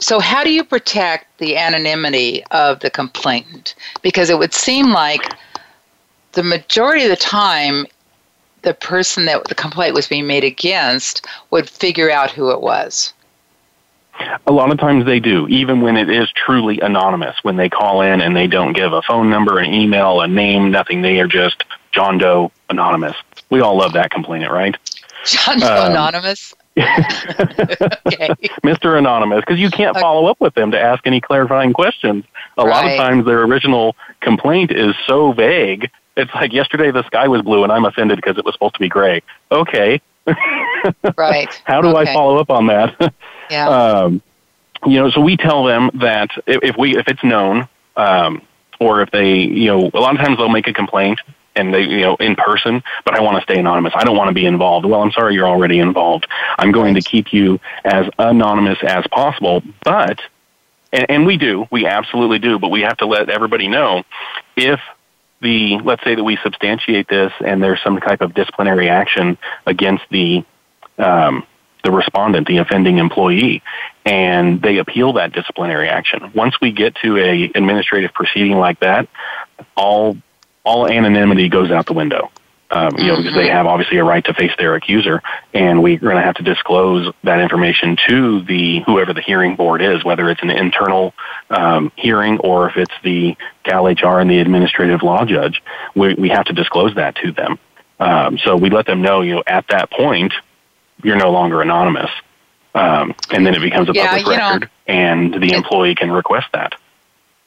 so, 0.00 0.18
how 0.18 0.42
do 0.42 0.50
you 0.50 0.64
protect 0.64 1.38
the 1.38 1.56
anonymity 1.56 2.42
of 2.50 2.80
the 2.80 2.90
complainant? 2.90 3.74
Because 4.02 4.30
it 4.30 4.38
would 4.38 4.54
seem 4.54 4.90
like 4.90 5.22
the 6.32 6.42
majority 6.42 7.04
of 7.04 7.10
the 7.10 7.16
time, 7.16 7.86
the 8.62 8.74
person 8.74 9.24
that 9.26 9.44
the 9.48 9.54
complaint 9.54 9.94
was 9.94 10.06
being 10.06 10.26
made 10.26 10.44
against 10.44 11.26
would 11.50 11.68
figure 11.68 12.10
out 12.10 12.30
who 12.30 12.50
it 12.50 12.60
was. 12.60 13.12
A 14.46 14.52
lot 14.52 14.70
of 14.70 14.78
times 14.78 15.06
they 15.06 15.18
do, 15.18 15.48
even 15.48 15.80
when 15.80 15.96
it 15.96 16.10
is 16.10 16.30
truly 16.32 16.78
anonymous, 16.80 17.36
when 17.42 17.56
they 17.56 17.70
call 17.70 18.02
in 18.02 18.20
and 18.20 18.36
they 18.36 18.46
don't 18.46 18.74
give 18.74 18.92
a 18.92 19.00
phone 19.02 19.30
number, 19.30 19.58
an 19.58 19.72
email, 19.72 20.20
a 20.20 20.28
name, 20.28 20.70
nothing. 20.70 21.00
They 21.00 21.18
are 21.20 21.26
just 21.26 21.64
John 21.92 22.18
Doe 22.18 22.52
anonymous. 22.68 23.16
We 23.48 23.60
all 23.60 23.76
love 23.78 23.94
that 23.94 24.10
complainant, 24.10 24.52
right? 24.52 24.76
John 25.24 25.58
Doe 25.58 25.66
Um, 25.86 25.90
Anonymous. 25.92 26.54
Mr. 28.64 28.98
Anonymous, 28.98 29.40
because 29.40 29.58
you 29.58 29.70
can't 29.70 29.96
follow 29.98 30.26
up 30.26 30.40
with 30.40 30.54
them 30.54 30.70
to 30.70 30.80
ask 30.80 31.06
any 31.06 31.20
clarifying 31.20 31.72
questions. 31.72 32.24
A 32.58 32.64
lot 32.64 32.84
of 32.86 32.96
times 32.96 33.24
their 33.26 33.42
original 33.42 33.96
complaint 34.20 34.70
is 34.70 34.94
so 35.06 35.32
vague. 35.32 35.90
It's 36.20 36.34
like 36.34 36.52
yesterday 36.52 36.90
the 36.90 37.04
sky 37.06 37.28
was 37.28 37.42
blue 37.42 37.62
and 37.64 37.72
I'm 37.72 37.84
offended 37.84 38.16
because 38.16 38.36
it 38.38 38.44
was 38.44 38.54
supposed 38.54 38.74
to 38.74 38.80
be 38.80 38.88
gray. 38.88 39.22
Okay, 39.50 40.00
Right. 41.16 41.48
how 41.64 41.80
do 41.80 41.88
Okay. 41.96 42.10
I 42.10 42.14
follow 42.14 42.38
up 42.38 42.50
on 42.50 42.66
that? 42.68 43.12
Yeah. 43.50 43.68
um, 43.68 44.22
you 44.86 45.00
know, 45.00 45.10
so 45.10 45.20
we 45.20 45.36
tell 45.36 45.64
them 45.64 45.90
that 45.94 46.30
if, 46.46 46.60
if 46.62 46.76
we 46.78 46.96
if 46.96 47.08
it's 47.08 47.24
known, 47.24 47.68
um, 47.96 48.42
or 48.78 49.02
if 49.02 49.10
they, 49.10 49.38
you 49.38 49.66
know, 49.66 49.90
a 49.92 49.98
lot 49.98 50.14
of 50.14 50.24
times 50.24 50.38
they'll 50.38 50.48
make 50.48 50.68
a 50.68 50.72
complaint 50.72 51.18
and 51.56 51.74
they, 51.74 51.82
you 51.82 52.02
know, 52.02 52.14
in 52.20 52.36
person, 52.36 52.80
but 53.04 53.14
I 53.14 53.20
want 53.20 53.38
to 53.38 53.42
stay 53.42 53.58
anonymous. 53.58 53.92
I 53.96 54.04
don't 54.04 54.16
want 54.16 54.28
to 54.28 54.34
be 54.34 54.46
involved. 54.46 54.86
Well, 54.86 55.02
I'm 55.02 55.10
sorry, 55.10 55.34
you're 55.34 55.48
already 55.48 55.80
involved. 55.80 56.28
I'm 56.58 56.70
going 56.70 56.94
to 56.94 57.02
keep 57.02 57.32
you 57.32 57.58
as 57.84 58.06
anonymous 58.20 58.78
as 58.86 59.04
possible, 59.10 59.62
but 59.84 60.20
and, 60.92 61.06
and 61.10 61.26
we 61.26 61.36
do, 61.36 61.66
we 61.72 61.86
absolutely 61.86 62.38
do, 62.38 62.60
but 62.60 62.68
we 62.68 62.82
have 62.82 62.98
to 62.98 63.06
let 63.06 63.28
everybody 63.30 63.66
know 63.66 64.04
if 64.56 64.78
the 65.40 65.78
let's 65.84 66.02
say 66.04 66.14
that 66.14 66.24
we 66.24 66.38
substantiate 66.42 67.08
this 67.08 67.32
and 67.44 67.62
there's 67.62 67.82
some 67.82 67.98
type 67.98 68.20
of 68.20 68.34
disciplinary 68.34 68.88
action 68.88 69.38
against 69.66 70.04
the 70.10 70.44
um, 70.98 71.46
the 71.82 71.90
respondent, 71.90 72.46
the 72.46 72.58
offending 72.58 72.98
employee, 72.98 73.62
and 74.04 74.60
they 74.60 74.78
appeal 74.78 75.14
that 75.14 75.32
disciplinary 75.32 75.88
action. 75.88 76.32
Once 76.34 76.60
we 76.60 76.72
get 76.72 76.94
to 76.96 77.16
a 77.16 77.44
administrative 77.54 78.12
proceeding 78.12 78.58
like 78.58 78.80
that, 78.80 79.08
all 79.76 80.16
all 80.64 80.86
anonymity 80.90 81.48
goes 81.48 81.70
out 81.70 81.86
the 81.86 81.94
window. 81.94 82.30
Um, 82.72 82.96
you 82.98 83.06
know, 83.08 83.16
because 83.16 83.34
they 83.34 83.48
have 83.48 83.66
obviously 83.66 83.98
a 83.98 84.04
right 84.04 84.24
to 84.26 84.32
face 84.32 84.52
their 84.56 84.76
accuser, 84.76 85.20
and 85.52 85.82
we're 85.82 85.98
going 85.98 86.14
to 86.16 86.22
have 86.22 86.36
to 86.36 86.44
disclose 86.44 87.12
that 87.24 87.40
information 87.40 87.96
to 88.08 88.42
the 88.42 88.80
whoever 88.86 89.12
the 89.12 89.20
hearing 89.22 89.56
board 89.56 89.82
is, 89.82 90.04
whether 90.04 90.30
it's 90.30 90.42
an 90.42 90.50
internal 90.50 91.12
um, 91.50 91.90
hearing 91.96 92.38
or 92.38 92.70
if 92.70 92.76
it's 92.76 92.94
the 93.02 93.36
Cal 93.64 93.86
HR 93.86 94.20
and 94.20 94.30
the 94.30 94.38
administrative 94.38 95.02
law 95.02 95.24
judge. 95.24 95.60
We 95.96 96.14
we 96.14 96.28
have 96.28 96.44
to 96.44 96.52
disclose 96.52 96.94
that 96.94 97.16
to 97.16 97.32
them. 97.32 97.58
Um, 97.98 98.38
so 98.38 98.56
we 98.56 98.70
let 98.70 98.86
them 98.86 99.02
know, 99.02 99.20
you 99.22 99.34
know, 99.34 99.42
at 99.48 99.66
that 99.68 99.90
point, 99.90 100.32
you're 101.02 101.16
no 101.16 101.30
longer 101.32 101.60
anonymous, 101.62 102.10
um, 102.74 103.14
and 103.30 103.44
then 103.44 103.54
it 103.54 103.60
becomes 103.60 103.88
a 103.88 103.94
Yeah, 103.94 104.02
public 104.10 104.26
you 104.26 104.36
know, 104.36 104.58
record, 104.60 104.70
and 104.86 105.34
the 105.42 105.52
employee 105.54 105.96
can 105.96 106.12
request 106.12 106.46
that. 106.52 106.74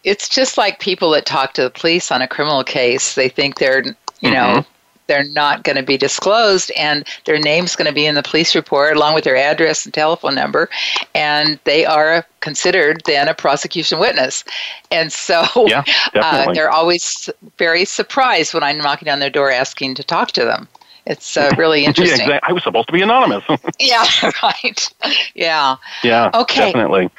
it's 0.03 0.27
just 0.27 0.57
like 0.57 0.79
people 0.79 1.11
that 1.11 1.25
talk 1.25 1.53
to 1.53 1.63
the 1.63 1.69
police 1.69 2.11
on 2.11 2.21
a 2.21 2.27
criminal 2.27 2.63
case. 2.63 3.15
They 3.15 3.29
think 3.29 3.57
they're, 3.57 3.83
you 4.19 4.31
Mm-hmm. 4.31 4.31
know, 4.31 4.65
they're 5.07 5.25
not 5.29 5.63
going 5.63 5.75
to 5.75 5.83
be 5.83 5.97
disclosed, 5.97 6.71
and 6.77 7.05
their 7.25 7.39
name's 7.39 7.75
going 7.75 7.87
to 7.87 7.93
be 7.93 8.05
in 8.05 8.15
the 8.15 8.23
police 8.23 8.55
report 8.55 8.95
along 8.95 9.13
with 9.13 9.23
their 9.23 9.35
address 9.35 9.85
and 9.85 9.93
telephone 9.93 10.35
number, 10.35 10.69
and 11.15 11.59
they 11.65 11.85
are 11.85 12.25
considered 12.39 13.01
then 13.05 13.27
a 13.27 13.33
prosecution 13.33 13.99
witness. 13.99 14.43
And 14.91 15.11
so 15.11 15.43
Yeah, 15.67 15.83
uh, 16.15 16.53
they're 16.53 16.71
always 16.71 17.29
very 17.57 17.85
surprised 17.85 18.53
when 18.53 18.63
I'm 18.63 18.77
knocking 18.77 19.09
on 19.09 19.19
their 19.19 19.29
door 19.29 19.51
asking 19.51 19.95
to 19.95 20.03
talk 20.03 20.31
to 20.33 20.45
them. 20.45 20.67
It's 21.05 21.35
uh, 21.35 21.51
really 21.57 21.81
yeah, 21.83 21.87
interesting. 21.89 22.21
exactly. 22.21 22.49
I 22.49 22.53
was 22.53 22.63
supposed 22.63 22.87
to 22.87 22.93
be 22.93 23.01
anonymous. 23.01 23.43
yeah, 23.79 24.05
right. 24.41 24.89
Yeah. 25.35 25.75
yeah, 26.03 26.31
Okay. 26.33 26.65
definitely. 26.71 27.09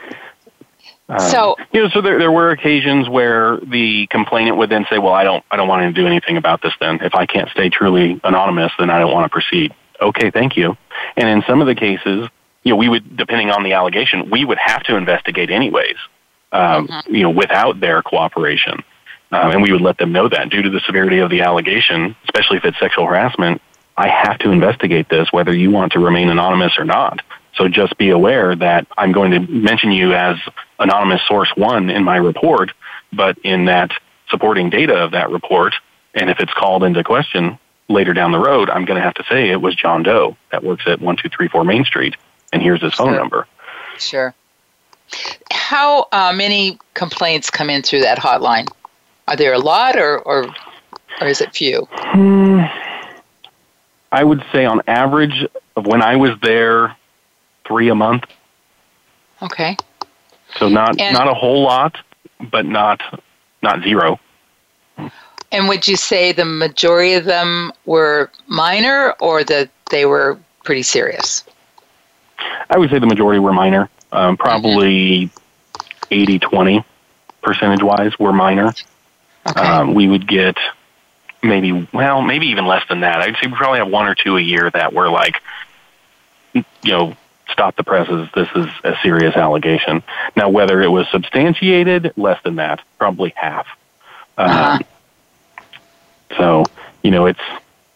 Um, 1.08 1.18
So- 1.18 1.56
you 1.72 1.82
know, 1.82 1.88
so 1.90 2.00
there 2.00 2.18
there 2.18 2.32
were 2.32 2.50
occasions 2.50 3.08
where 3.08 3.58
the 3.62 4.06
complainant 4.06 4.56
would 4.56 4.70
then 4.70 4.86
say, 4.88 4.98
"Well, 4.98 5.12
I 5.12 5.24
don't 5.24 5.44
I 5.50 5.56
don't 5.56 5.68
want 5.68 5.82
to 5.82 5.92
do 5.92 6.06
anything 6.06 6.36
about 6.36 6.62
this. 6.62 6.72
Then, 6.80 6.98
if 7.02 7.14
I 7.14 7.26
can't 7.26 7.50
stay 7.50 7.68
truly 7.68 8.20
anonymous, 8.24 8.72
then 8.78 8.90
I 8.90 8.98
don't 8.98 9.12
want 9.12 9.24
to 9.26 9.28
proceed." 9.28 9.74
Okay, 10.00 10.30
thank 10.30 10.56
you. 10.56 10.76
And 11.16 11.28
in 11.28 11.42
some 11.46 11.60
of 11.60 11.66
the 11.66 11.74
cases, 11.74 12.28
you 12.62 12.70
know, 12.70 12.76
we 12.76 12.88
would, 12.88 13.16
depending 13.16 13.50
on 13.50 13.62
the 13.62 13.74
allegation, 13.74 14.30
we 14.30 14.44
would 14.44 14.58
have 14.58 14.82
to 14.84 14.96
investigate 14.96 15.50
anyways. 15.50 15.96
Um, 16.52 16.88
You 17.08 17.22
know, 17.24 17.30
without 17.30 17.80
their 17.80 18.00
cooperation, 18.02 18.82
um, 19.32 19.50
and 19.50 19.62
we 19.62 19.72
would 19.72 19.80
let 19.82 19.98
them 19.98 20.12
know 20.12 20.28
that 20.28 20.48
due 20.48 20.62
to 20.62 20.70
the 20.70 20.80
severity 20.80 21.18
of 21.18 21.28
the 21.30 21.42
allegation, 21.42 22.16
especially 22.24 22.56
if 22.56 22.64
it's 22.64 22.78
sexual 22.78 23.06
harassment, 23.06 23.60
I 23.96 24.08
have 24.08 24.38
to 24.38 24.50
investigate 24.50 25.08
this 25.08 25.32
whether 25.32 25.54
you 25.54 25.70
want 25.70 25.92
to 25.92 25.98
remain 26.00 26.30
anonymous 26.30 26.78
or 26.78 26.84
not. 26.84 27.20
So 27.56 27.68
just 27.68 27.96
be 27.98 28.10
aware 28.10 28.54
that 28.56 28.86
I'm 28.98 29.12
going 29.12 29.30
to 29.30 29.40
mention 29.40 29.92
you 29.92 30.12
as 30.12 30.36
anonymous 30.78 31.22
source 31.26 31.52
one 31.56 31.90
in 31.90 32.02
my 32.04 32.16
report, 32.16 32.72
but 33.12 33.38
in 33.38 33.66
that 33.66 33.90
supporting 34.28 34.70
data 34.70 34.94
of 34.94 35.12
that 35.12 35.30
report, 35.30 35.74
and 36.14 36.30
if 36.30 36.40
it's 36.40 36.52
called 36.54 36.82
into 36.82 37.04
question 37.04 37.58
later 37.88 38.12
down 38.12 38.32
the 38.32 38.38
road, 38.38 38.70
I'm 38.70 38.84
going 38.84 38.96
to 38.96 39.02
have 39.04 39.14
to 39.14 39.24
say 39.28 39.50
it 39.50 39.60
was 39.60 39.74
John 39.74 40.02
Doe 40.02 40.36
that 40.50 40.64
works 40.64 40.82
at 40.86 41.00
1234 41.00 41.64
Main 41.64 41.84
Street, 41.84 42.16
and 42.52 42.62
here's 42.62 42.82
his 42.82 42.94
phone 42.94 43.08
Sure. 43.08 43.16
number. 43.16 43.46
Sure. 43.98 44.34
How 45.52 46.08
uh, 46.10 46.32
many 46.34 46.78
complaints 46.94 47.50
come 47.50 47.70
in 47.70 47.82
through 47.82 48.00
that 48.00 48.18
hotline? 48.18 48.66
Are 49.28 49.36
there 49.36 49.52
a 49.52 49.58
lot, 49.58 49.96
or 49.96 50.18
or, 50.20 50.46
or 51.20 51.26
is 51.26 51.40
it 51.40 51.54
few? 51.54 51.86
I 54.10 54.22
would 54.24 54.44
say 54.52 54.64
on 54.64 54.80
average 54.86 55.46
of 55.76 55.86
when 55.86 56.02
I 56.02 56.16
was 56.16 56.30
there, 56.42 56.96
three 57.66 57.88
a 57.88 57.94
month. 57.94 58.24
Okay. 59.42 59.76
So 60.56 60.68
not 60.68 61.00
And- 61.00 61.14
not 61.14 61.28
a 61.28 61.34
whole 61.34 61.62
lot, 61.62 61.96
but 62.50 62.66
not 62.66 63.00
not 63.62 63.82
zero. 63.82 64.20
And 65.50 65.68
would 65.68 65.86
you 65.88 65.96
say 65.96 66.32
the 66.32 66.44
majority 66.44 67.14
of 67.14 67.24
them 67.24 67.72
were 67.86 68.30
minor, 68.46 69.14
or 69.20 69.44
that 69.44 69.70
they 69.90 70.04
were 70.04 70.38
pretty 70.64 70.82
serious? 70.82 71.44
I 72.70 72.76
would 72.78 72.90
say 72.90 72.98
the 72.98 73.06
majority 73.06 73.38
were 73.38 73.52
minor. 73.52 73.88
Um, 74.12 74.36
probably 74.36 75.30
80 76.10 76.38
20 76.38 76.84
percentage 77.42 77.82
wise 77.82 78.18
were 78.18 78.32
minor. 78.32 78.72
Okay. 79.48 79.60
Um, 79.60 79.94
we 79.94 80.08
would 80.08 80.26
get 80.26 80.56
maybe, 81.42 81.86
well, 81.92 82.22
maybe 82.22 82.46
even 82.46 82.66
less 82.66 82.82
than 82.88 83.00
that. 83.00 83.20
I'd 83.20 83.36
say 83.36 83.46
we 83.48 83.54
probably 83.54 83.78
have 83.78 83.88
one 83.88 84.06
or 84.06 84.14
two 84.14 84.36
a 84.36 84.40
year 84.40 84.70
that 84.70 84.92
were 84.92 85.10
like, 85.10 85.40
you 86.52 86.64
know, 86.84 87.16
stop 87.50 87.76
the 87.76 87.84
presses. 87.84 88.28
This 88.34 88.48
is 88.54 88.66
a 88.82 88.96
serious 89.02 89.36
allegation. 89.36 90.02
Now, 90.36 90.48
whether 90.48 90.82
it 90.82 90.88
was 90.88 91.08
substantiated, 91.10 92.12
less 92.16 92.42
than 92.42 92.56
that, 92.56 92.80
probably 92.98 93.32
half. 93.36 93.66
Um, 94.36 94.48
Uh-huh. 94.50 94.78
So, 96.36 96.64
you 97.02 97.10
know, 97.12 97.26
it's 97.26 97.40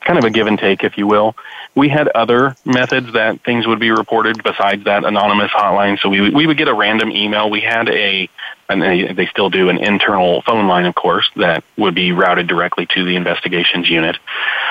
kind 0.01 0.19
of 0.19 0.25
a 0.25 0.31
give 0.31 0.47
and 0.47 0.59
take, 0.59 0.85
if 0.85 0.97
you 0.97 1.07
will. 1.07 1.35
We 1.75 1.89
had 1.89 2.09
other 2.09 2.57
methods 2.65 3.13
that 3.15 3.41
things 3.43 3.67
would 3.67 3.81
be 3.81 3.91
reported 3.91 4.43
besides 4.43 4.85
that 4.85 5.05
anonymous 5.05 5.51
hotline. 5.51 5.99
So 6.01 6.09
we 6.09 6.31
we 6.31 6.47
would 6.47 6.57
get 6.57 6.69
a 6.69 6.75
random 6.75 7.11
email. 7.11 7.51
We 7.51 7.61
had 7.61 7.89
a 7.89 8.29
and 8.69 8.83
they, 8.83 9.13
they 9.13 9.27
still 9.27 9.49
do 9.49 9.71
an 9.71 9.79
internal 9.79 10.43
phone 10.43 10.67
line, 10.67 10.85
of 10.85 10.95
course, 10.95 11.31
that 11.37 11.65
would 11.79 11.95
be 11.95 12.13
routed 12.13 12.47
directly 12.47 12.87
to 12.87 13.05
the 13.05 13.17
investigations 13.17 13.89
unit. 13.89 14.17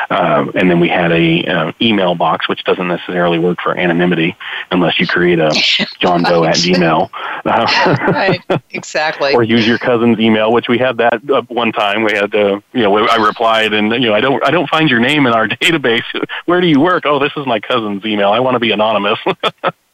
Uh, 0.10 0.45
and 0.54 0.70
then 0.70 0.80
we 0.80 0.88
had 0.88 1.12
a 1.12 1.43
uh, 1.45 1.72
email 1.82 2.14
box, 2.14 2.48
which 2.48 2.64
doesn't 2.64 2.88
necessarily 2.88 3.39
work 3.39 3.60
for 3.60 3.76
anonymity 3.76 4.36
unless 4.72 5.00
you 5.00 5.08
create 5.08 5.39
a 5.39 5.50
John 6.00 6.22
Doe 6.22 6.43
at 6.43 6.56
Gmail. 6.56 7.10
right, 7.45 8.39
exactly. 8.70 9.34
or 9.36 9.41
use 9.41 9.66
your 9.68 9.80
cousin's 9.80 10.20
email, 10.20 10.54
which 10.54 10.68
we 10.68 10.78
had 10.78 10.98
that 10.98 11.28
uh, 11.30 11.41
one 11.48 11.72
time. 11.72 12.04
We 12.04 12.14
had, 12.14 12.34
uh, 12.36 12.62
you 12.74 12.84
know, 12.84 12.95
I 13.08 13.16
replied, 13.16 13.74
and 13.74 13.91
you 13.93 14.10
know, 14.10 14.14
I 14.14 14.22
don't, 14.22 14.45
I 14.45 14.52
don't 14.52 14.70
find 14.70 14.89
your 14.89 15.00
name 15.00 15.26
in 15.26 15.34
our 15.34 15.48
database. 15.48 16.04
Where 16.45 16.62
do 16.62 16.68
you 16.68 16.80
work? 16.80 17.06
Oh, 17.08 17.18
this 17.18 17.32
is 17.36 17.48
my 17.48 17.60
cousin's 17.60 18.06
email. 18.06 18.30
I 18.30 18.39
want 18.39 18.56
to 18.56 18.60
be 18.60 18.72
anonymous. 18.72 19.20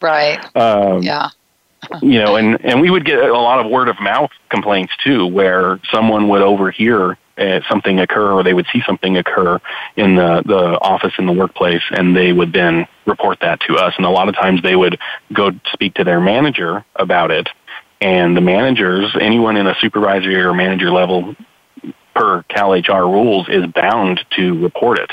right. 0.02 0.56
Um, 0.58 1.02
yeah 1.02 1.30
you 2.02 2.20
know, 2.20 2.36
and 2.36 2.64
and 2.64 2.82
we 2.82 2.90
would 2.90 3.06
get 3.06 3.20
a 3.20 3.38
lot 3.38 3.64
of 3.64 3.72
word 3.72 3.90
of 3.90 4.00
mouth 4.00 4.32
complaints 4.50 4.94
too, 5.04 5.26
where 5.26 5.80
someone 5.92 6.28
would 6.30 6.42
overhear 6.42 7.18
uh, 7.38 7.60
something 7.70 8.00
occur 8.00 8.32
or 8.32 8.44
they 8.44 8.54
would 8.54 8.68
see 8.72 8.82
something 8.86 9.18
occur 9.18 9.60
in 9.96 10.16
the 10.16 10.44
the 10.46 10.80
office 10.80 11.14
in 11.18 11.26
the 11.26 11.34
workplace, 11.34 11.84
and 11.92 12.16
they 12.16 12.32
would 12.32 12.54
then 12.54 12.88
report 13.06 13.40
that 13.42 13.60
to 13.62 13.76
us. 13.76 13.94
And 13.98 14.06
a 14.06 14.10
lot 14.10 14.30
of 14.30 14.36
times 14.36 14.62
they 14.62 14.76
would 14.76 15.00
go 15.32 15.52
speak 15.72 15.96
to 15.96 16.04
their 16.04 16.20
manager 16.20 16.86
about 16.96 17.32
it, 17.32 17.50
and 18.02 18.36
the 18.36 18.42
managers, 18.42 19.16
anyone 19.20 19.58
in 19.58 19.68
a 19.68 19.76
supervisory 19.80 20.36
or 20.36 20.54
manager 20.54 20.92
level 20.92 21.36
per 22.14 22.44
Cal 22.44 22.74
HR 22.74 23.08
rules, 23.10 23.48
is 23.50 23.66
bound 23.68 24.24
to 24.38 24.62
report 24.62 25.00
it. 25.00 25.12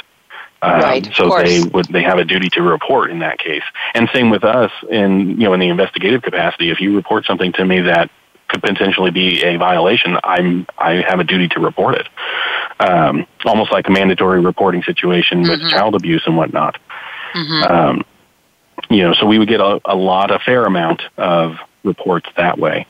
Um, 0.63 0.81
right, 0.81 1.09
so 1.15 1.31
they 1.43 1.63
would 1.63 1.87
they 1.87 2.03
have 2.03 2.19
a 2.19 2.25
duty 2.25 2.51
to 2.51 2.63
report 2.63 3.11
in 3.11 3.21
that 3.21 3.39
case. 3.39 3.63
And 3.95 4.09
same 4.13 4.31
with 4.31 4.45
us 4.45 4.71
in 4.91 5.31
you 5.31 5.47
know 5.47 5.55
in 5.55 5.61
the 5.61 5.69
investigative 5.69 6.23
capacity. 6.23 6.71
If 6.71 6.81
you 6.81 6.95
report 6.95 7.25
something 7.25 7.53
to 7.53 7.65
me 7.65 7.81
that 7.81 8.11
could 8.49 8.63
potentially 8.63 9.11
be 9.11 9.43
a 9.43 9.57
violation, 9.57 10.19
I'm 10.23 10.67
I 10.77 11.03
have 11.09 11.19
a 11.19 11.25
duty 11.25 11.49
to 11.49 11.61
report 11.61 11.95
it. 11.95 12.09
Um, 12.79 13.27
almost 13.45 13.73
like 13.73 13.89
a 13.89 13.91
mandatory 13.91 14.41
reporting 14.41 14.83
situation 14.83 15.43
mm-hmm. 15.43 15.51
with 15.51 15.71
child 15.71 15.95
abuse 15.95 16.23
and 16.27 16.37
whatnot. 16.37 16.79
Mm-hmm. 17.35 17.73
Um, 17.73 18.05
you 18.91 19.03
know, 19.03 19.15
so 19.15 19.27
we 19.27 19.39
would 19.39 19.49
get 19.49 19.61
a, 19.61 19.81
a 19.85 19.95
lot, 19.95 20.31
a 20.31 20.39
fair 20.39 20.65
amount 20.65 21.03
of 21.17 21.57
reports 21.85 22.29
that 22.37 22.59
way. 22.59 22.87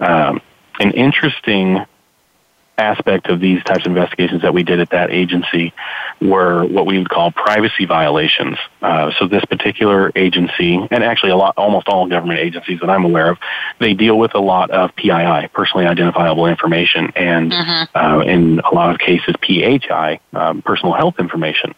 Um, 0.00 0.40
an 0.80 0.92
interesting 0.92 1.84
aspect 2.78 3.28
of 3.28 3.40
these 3.40 3.62
types 3.64 3.86
of 3.86 3.92
investigations 3.92 4.42
that 4.42 4.52
we 4.52 4.62
did 4.62 4.80
at 4.80 4.90
that 4.90 5.10
agency 5.10 5.72
were 6.20 6.64
what 6.64 6.86
we 6.86 6.98
would 6.98 7.08
call 7.08 7.30
privacy 7.30 7.86
violations. 7.86 8.58
Uh, 8.82 9.10
so 9.18 9.26
this 9.26 9.44
particular 9.46 10.12
agency, 10.14 10.76
and 10.90 11.02
actually 11.02 11.30
a 11.30 11.36
lot, 11.36 11.54
almost 11.56 11.88
all 11.88 12.06
government 12.06 12.38
agencies 12.40 12.80
that 12.80 12.90
I'm 12.90 13.04
aware 13.04 13.30
of, 13.30 13.38
they 13.78 13.94
deal 13.94 14.18
with 14.18 14.34
a 14.34 14.40
lot 14.40 14.70
of 14.70 14.94
PII, 14.96 15.48
personally 15.52 15.86
identifiable 15.86 16.46
information, 16.46 17.12
and 17.16 17.52
mm-hmm. 17.52 17.96
uh, 17.96 18.20
in 18.20 18.60
a 18.60 18.74
lot 18.74 18.94
of 18.94 18.98
cases 18.98 19.34
PHI, 19.42 20.20
um, 20.32 20.62
personal 20.62 20.94
health 20.94 21.14
information. 21.18 21.74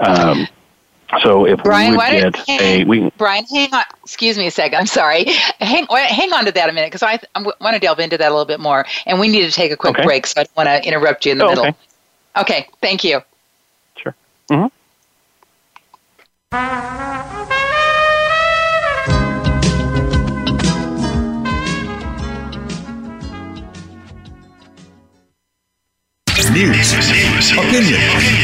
Um, 0.00 0.48
so 1.22 1.46
if 1.46 1.62
Brian, 1.62 1.92
we 1.92 1.96
would 1.96 2.34
get 2.34 2.36
hang, 2.48 2.82
a 2.82 2.84
we, 2.84 3.10
Brian, 3.16 3.44
hang 3.46 3.72
on. 3.72 3.84
Excuse 4.02 4.36
me 4.38 4.46
a 4.46 4.50
second. 4.50 4.78
I'm 4.78 4.86
sorry. 4.86 5.24
Hang 5.60 5.86
hang 5.86 6.32
on 6.32 6.44
to 6.46 6.52
that 6.52 6.68
a 6.68 6.72
minute 6.72 6.88
because 6.88 7.02
I, 7.02 7.18
I 7.34 7.42
want 7.42 7.74
to 7.74 7.78
delve 7.78 8.00
into 8.00 8.18
that 8.18 8.28
a 8.28 8.30
little 8.30 8.44
bit 8.44 8.60
more, 8.60 8.84
and 9.06 9.20
we 9.20 9.28
need 9.28 9.42
to 9.42 9.50
take 9.50 9.72
a 9.72 9.76
quick 9.76 9.94
okay. 9.94 10.04
break. 10.04 10.26
So 10.26 10.40
I 10.40 10.44
don't 10.44 10.56
want 10.56 10.68
to 10.68 10.86
interrupt 10.86 11.26
you 11.26 11.32
in 11.32 11.38
the 11.38 11.44
oh, 11.44 11.48
middle. 11.48 11.66
Okay. 11.66 11.76
okay. 12.36 12.68
Thank 12.80 13.04
you. 13.04 13.20
Sure. 13.96 14.14
Mm-hmm. 14.50 14.66
News, 26.54 26.92
opinion, 27.50 27.98
can 27.98 28.36
you 28.38 28.43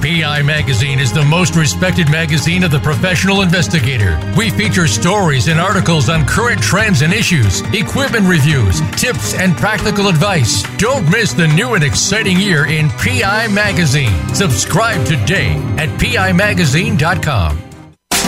PI 0.00 0.42
Magazine 0.42 0.98
is 0.98 1.12
the 1.12 1.24
most 1.24 1.56
respected 1.56 2.10
magazine 2.10 2.64
of 2.64 2.70
the 2.70 2.80
professional 2.80 3.42
investigator. 3.42 4.18
We 4.36 4.50
feature 4.50 4.86
stories 4.86 5.48
and 5.48 5.60
articles 5.60 6.08
on 6.08 6.26
current 6.26 6.62
trends 6.62 7.02
and 7.02 7.12
issues, 7.12 7.60
equipment 7.72 8.26
reviews, 8.26 8.80
tips, 8.92 9.34
and 9.34 9.56
practical 9.56 10.08
advice. 10.08 10.62
Don't 10.78 11.08
miss 11.10 11.32
the 11.32 11.48
new 11.48 11.74
and 11.74 11.84
exciting 11.84 12.38
year 12.38 12.66
in 12.66 12.88
PI 12.90 13.48
Magazine. 13.48 14.34
Subscribe 14.34 15.04
today 15.06 15.52
at 15.76 15.88
PIMagazine.com. 16.00 17.69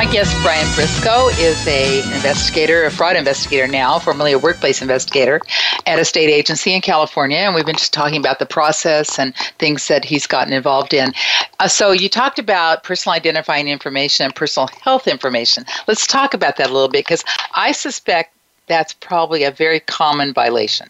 My 0.00 0.10
guest, 0.10 0.34
Brian 0.40 0.66
Briscoe, 0.74 1.28
is 1.38 1.68
a 1.68 1.98
investigator, 2.14 2.84
a 2.84 2.90
fraud 2.90 3.16
investigator 3.16 3.68
now, 3.68 3.98
formerly 3.98 4.32
a 4.32 4.38
workplace 4.38 4.80
investigator 4.80 5.42
at 5.84 5.98
a 5.98 6.06
state 6.06 6.30
agency 6.30 6.72
in 6.72 6.80
California, 6.80 7.36
and 7.36 7.54
we've 7.54 7.66
been 7.66 7.76
just 7.76 7.92
talking 7.92 8.18
about 8.18 8.38
the 8.38 8.46
process 8.46 9.18
and 9.18 9.36
things 9.58 9.88
that 9.88 10.06
he's 10.06 10.26
gotten 10.26 10.54
involved 10.54 10.94
in. 10.94 11.12
Uh, 11.58 11.68
so 11.68 11.90
you 11.90 12.08
talked 12.08 12.38
about 12.38 12.82
personal 12.82 13.14
identifying 13.14 13.68
information 13.68 14.24
and 14.24 14.34
personal 14.34 14.68
health 14.80 15.06
information. 15.06 15.66
Let's 15.86 16.06
talk 16.06 16.32
about 16.32 16.56
that 16.56 16.70
a 16.70 16.72
little 16.72 16.88
bit 16.88 17.04
because 17.04 17.22
I 17.54 17.72
suspect 17.72 18.34
that's 18.68 18.94
probably 18.94 19.44
a 19.44 19.50
very 19.50 19.80
common 19.80 20.32
violation. 20.32 20.88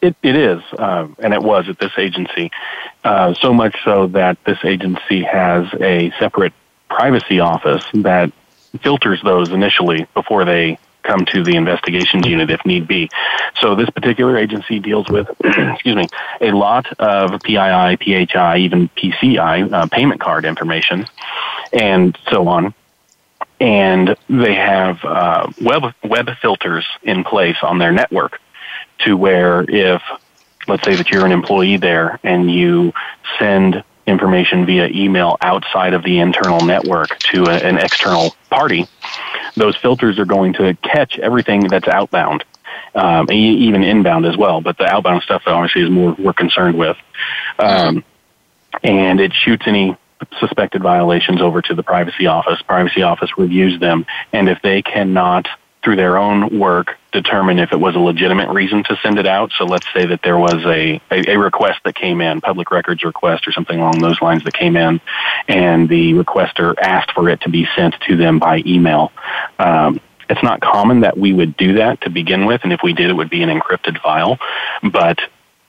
It, 0.00 0.14
it 0.22 0.36
is, 0.36 0.62
uh, 0.78 1.08
and 1.18 1.34
it 1.34 1.42
was 1.42 1.68
at 1.68 1.80
this 1.80 1.98
agency. 1.98 2.52
Uh, 3.02 3.34
so 3.34 3.52
much 3.52 3.74
so 3.84 4.06
that 4.06 4.38
this 4.44 4.58
agency 4.64 5.24
has 5.24 5.66
a 5.80 6.12
separate 6.20 6.52
privacy 6.94 7.40
office 7.40 7.84
that 7.94 8.32
filters 8.82 9.20
those 9.22 9.50
initially 9.50 10.06
before 10.14 10.44
they 10.44 10.78
come 11.02 11.24
to 11.26 11.42
the 11.42 11.56
investigations 11.56 12.26
unit 12.26 12.50
if 12.50 12.64
need 12.64 12.86
be. 12.86 13.10
So 13.60 13.74
this 13.74 13.90
particular 13.90 14.36
agency 14.36 14.78
deals 14.78 15.08
with, 15.08 15.28
excuse 15.44 15.96
me, 15.96 16.06
a 16.40 16.52
lot 16.52 16.86
of 17.00 17.40
PII, 17.42 17.96
PHI, 17.96 18.58
even 18.58 18.88
PCI 18.90 19.72
uh, 19.72 19.86
payment 19.86 20.20
card 20.20 20.44
information, 20.44 21.06
and 21.72 22.16
so 22.30 22.48
on. 22.48 22.74
And 23.60 24.16
they 24.28 24.54
have 24.54 25.04
uh, 25.04 25.50
web 25.60 25.94
web 26.02 26.28
filters 26.40 26.86
in 27.02 27.24
place 27.24 27.56
on 27.62 27.78
their 27.78 27.92
network 27.92 28.40
to 29.04 29.16
where 29.16 29.64
if 29.68 30.02
let's 30.68 30.84
say 30.84 30.96
that 30.96 31.10
you're 31.10 31.26
an 31.26 31.32
employee 31.32 31.76
there 31.76 32.18
and 32.22 32.50
you 32.50 32.92
send 33.38 33.84
information 34.12 34.64
via 34.64 34.86
email 34.86 35.36
outside 35.40 35.94
of 35.94 36.04
the 36.04 36.20
internal 36.20 36.60
network 36.60 37.18
to 37.18 37.44
a, 37.44 37.54
an 37.54 37.78
external 37.78 38.36
party, 38.50 38.86
those 39.56 39.76
filters 39.76 40.18
are 40.18 40.24
going 40.24 40.52
to 40.54 40.74
catch 40.82 41.18
everything 41.18 41.66
that's 41.66 41.88
outbound, 41.88 42.44
um, 42.94 43.30
even 43.32 43.82
inbound 43.82 44.26
as 44.26 44.36
well. 44.36 44.60
But 44.60 44.78
the 44.78 44.84
outbound 44.84 45.22
stuff 45.22 45.42
obviously 45.46 45.82
is 45.82 45.90
more 45.90 46.14
we're 46.16 46.32
concerned 46.32 46.78
with, 46.78 46.96
um, 47.58 48.04
and 48.84 49.20
it 49.20 49.32
shoots 49.32 49.64
any 49.66 49.96
suspected 50.38 50.82
violations 50.82 51.42
over 51.42 51.60
to 51.62 51.74
the 51.74 51.82
privacy 51.82 52.26
office. 52.26 52.62
Privacy 52.62 53.02
office 53.02 53.30
reviews 53.36 53.80
them, 53.80 54.06
and 54.32 54.48
if 54.48 54.62
they 54.62 54.82
cannot 54.82 55.48
through 55.82 55.96
their 55.96 56.16
own 56.16 56.58
work 56.58 56.96
determine 57.12 57.58
if 57.58 57.72
it 57.72 57.76
was 57.76 57.94
a 57.94 57.98
legitimate 57.98 58.48
reason 58.48 58.82
to 58.84 58.96
send 59.02 59.18
it 59.18 59.26
out. 59.26 59.52
So 59.58 59.64
let's 59.64 59.86
say 59.92 60.06
that 60.06 60.20
there 60.22 60.38
was 60.38 60.64
a, 60.64 61.00
a, 61.10 61.32
a, 61.32 61.38
request 61.38 61.80
that 61.84 61.94
came 61.94 62.20
in, 62.20 62.40
public 62.40 62.70
records 62.70 63.04
request 63.04 63.46
or 63.46 63.52
something 63.52 63.78
along 63.78 63.98
those 63.98 64.20
lines 64.22 64.44
that 64.44 64.54
came 64.54 64.76
in, 64.76 65.00
and 65.48 65.88
the 65.88 66.14
requester 66.14 66.74
asked 66.80 67.12
for 67.12 67.28
it 67.28 67.40
to 67.42 67.50
be 67.50 67.66
sent 67.76 67.94
to 68.08 68.16
them 68.16 68.38
by 68.38 68.62
email. 68.64 69.12
Um, 69.58 70.00
it's 70.30 70.42
not 70.42 70.60
common 70.60 71.00
that 71.00 71.18
we 71.18 71.32
would 71.32 71.56
do 71.56 71.74
that 71.74 72.00
to 72.02 72.10
begin 72.10 72.46
with, 72.46 72.62
and 72.64 72.72
if 72.72 72.80
we 72.82 72.94
did, 72.94 73.10
it 73.10 73.14
would 73.14 73.30
be 73.30 73.42
an 73.42 73.50
encrypted 73.50 74.00
file. 74.00 74.38
But 74.82 75.18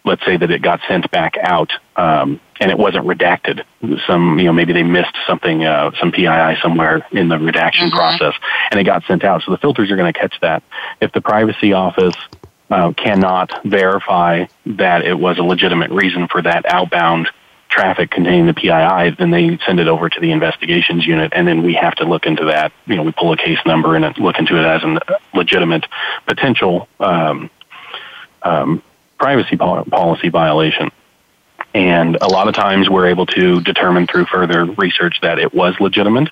let's 0.05 0.24
say 0.26 0.38
that 0.38 0.51
it 0.51 0.61
got 0.61 0.80
sent 0.88 1.09
back 1.11 1.38
out 1.38 1.72
um, 1.95 2.39
and 2.59 2.71
it 2.71 2.77
wasn't 2.77 3.05
redacted. 3.05 3.63
Some, 4.07 4.39
you 4.39 4.45
know, 4.45 4.53
maybe 4.53 4.73
they 4.73 4.83
missed 4.83 5.15
something, 5.27 5.63
uh, 5.63 5.91
some 5.99 6.11
PII 6.11 6.55
somewhere 6.61 7.05
in 7.11 7.27
the 7.27 7.37
redaction 7.37 7.87
mm-hmm. 7.87 7.97
process, 7.97 8.33
and 8.71 8.79
it 8.79 8.83
got 8.83 9.03
sent 9.05 9.23
out. 9.23 9.43
So 9.43 9.51
the 9.51 9.57
filters 9.57 9.91
are 9.91 9.95
going 9.95 10.11
to 10.11 10.17
catch 10.17 10.39
that. 10.41 10.63
If 11.01 11.11
the 11.11 11.21
privacy 11.21 11.73
office 11.73 12.15
uh, 12.69 12.93
cannot 12.93 13.51
verify 13.65 14.45
that 14.65 15.05
it 15.05 15.17
was 15.17 15.37
a 15.37 15.43
legitimate 15.43 15.91
reason 15.91 16.27
for 16.27 16.41
that 16.41 16.65
outbound 16.65 17.29
traffic 17.69 18.11
containing 18.11 18.45
the 18.45 18.53
PII, 18.53 19.15
then 19.17 19.31
they 19.31 19.57
send 19.65 19.79
it 19.79 19.87
over 19.87 20.07
to 20.07 20.19
the 20.19 20.31
investigations 20.31 21.05
unit, 21.05 21.33
and 21.35 21.47
then 21.47 21.63
we 21.63 21.73
have 21.73 21.95
to 21.95 22.05
look 22.05 22.25
into 22.25 22.45
that. 22.45 22.71
You 22.85 22.95
know, 22.95 23.03
we 23.03 23.11
pull 23.11 23.33
a 23.33 23.37
case 23.37 23.59
number 23.65 23.95
and 23.95 24.17
look 24.17 24.37
into 24.37 24.57
it 24.57 24.65
as 24.65 24.83
a 24.83 24.99
legitimate 25.33 25.85
potential 26.27 26.87
um, 26.99 27.49
um, 28.43 28.83
privacy 29.17 29.57
policy 29.57 30.29
violation. 30.29 30.91
And 31.74 32.17
a 32.21 32.28
lot 32.28 32.47
of 32.47 32.53
times 32.53 32.89
we're 32.89 33.07
able 33.07 33.26
to 33.28 33.61
determine 33.61 34.07
through 34.07 34.26
further 34.26 34.65
research 34.65 35.19
that 35.21 35.39
it 35.39 35.53
was 35.53 35.76
legitimate. 35.80 36.30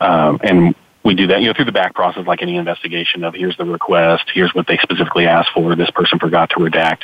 Um, 0.00 0.40
and 0.42 0.74
we 1.04 1.14
do 1.14 1.26
that, 1.26 1.42
you 1.42 1.48
know, 1.48 1.52
through 1.52 1.66
the 1.66 1.72
back 1.72 1.94
process, 1.94 2.26
like 2.26 2.40
any 2.40 2.56
investigation 2.56 3.24
of 3.24 3.34
here's 3.34 3.56
the 3.58 3.64
request, 3.64 4.24
here's 4.32 4.54
what 4.54 4.66
they 4.66 4.78
specifically 4.78 5.26
asked 5.26 5.50
for, 5.52 5.76
this 5.76 5.90
person 5.90 6.18
forgot 6.18 6.50
to 6.50 6.56
redact. 6.56 7.02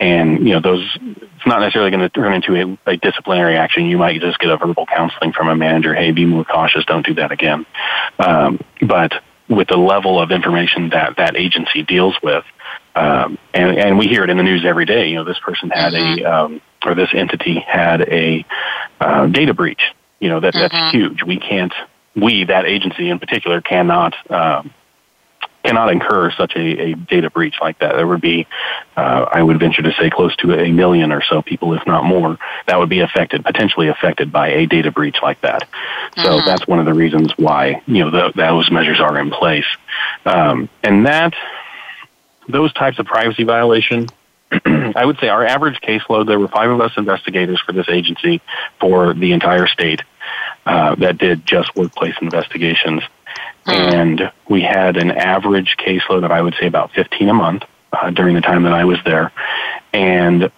And, 0.00 0.46
you 0.46 0.52
know, 0.52 0.60
those, 0.60 0.98
it's 1.00 1.46
not 1.46 1.60
necessarily 1.60 1.92
going 1.92 2.00
to 2.00 2.08
turn 2.08 2.32
into 2.32 2.78
a, 2.86 2.90
a 2.90 2.96
disciplinary 2.96 3.56
action. 3.56 3.86
You 3.86 3.98
might 3.98 4.20
just 4.20 4.40
get 4.40 4.50
a 4.50 4.56
verbal 4.56 4.84
counseling 4.86 5.32
from 5.32 5.48
a 5.48 5.54
manager, 5.54 5.94
hey, 5.94 6.10
be 6.10 6.26
more 6.26 6.44
cautious, 6.44 6.84
don't 6.86 7.06
do 7.06 7.14
that 7.14 7.30
again. 7.30 7.64
Um, 8.18 8.58
but 8.82 9.12
with 9.48 9.68
the 9.68 9.76
level 9.76 10.20
of 10.20 10.32
information 10.32 10.90
that 10.90 11.16
that 11.18 11.36
agency 11.36 11.84
deals 11.84 12.16
with, 12.20 12.44
um, 12.96 13.38
and, 13.54 13.78
and 13.78 13.98
we 13.98 14.08
hear 14.08 14.24
it 14.24 14.30
in 14.30 14.38
the 14.38 14.42
news 14.42 14.64
every 14.64 14.86
day. 14.86 15.08
You 15.08 15.16
know, 15.16 15.24
this 15.24 15.38
person 15.38 15.70
had 15.70 15.92
mm-hmm. 15.92 16.24
a, 16.24 16.28
um, 16.28 16.60
or 16.86 16.94
this 16.94 17.10
entity 17.12 17.58
had 17.58 18.02
a 18.02 18.44
uh, 19.00 19.26
data 19.26 19.54
breach. 19.54 19.82
You 20.20 20.28
know, 20.28 20.40
that 20.40 20.54
mm-hmm. 20.54 20.74
that's 20.74 20.92
huge. 20.92 21.22
We 21.22 21.38
can't, 21.38 21.74
we 22.14 22.44
that 22.44 22.64
agency 22.64 23.10
in 23.10 23.18
particular 23.18 23.60
cannot. 23.60 24.14
Um, 24.30 24.72
cannot 25.66 25.90
incur 25.90 26.30
such 26.30 26.54
a, 26.54 26.60
a 26.60 26.94
data 26.94 27.28
breach 27.28 27.56
like 27.60 27.78
that. 27.80 27.96
There 27.96 28.06
would 28.06 28.20
be, 28.20 28.46
uh, 28.96 29.26
I 29.32 29.42
would 29.42 29.58
venture 29.58 29.82
to 29.82 29.92
say, 29.98 30.10
close 30.10 30.34
to 30.36 30.54
a 30.54 30.70
million 30.70 31.10
or 31.10 31.22
so 31.22 31.42
people, 31.42 31.74
if 31.74 31.84
not 31.86 32.04
more, 32.04 32.38
that 32.68 32.78
would 32.78 32.88
be 32.88 33.00
affected, 33.00 33.44
potentially 33.44 33.88
affected 33.88 34.30
by 34.30 34.48
a 34.50 34.66
data 34.66 34.92
breach 34.92 35.16
like 35.22 35.40
that. 35.40 35.68
So 36.16 36.22
mm-hmm. 36.22 36.46
that's 36.46 36.66
one 36.66 36.78
of 36.78 36.86
the 36.86 36.94
reasons 36.94 37.32
why 37.36 37.82
you 37.86 38.04
know 38.04 38.10
the, 38.10 38.32
those 38.36 38.70
measures 38.70 39.00
are 39.00 39.18
in 39.18 39.30
place, 39.30 39.66
um, 40.24 40.68
and 40.82 41.06
that 41.06 41.34
those 42.48 42.72
types 42.72 42.98
of 42.98 43.06
privacy 43.06 43.42
violation, 43.42 44.06
I 44.96 45.04
would 45.04 45.18
say 45.18 45.28
our 45.28 45.44
average 45.44 45.80
caseload, 45.80 46.26
there 46.26 46.38
were 46.38 46.48
five 46.48 46.70
of 46.70 46.80
us 46.80 46.92
investigators 46.96 47.60
for 47.60 47.72
this 47.72 47.88
agency 47.88 48.40
for 48.80 49.14
the 49.14 49.32
entire 49.32 49.66
state 49.66 50.02
uh, 50.64 50.94
that 50.96 51.18
did 51.18 51.46
just 51.46 51.74
workplace 51.76 52.14
investigations. 52.20 53.02
Hmm. 53.64 53.72
And 53.72 54.32
we 54.48 54.62
had 54.62 54.96
an 54.96 55.10
average 55.10 55.76
caseload 55.78 56.24
of, 56.24 56.30
I 56.30 56.40
would 56.40 56.54
say, 56.58 56.66
about 56.66 56.92
15 56.92 57.28
a 57.28 57.34
month 57.34 57.64
uh, 57.92 58.10
during 58.10 58.34
the 58.34 58.40
time 58.40 58.64
that 58.64 58.72
I 58.72 58.84
was 58.84 58.98
there. 59.04 59.32
And 59.92 60.50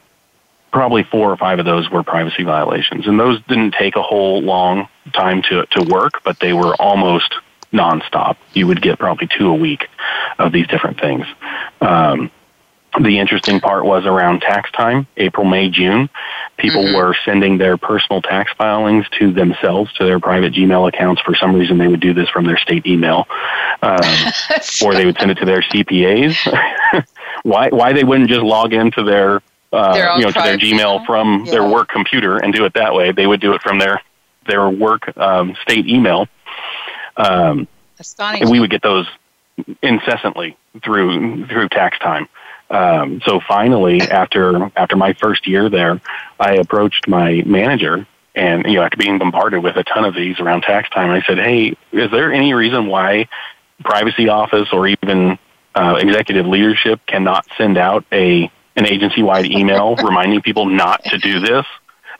probably 0.72 1.02
four 1.02 1.30
or 1.32 1.36
five 1.36 1.58
of 1.58 1.64
those 1.64 1.90
were 1.90 2.02
privacy 2.02 2.44
violations. 2.44 3.06
And 3.06 3.18
those 3.18 3.40
didn't 3.48 3.72
take 3.72 3.96
a 3.96 4.02
whole 4.02 4.40
long 4.40 4.88
time 5.12 5.42
to, 5.42 5.66
to 5.66 5.82
work, 5.82 6.22
but 6.24 6.38
they 6.40 6.52
were 6.52 6.74
almost 6.76 7.34
nonstop. 7.72 8.36
You 8.54 8.66
would 8.66 8.80
get 8.80 8.98
probably 8.98 9.28
two 9.28 9.48
a 9.48 9.54
week 9.54 9.88
of 10.38 10.52
these 10.52 10.66
different 10.66 11.00
things. 11.00 11.26
Um, 11.80 12.30
the 13.00 13.18
interesting 13.18 13.60
part 13.60 13.84
was 13.84 14.06
around 14.06 14.40
tax 14.40 14.70
time, 14.72 15.06
April, 15.16 15.46
May, 15.46 15.68
June. 15.68 16.08
People 16.56 16.82
mm-hmm. 16.82 16.96
were 16.96 17.16
sending 17.24 17.58
their 17.58 17.76
personal 17.76 18.22
tax 18.22 18.50
filings 18.56 19.06
to 19.18 19.32
themselves, 19.32 19.92
to 19.94 20.04
their 20.04 20.18
private 20.18 20.52
Gmail 20.52 20.88
accounts. 20.88 21.20
For 21.22 21.34
some 21.34 21.54
reason, 21.54 21.78
they 21.78 21.86
would 21.86 22.00
do 22.00 22.14
this 22.14 22.28
from 22.30 22.46
their 22.46 22.56
state 22.56 22.86
email, 22.86 23.26
um, 23.82 24.00
or 24.84 24.94
they 24.94 25.04
would 25.04 25.18
send 25.18 25.30
it 25.30 25.36
to 25.36 25.44
their 25.44 25.60
CPAs. 25.60 27.04
why? 27.42 27.68
Why 27.68 27.92
they 27.92 28.04
wouldn't 28.04 28.28
just 28.28 28.42
log 28.42 28.72
into 28.72 29.04
their, 29.04 29.42
uh, 29.72 30.16
you 30.18 30.24
know, 30.24 30.32
to 30.32 30.40
their 30.40 30.58
Gmail 30.58 31.06
from 31.06 31.44
yeah. 31.44 31.52
their 31.52 31.68
work 31.68 31.88
computer 31.88 32.38
and 32.38 32.52
do 32.54 32.64
it 32.64 32.74
that 32.74 32.94
way? 32.94 33.12
They 33.12 33.26
would 33.26 33.40
do 33.40 33.54
it 33.54 33.62
from 33.62 33.78
their 33.78 34.00
their 34.46 34.68
work 34.68 35.16
um, 35.16 35.54
state 35.62 35.86
email. 35.86 36.26
Um, 37.16 37.68
Astonishing. 37.98 38.50
We 38.50 38.60
would 38.60 38.70
get 38.70 38.82
those 38.82 39.06
incessantly 39.82 40.56
through 40.82 41.46
through 41.46 41.68
tax 41.68 41.98
time. 41.98 42.28
Um, 42.70 43.20
so 43.24 43.40
finally, 43.46 44.00
after 44.02 44.70
after 44.76 44.96
my 44.96 45.14
first 45.14 45.46
year 45.46 45.68
there, 45.68 46.00
I 46.38 46.54
approached 46.54 47.08
my 47.08 47.42
manager, 47.46 48.06
and 48.34 48.66
you 48.66 48.74
know, 48.74 48.82
after 48.82 48.96
being 48.96 49.18
bombarded 49.18 49.62
with 49.62 49.76
a 49.76 49.84
ton 49.84 50.04
of 50.04 50.14
these 50.14 50.38
around 50.38 50.62
tax 50.62 50.90
time, 50.90 51.10
I 51.10 51.22
said, 51.22 51.38
"Hey, 51.38 51.76
is 51.92 52.10
there 52.10 52.32
any 52.32 52.52
reason 52.52 52.86
why 52.86 53.28
privacy 53.84 54.28
office 54.28 54.68
or 54.72 54.86
even 54.86 55.38
uh, 55.74 55.96
executive 56.00 56.46
leadership 56.46 57.00
cannot 57.06 57.46
send 57.56 57.78
out 57.78 58.04
a 58.12 58.50
an 58.76 58.86
agency 58.86 59.22
wide 59.22 59.46
email 59.46 59.96
reminding 60.04 60.42
people 60.42 60.66
not 60.66 61.02
to 61.04 61.18
do 61.18 61.40
this?" 61.40 61.64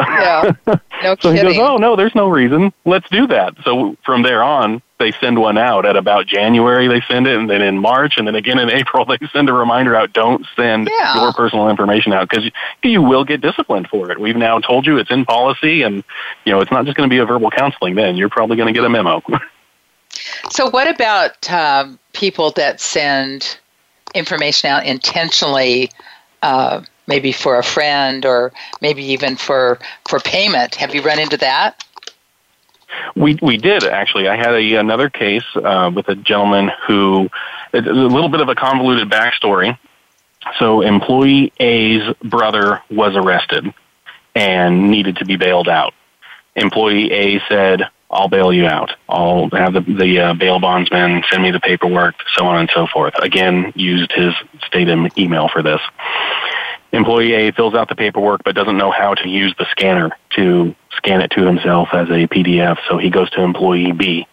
Yeah, 0.00 0.52
no 0.66 1.16
so 1.20 1.32
kidding. 1.32 1.36
he 1.36 1.42
goes, 1.42 1.58
"Oh 1.58 1.76
no, 1.76 1.96
there's 1.96 2.14
no 2.14 2.28
reason. 2.28 2.72
Let's 2.84 3.08
do 3.10 3.26
that." 3.28 3.54
So 3.64 3.96
from 4.04 4.22
there 4.22 4.42
on, 4.42 4.80
they 4.98 5.12
send 5.12 5.40
one 5.40 5.58
out 5.58 5.86
at 5.86 5.96
about 5.96 6.26
January. 6.26 6.86
They 6.86 7.00
send 7.08 7.26
it, 7.26 7.36
and 7.36 7.50
then 7.50 7.62
in 7.62 7.78
March, 7.78 8.14
and 8.16 8.26
then 8.26 8.34
again 8.34 8.58
in 8.58 8.70
April, 8.72 9.04
they 9.04 9.18
send 9.32 9.48
a 9.48 9.52
reminder 9.52 9.96
out. 9.96 10.12
Don't 10.12 10.46
send 10.54 10.88
yeah. 10.88 11.22
your 11.22 11.32
personal 11.32 11.68
information 11.68 12.12
out 12.12 12.28
because 12.28 12.50
you 12.82 13.02
will 13.02 13.24
get 13.24 13.40
disciplined 13.40 13.88
for 13.88 14.10
it. 14.10 14.20
We've 14.20 14.36
now 14.36 14.60
told 14.60 14.86
you 14.86 14.98
it's 14.98 15.10
in 15.10 15.24
policy, 15.24 15.82
and 15.82 16.04
you 16.44 16.52
know 16.52 16.60
it's 16.60 16.70
not 16.70 16.84
just 16.84 16.96
going 16.96 17.08
to 17.08 17.12
be 17.12 17.18
a 17.18 17.26
verbal 17.26 17.50
counseling. 17.50 17.94
Then 17.94 18.16
you're 18.16 18.28
probably 18.28 18.56
going 18.56 18.72
to 18.72 18.78
get 18.78 18.84
a 18.84 18.90
memo. 18.90 19.22
so, 20.50 20.70
what 20.70 20.88
about 20.88 21.50
um, 21.50 21.98
people 22.12 22.52
that 22.52 22.80
send 22.80 23.58
information 24.14 24.70
out 24.70 24.86
intentionally? 24.86 25.90
Uh, 26.42 26.82
maybe 27.08 27.32
for 27.32 27.58
a 27.58 27.64
friend 27.64 28.24
or 28.24 28.52
maybe 28.80 29.02
even 29.02 29.34
for 29.34 29.80
for 30.08 30.20
payment. 30.20 30.76
Have 30.76 30.94
you 30.94 31.02
run 31.02 31.18
into 31.18 31.38
that? 31.38 31.84
We 33.16 33.38
we 33.42 33.56
did 33.56 33.84
actually. 33.84 34.28
I 34.28 34.36
had 34.36 34.54
a, 34.54 34.74
another 34.74 35.10
case 35.10 35.44
uh, 35.56 35.90
with 35.92 36.08
a 36.08 36.14
gentleman 36.14 36.70
who 36.86 37.28
a 37.72 37.80
little 37.80 38.28
bit 38.28 38.40
of 38.40 38.48
a 38.48 38.54
convoluted 38.54 39.10
backstory. 39.10 39.76
So 40.58 40.82
employee 40.82 41.52
A's 41.58 42.02
brother 42.22 42.80
was 42.90 43.16
arrested 43.16 43.74
and 44.34 44.90
needed 44.90 45.16
to 45.16 45.24
be 45.24 45.36
bailed 45.36 45.68
out. 45.68 45.94
Employee 46.54 47.12
A 47.12 47.40
said, 47.48 47.82
"I'll 48.10 48.28
bail 48.28 48.52
you 48.52 48.66
out. 48.66 48.92
I'll 49.08 49.50
have 49.50 49.74
the, 49.74 49.80
the 49.80 50.20
uh, 50.20 50.34
bail 50.34 50.60
bondsman 50.60 51.22
send 51.30 51.42
me 51.42 51.50
the 51.50 51.60
paperwork, 51.60 52.14
so 52.36 52.46
on 52.46 52.60
and 52.60 52.70
so 52.72 52.86
forth." 52.86 53.14
Again, 53.20 53.72
used 53.76 54.12
his 54.12 54.32
state 54.66 54.88
email 55.18 55.48
for 55.48 55.62
this. 55.62 55.80
Employee 56.92 57.34
A 57.34 57.52
fills 57.52 57.74
out 57.74 57.88
the 57.88 57.94
paperwork 57.94 58.42
but 58.44 58.54
doesn't 58.54 58.76
know 58.76 58.90
how 58.90 59.14
to 59.14 59.28
use 59.28 59.54
the 59.58 59.66
scanner 59.70 60.10
to 60.36 60.74
scan 60.96 61.20
it 61.20 61.30
to 61.32 61.44
himself 61.44 61.88
as 61.92 62.08
a 62.08 62.26
PDF. 62.26 62.78
So 62.88 62.98
he 62.98 63.10
goes 63.10 63.30
to 63.30 63.42
employee 63.42 63.92
B, 63.92 64.26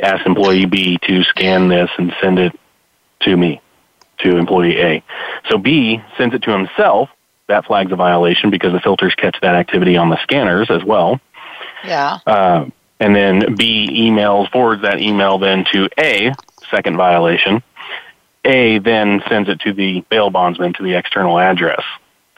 asks 0.00 0.26
employee 0.26 0.66
B 0.66 0.98
to 1.02 1.24
scan 1.24 1.68
this 1.68 1.90
and 1.98 2.14
send 2.20 2.38
it 2.38 2.58
to 3.22 3.36
me, 3.36 3.60
to 4.18 4.36
employee 4.36 4.80
A. 4.80 5.04
So 5.50 5.58
B 5.58 6.00
sends 6.16 6.34
it 6.34 6.42
to 6.42 6.50
himself. 6.52 7.08
That 7.48 7.66
flags 7.66 7.92
a 7.92 7.96
violation 7.96 8.50
because 8.50 8.72
the 8.72 8.80
filters 8.80 9.14
catch 9.14 9.36
that 9.42 9.54
activity 9.54 9.96
on 9.96 10.08
the 10.08 10.18
scanners 10.22 10.70
as 10.70 10.82
well. 10.82 11.20
Yeah. 11.84 12.18
Uh, 12.26 12.66
and 13.00 13.14
then 13.14 13.54
B 13.56 13.88
emails, 13.90 14.50
forwards 14.50 14.82
that 14.82 15.00
email 15.00 15.38
then 15.38 15.66
to 15.72 15.88
A, 15.98 16.32
second 16.70 16.96
violation. 16.96 17.62
A 18.44 18.78
then 18.78 19.22
sends 19.28 19.48
it 19.48 19.60
to 19.60 19.72
the 19.72 20.04
bail 20.10 20.30
bondsman 20.30 20.74
to 20.74 20.82
the 20.82 20.94
external 20.94 21.38
address, 21.38 21.82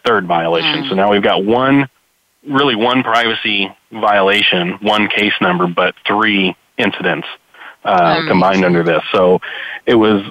third 0.04 0.26
violation. 0.26 0.84
Mm. 0.84 0.88
So 0.88 0.94
now 0.94 1.10
we've 1.10 1.22
got 1.22 1.44
one, 1.44 1.88
really 2.48 2.76
one 2.76 3.02
privacy 3.02 3.74
violation, 3.90 4.78
one 4.82 5.08
case 5.08 5.34
number, 5.40 5.66
but 5.66 5.94
three 6.06 6.54
incidents 6.78 7.26
uh, 7.84 8.16
Mm. 8.16 8.28
combined 8.28 8.64
under 8.64 8.82
this. 8.82 9.02
So 9.12 9.40
it 9.84 9.94
was 9.94 10.22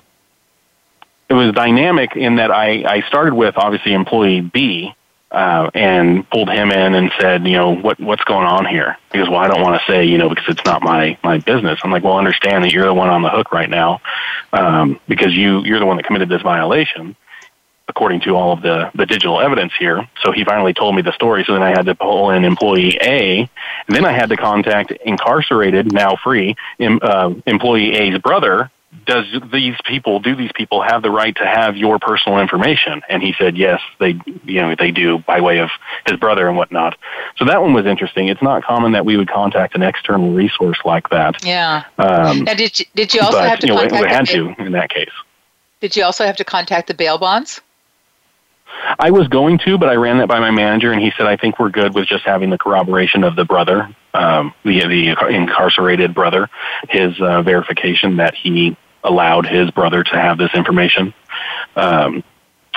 it 1.27 1.33
was 1.33 1.53
dynamic 1.53 2.15
in 2.15 2.35
that 2.35 2.51
I, 2.51 2.83
I 2.85 3.01
started 3.07 3.33
with 3.33 3.55
obviously 3.57 3.93
employee 3.93 4.41
B 4.41 4.93
uh, 5.31 5.69
and 5.73 6.29
pulled 6.29 6.49
him 6.49 6.71
in 6.71 6.93
and 6.93 7.11
said, 7.19 7.45
you 7.45 7.53
know, 7.53 7.75
what 7.75 7.99
what's 7.99 8.23
going 8.23 8.45
on 8.45 8.65
here? 8.65 8.97
He 9.11 9.17
goes, 9.17 9.29
well, 9.29 9.39
I 9.39 9.47
don't 9.47 9.61
want 9.61 9.81
to 9.81 9.91
say, 9.91 10.05
you 10.05 10.17
know, 10.17 10.29
because 10.29 10.45
it's 10.47 10.65
not 10.65 10.81
my 10.81 11.17
my 11.23 11.39
business. 11.39 11.79
I'm 11.83 11.91
like, 11.91 12.03
well, 12.03 12.17
understand 12.17 12.63
that 12.63 12.71
you're 12.71 12.85
the 12.85 12.93
one 12.93 13.09
on 13.09 13.21
the 13.21 13.29
hook 13.29 13.51
right 13.51 13.69
now 13.69 14.01
um, 14.53 14.99
because 15.07 15.35
you 15.35 15.63
you're 15.63 15.79
the 15.79 15.85
one 15.85 15.97
that 15.97 16.05
committed 16.05 16.29
this 16.29 16.41
violation. 16.41 17.15
According 17.87 18.21
to 18.21 18.31
all 18.31 18.51
of 18.51 18.63
the, 18.63 18.89
the 18.95 19.05
digital 19.05 19.39
evidence 19.39 19.71
here. 19.77 20.09
So 20.23 20.31
he 20.31 20.43
finally 20.43 20.73
told 20.73 20.95
me 20.95 21.03
the 21.03 21.13
story. 21.13 21.43
So 21.45 21.53
then 21.53 21.61
I 21.61 21.69
had 21.69 21.85
to 21.85 21.93
pull 21.93 22.31
in 22.31 22.43
employee 22.43 22.97
A. 22.99 23.41
And 23.87 23.95
then 23.95 24.03
I 24.03 24.11
had 24.11 24.29
to 24.29 24.37
contact 24.37 24.91
incarcerated, 25.05 25.93
now 25.93 26.15
free, 26.15 26.55
uh, 26.79 27.33
employee 27.45 27.93
A's 27.93 28.17
brother 28.17 28.71
does 29.05 29.25
these 29.51 29.75
people 29.85 30.19
do 30.19 30.35
these 30.35 30.51
people 30.53 30.81
have 30.81 31.01
the 31.01 31.11
right 31.11 31.35
to 31.35 31.45
have 31.45 31.77
your 31.77 31.99
personal 31.99 32.39
information? 32.39 33.01
And 33.09 33.21
he 33.21 33.33
said 33.37 33.57
yes 33.57 33.81
they 33.99 34.19
you 34.43 34.61
know 34.61 34.75
they 34.77 34.91
do 34.91 35.19
by 35.19 35.41
way 35.41 35.59
of 35.59 35.69
his 36.07 36.17
brother 36.19 36.47
and 36.47 36.57
whatnot. 36.57 36.97
So 37.37 37.45
that 37.45 37.61
one 37.61 37.73
was 37.73 37.85
interesting. 37.85 38.27
It's 38.27 38.41
not 38.41 38.63
common 38.63 38.93
that 38.93 39.05
we 39.05 39.17
would 39.17 39.29
contact 39.29 39.75
an 39.75 39.83
external 39.83 40.33
resource 40.33 40.77
like 40.85 41.09
that. 41.09 41.45
Yeah. 41.45 41.83
um, 41.97 42.43
Now, 42.43 42.53
did 42.53 42.79
you, 42.79 42.85
did 42.95 43.13
you 43.13 43.21
also 43.21 43.39
but 43.39 43.49
have 43.49 43.59
to 43.59 43.67
you 43.67 43.73
know 43.73 43.81
we, 43.81 43.89
contact 43.89 44.03
we 44.03 44.09
had 44.09 44.27
the, 44.27 44.55
to 44.55 44.65
in 44.65 44.71
that 44.73 44.89
case. 44.89 45.11
Did 45.81 45.95
you 45.95 46.03
also 46.03 46.25
have 46.25 46.37
to 46.37 46.43
contact 46.43 46.87
the 46.87 46.93
bail 46.93 47.17
bonds? 47.17 47.61
I 48.99 49.11
was 49.11 49.27
going 49.27 49.59
to, 49.59 49.77
but 49.77 49.89
I 49.89 49.95
ran 49.95 50.17
that 50.17 50.27
by 50.27 50.39
my 50.39 50.51
manager, 50.51 50.91
and 50.91 51.01
he 51.01 51.11
said, 51.17 51.27
"I 51.27 51.37
think 51.37 51.59
we're 51.59 51.69
good 51.69 51.95
with 51.95 52.07
just 52.07 52.25
having 52.25 52.49
the 52.49 52.57
corroboration 52.57 53.23
of 53.23 53.35
the 53.35 53.45
brother, 53.45 53.89
um, 54.13 54.53
the 54.63 54.81
the 54.87 55.15
incarcerated 55.29 56.13
brother, 56.13 56.49
his 56.89 57.19
uh, 57.19 57.41
verification 57.41 58.17
that 58.17 58.35
he 58.35 58.77
allowed 59.05 59.45
his 59.45 59.71
brother 59.71 60.03
to 60.03 60.15
have 60.19 60.37
this 60.37 60.53
information." 60.53 61.13
Um, 61.77 62.23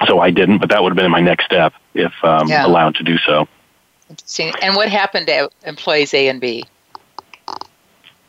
so 0.06 0.20
I 0.20 0.30
didn't, 0.30 0.58
but 0.58 0.70
that 0.70 0.82
would 0.82 0.90
have 0.90 0.96
been 0.96 1.10
my 1.10 1.20
next 1.20 1.44
step 1.46 1.72
if 1.94 2.12
um, 2.22 2.48
Yeah. 2.48 2.64
allowed 2.66 2.94
to 2.96 3.02
do 3.02 3.18
so. 3.18 3.48
Interesting. 4.10 4.52
And 4.62 4.76
what 4.76 4.88
happened 4.88 5.26
to 5.26 5.50
employees 5.64 6.14
A 6.14 6.28
and 6.28 6.40
B? 6.40 6.64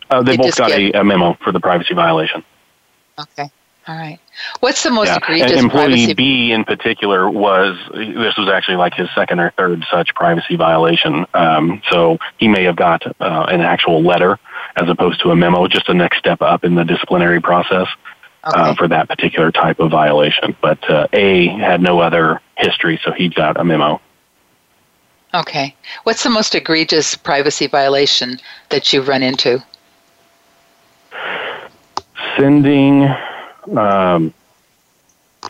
Uh, 0.10 0.22
they 0.24 0.32
They 0.32 0.38
both 0.38 0.58
got 0.58 0.70
get- 0.70 0.96
a, 0.96 1.02
a 1.02 1.04
memo 1.04 1.38
for 1.44 1.52
the 1.52 1.60
privacy 1.60 1.94
violation. 1.94 2.44
Okay. 3.20 3.50
All 3.88 3.96
right. 3.96 4.20
What's 4.60 4.84
the 4.84 4.92
most 4.92 5.08
Yeah. 5.08 5.18
egregious 5.18 5.52
And 5.52 5.60
employee 5.62 5.86
privacy? 6.06 6.14
B 6.14 6.52
in 6.52 6.64
particular 6.64 7.30
was 7.30 7.78
this 7.94 8.38
was 8.38 8.50
actually 8.50 8.78
like 8.78 8.94
his 8.94 9.10
second 9.16 9.40
or 9.40 9.52
third 9.58 9.84
such 9.92 10.14
privacy 10.16 10.56
violation. 10.56 11.26
Um, 11.34 11.82
so 11.92 12.18
he 12.38 12.48
may 12.48 12.64
have 12.64 12.76
got 12.76 13.06
uh, 13.20 13.46
an 13.50 13.62
actual 13.62 14.02
letter 14.04 14.38
as 14.80 14.90
opposed 14.90 15.22
to 15.22 15.32
a 15.32 15.36
memo, 15.36 15.68
just 15.68 15.90
a 15.90 15.94
next 15.94 16.18
step 16.18 16.42
up 16.42 16.64
in 16.64 16.76
the 16.76 16.84
disciplinary 16.84 17.42
process 17.42 17.88
okay. 18.48 18.60
uh, 18.60 18.76
for 18.76 18.88
that 18.88 19.10
particular 19.10 19.52
type 19.52 19.80
of 19.80 19.92
violation. 19.92 20.56
But 20.62 20.90
uh, 20.90 21.08
A 21.14 21.48
had 21.48 21.82
no 21.82 22.00
other 22.00 22.42
history, 22.58 23.00
so 23.04 23.12
he 23.12 23.30
got 23.30 23.60
a 23.60 23.64
memo. 23.64 24.00
okay. 25.34 25.76
What's 26.04 26.24
the 26.24 26.30
most 26.30 26.56
egregious 26.56 27.16
privacy 27.16 27.68
violation 27.68 28.40
that 28.70 28.94
you've 28.94 29.08
run 29.08 29.24
into? 29.24 29.64
Sending. 32.38 33.10
Um, 33.76 34.34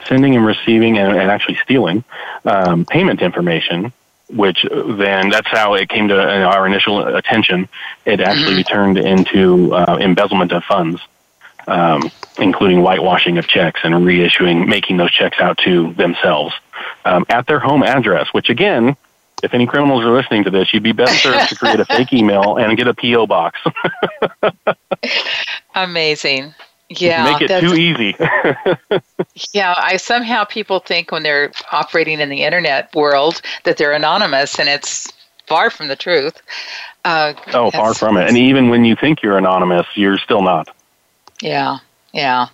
sending 0.07 0.35
and 0.35 0.45
receiving 0.45 0.97
and, 0.97 1.17
and 1.17 1.31
actually 1.31 1.57
stealing 1.63 2.03
um, 2.45 2.85
payment 2.85 3.21
information 3.21 3.91
which 4.29 4.65
then 4.71 5.29
that's 5.29 5.47
how 5.47 5.73
it 5.73 5.89
came 5.89 6.07
to 6.09 6.19
uh, 6.19 6.45
our 6.45 6.65
initial 6.67 7.05
attention. 7.15 7.67
It 8.05 8.19
actually 8.19 8.63
turned 8.63 8.97
into 8.97 9.73
uh, 9.73 9.97
embezzlement 9.99 10.51
of 10.51 10.63
funds, 10.63 11.01
um, 11.67 12.11
including 12.37 12.79
whitewashing 12.79 13.37
of 13.37 13.47
checks 13.47 13.81
and 13.83 13.93
reissuing, 13.95 14.67
making 14.67 14.97
those 14.97 15.11
checks 15.11 15.39
out 15.39 15.57
to 15.59 15.93
themselves 15.93 16.53
um, 17.05 17.25
at 17.29 17.47
their 17.47 17.59
home 17.59 17.83
address. 17.83 18.27
Which 18.31 18.49
again, 18.49 18.95
if 19.41 19.53
any 19.53 19.65
criminals 19.65 20.03
are 20.03 20.11
listening 20.11 20.43
to 20.45 20.51
this, 20.51 20.73
you'd 20.73 20.83
be 20.83 20.91
best 20.91 21.21
served 21.23 21.49
to 21.49 21.55
create 21.55 21.79
a 21.79 21.85
fake 21.85 22.13
email 22.13 22.57
and 22.57 22.77
get 22.77 22.87
a 22.87 22.93
PO 22.93 23.27
box. 23.27 23.59
Amazing. 25.75 26.53
Yeah. 26.89 27.23
Make 27.23 27.49
it 27.49 27.59
too 27.59 27.75
easy. 27.75 28.15
Yeah, 29.53 29.73
I 29.77 29.97
somehow 29.97 30.43
people 30.43 30.79
think 30.79 31.11
when 31.11 31.23
they're 31.23 31.51
operating 31.71 32.19
in 32.19 32.29
the 32.29 32.43
internet 32.43 32.93
world 32.95 33.41
that 33.63 33.77
they're 33.77 33.93
anonymous, 33.93 34.59
and 34.59 34.67
it's 34.67 35.11
far 35.47 35.69
from 35.69 35.87
the 35.87 35.95
truth. 35.95 36.41
Uh, 37.05 37.33
oh, 37.53 37.71
far 37.71 37.93
from 37.93 38.17
it. 38.17 38.27
And 38.27 38.37
even 38.37 38.69
when 38.69 38.85
you 38.85 38.95
think 38.95 39.21
you're 39.21 39.37
anonymous, 39.37 39.85
you're 39.95 40.17
still 40.17 40.41
not. 40.41 40.67
Yeah, 41.41 41.77
yeah. 42.13 42.47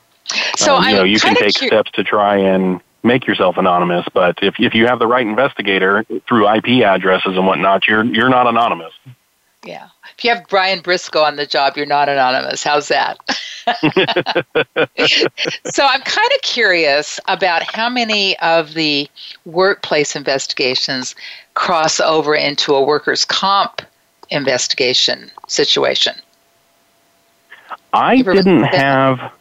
So 0.58 0.76
Um, 0.76 0.84
you 0.84 0.90
I'm 0.90 0.96
know, 0.98 1.04
you 1.04 1.20
can 1.20 1.36
take 1.36 1.56
cu- 1.56 1.68
steps 1.68 1.92
to 1.92 2.04
try 2.04 2.36
and 2.38 2.82
make 3.04 3.26
yourself 3.28 3.58
anonymous, 3.58 4.06
but 4.14 4.38
if 4.42 4.56
if 4.60 4.74
you 4.74 4.88
have 4.88 5.00
the 5.00 5.08
right 5.08 5.26
investigator 5.26 6.06
through 6.28 6.48
IP 6.50 6.84
addresses 6.84 7.36
and 7.38 7.48
whatnot, 7.48 7.88
you're 7.88 8.04
you're 8.04 8.30
not 8.30 8.48
anonymous. 8.48 8.94
Yeah. 9.66 9.90
If 10.16 10.24
you 10.24 10.30
have 10.34 10.48
Brian 10.48 10.82
Briscoe 10.82 11.24
on 11.24 11.36
the 11.36 11.46
job, 11.46 11.76
you're 11.76 11.86
not 11.86 12.08
anonymous. 12.08 12.64
How's 12.64 12.88
that? 12.90 13.18
so 15.66 15.86
I'm 15.86 16.02
kind 16.02 16.32
of 16.36 16.42
curious 16.44 17.20
about 17.28 17.64
how 17.64 17.90
many 17.90 18.38
of 18.40 18.76
the 18.76 19.10
workplace 19.46 20.16
investigations 20.16 21.16
cross 21.56 22.00
over 22.00 22.36
into 22.36 22.76
a 22.76 22.84
workers' 22.84 23.26
comp 23.26 23.82
investigation 24.30 25.32
situation. 25.48 26.16
I 27.92 28.22
didn't 28.22 28.64
have, 28.64 29.32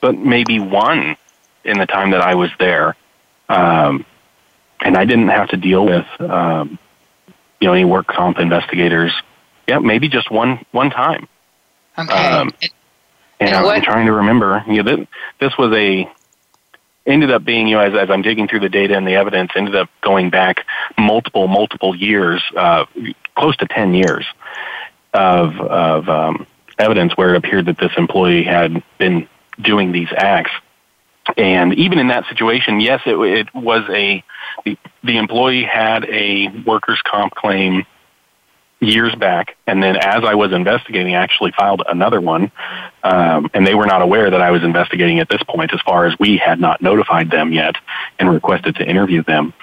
but 0.00 0.18
maybe 0.18 0.60
one 0.60 1.16
in 1.64 1.78
the 1.78 1.86
time 1.86 2.10
that 2.10 2.20
I 2.20 2.34
was 2.34 2.50
there, 2.58 2.94
um, 3.48 4.04
and 4.80 4.96
I 4.98 5.04
didn't 5.06 5.28
have 5.28 5.48
to 5.48 5.56
deal 5.56 5.86
with, 5.86 6.06
um, 6.20 6.78
you 7.64 7.70
know, 7.70 7.74
any 7.74 7.86
work 7.86 8.06
comp 8.06 8.38
investigators. 8.38 9.10
Yeah, 9.66 9.78
maybe 9.78 10.08
just 10.10 10.30
one 10.30 10.64
one 10.72 10.90
time. 10.90 11.26
Okay. 11.98 12.12
Um, 12.12 12.52
And, 13.40 13.48
And 13.48 13.56
I'm 13.56 13.64
what- 13.64 13.82
trying 13.82 14.04
to 14.06 14.12
remember. 14.12 14.62
You 14.68 14.82
know, 14.82 14.96
this, 14.96 15.06
this 15.40 15.58
was 15.58 15.72
a 15.74 16.06
ended 17.06 17.30
up 17.30 17.42
being, 17.44 17.66
you 17.68 17.76
know, 17.76 17.82
as, 17.82 17.94
as 17.94 18.10
I'm 18.10 18.20
digging 18.22 18.48
through 18.48 18.60
the 18.60 18.68
data 18.68 18.96
and 18.96 19.06
the 19.06 19.14
evidence, 19.14 19.50
ended 19.56 19.74
up 19.76 19.88
going 20.02 20.28
back 20.30 20.64
multiple, 20.98 21.48
multiple 21.48 21.94
years, 21.94 22.42
uh, 22.56 22.84
close 23.36 23.56
to 23.58 23.66
ten 23.66 23.94
years 23.94 24.26
of 25.14 25.58
of 25.60 26.08
um, 26.08 26.46
evidence 26.78 27.16
where 27.16 27.34
it 27.34 27.38
appeared 27.38 27.66
that 27.66 27.78
this 27.78 27.92
employee 27.96 28.42
had 28.44 28.82
been 28.98 29.26
doing 29.60 29.90
these 29.92 30.08
acts. 30.14 30.50
And 31.36 31.74
even 31.74 31.98
in 31.98 32.08
that 32.08 32.26
situation, 32.28 32.80
yes, 32.80 33.00
it, 33.06 33.16
it 33.16 33.54
was 33.54 33.82
a 33.90 34.22
the, 34.64 34.78
the 35.02 35.16
employee 35.16 35.64
had 35.64 36.04
a 36.04 36.48
workers' 36.66 37.00
comp 37.04 37.34
claim 37.34 37.84
years 38.80 39.14
back, 39.14 39.56
and 39.66 39.82
then 39.82 39.96
as 39.96 40.24
I 40.24 40.34
was 40.34 40.52
investigating, 40.52 41.14
I 41.14 41.22
actually 41.22 41.52
filed 41.56 41.82
another 41.88 42.20
one, 42.20 42.52
um, 43.02 43.50
and 43.54 43.66
they 43.66 43.74
were 43.74 43.86
not 43.86 44.02
aware 44.02 44.30
that 44.30 44.42
I 44.42 44.50
was 44.50 44.62
investigating 44.62 45.20
at 45.20 45.28
this 45.28 45.42
point, 45.48 45.72
as 45.72 45.80
far 45.80 46.06
as 46.06 46.18
we 46.18 46.36
had 46.36 46.60
not 46.60 46.82
notified 46.82 47.30
them 47.30 47.52
yet 47.52 47.76
and 48.18 48.30
requested 48.30 48.76
to 48.76 48.84
interview 48.84 49.22
them. 49.22 49.54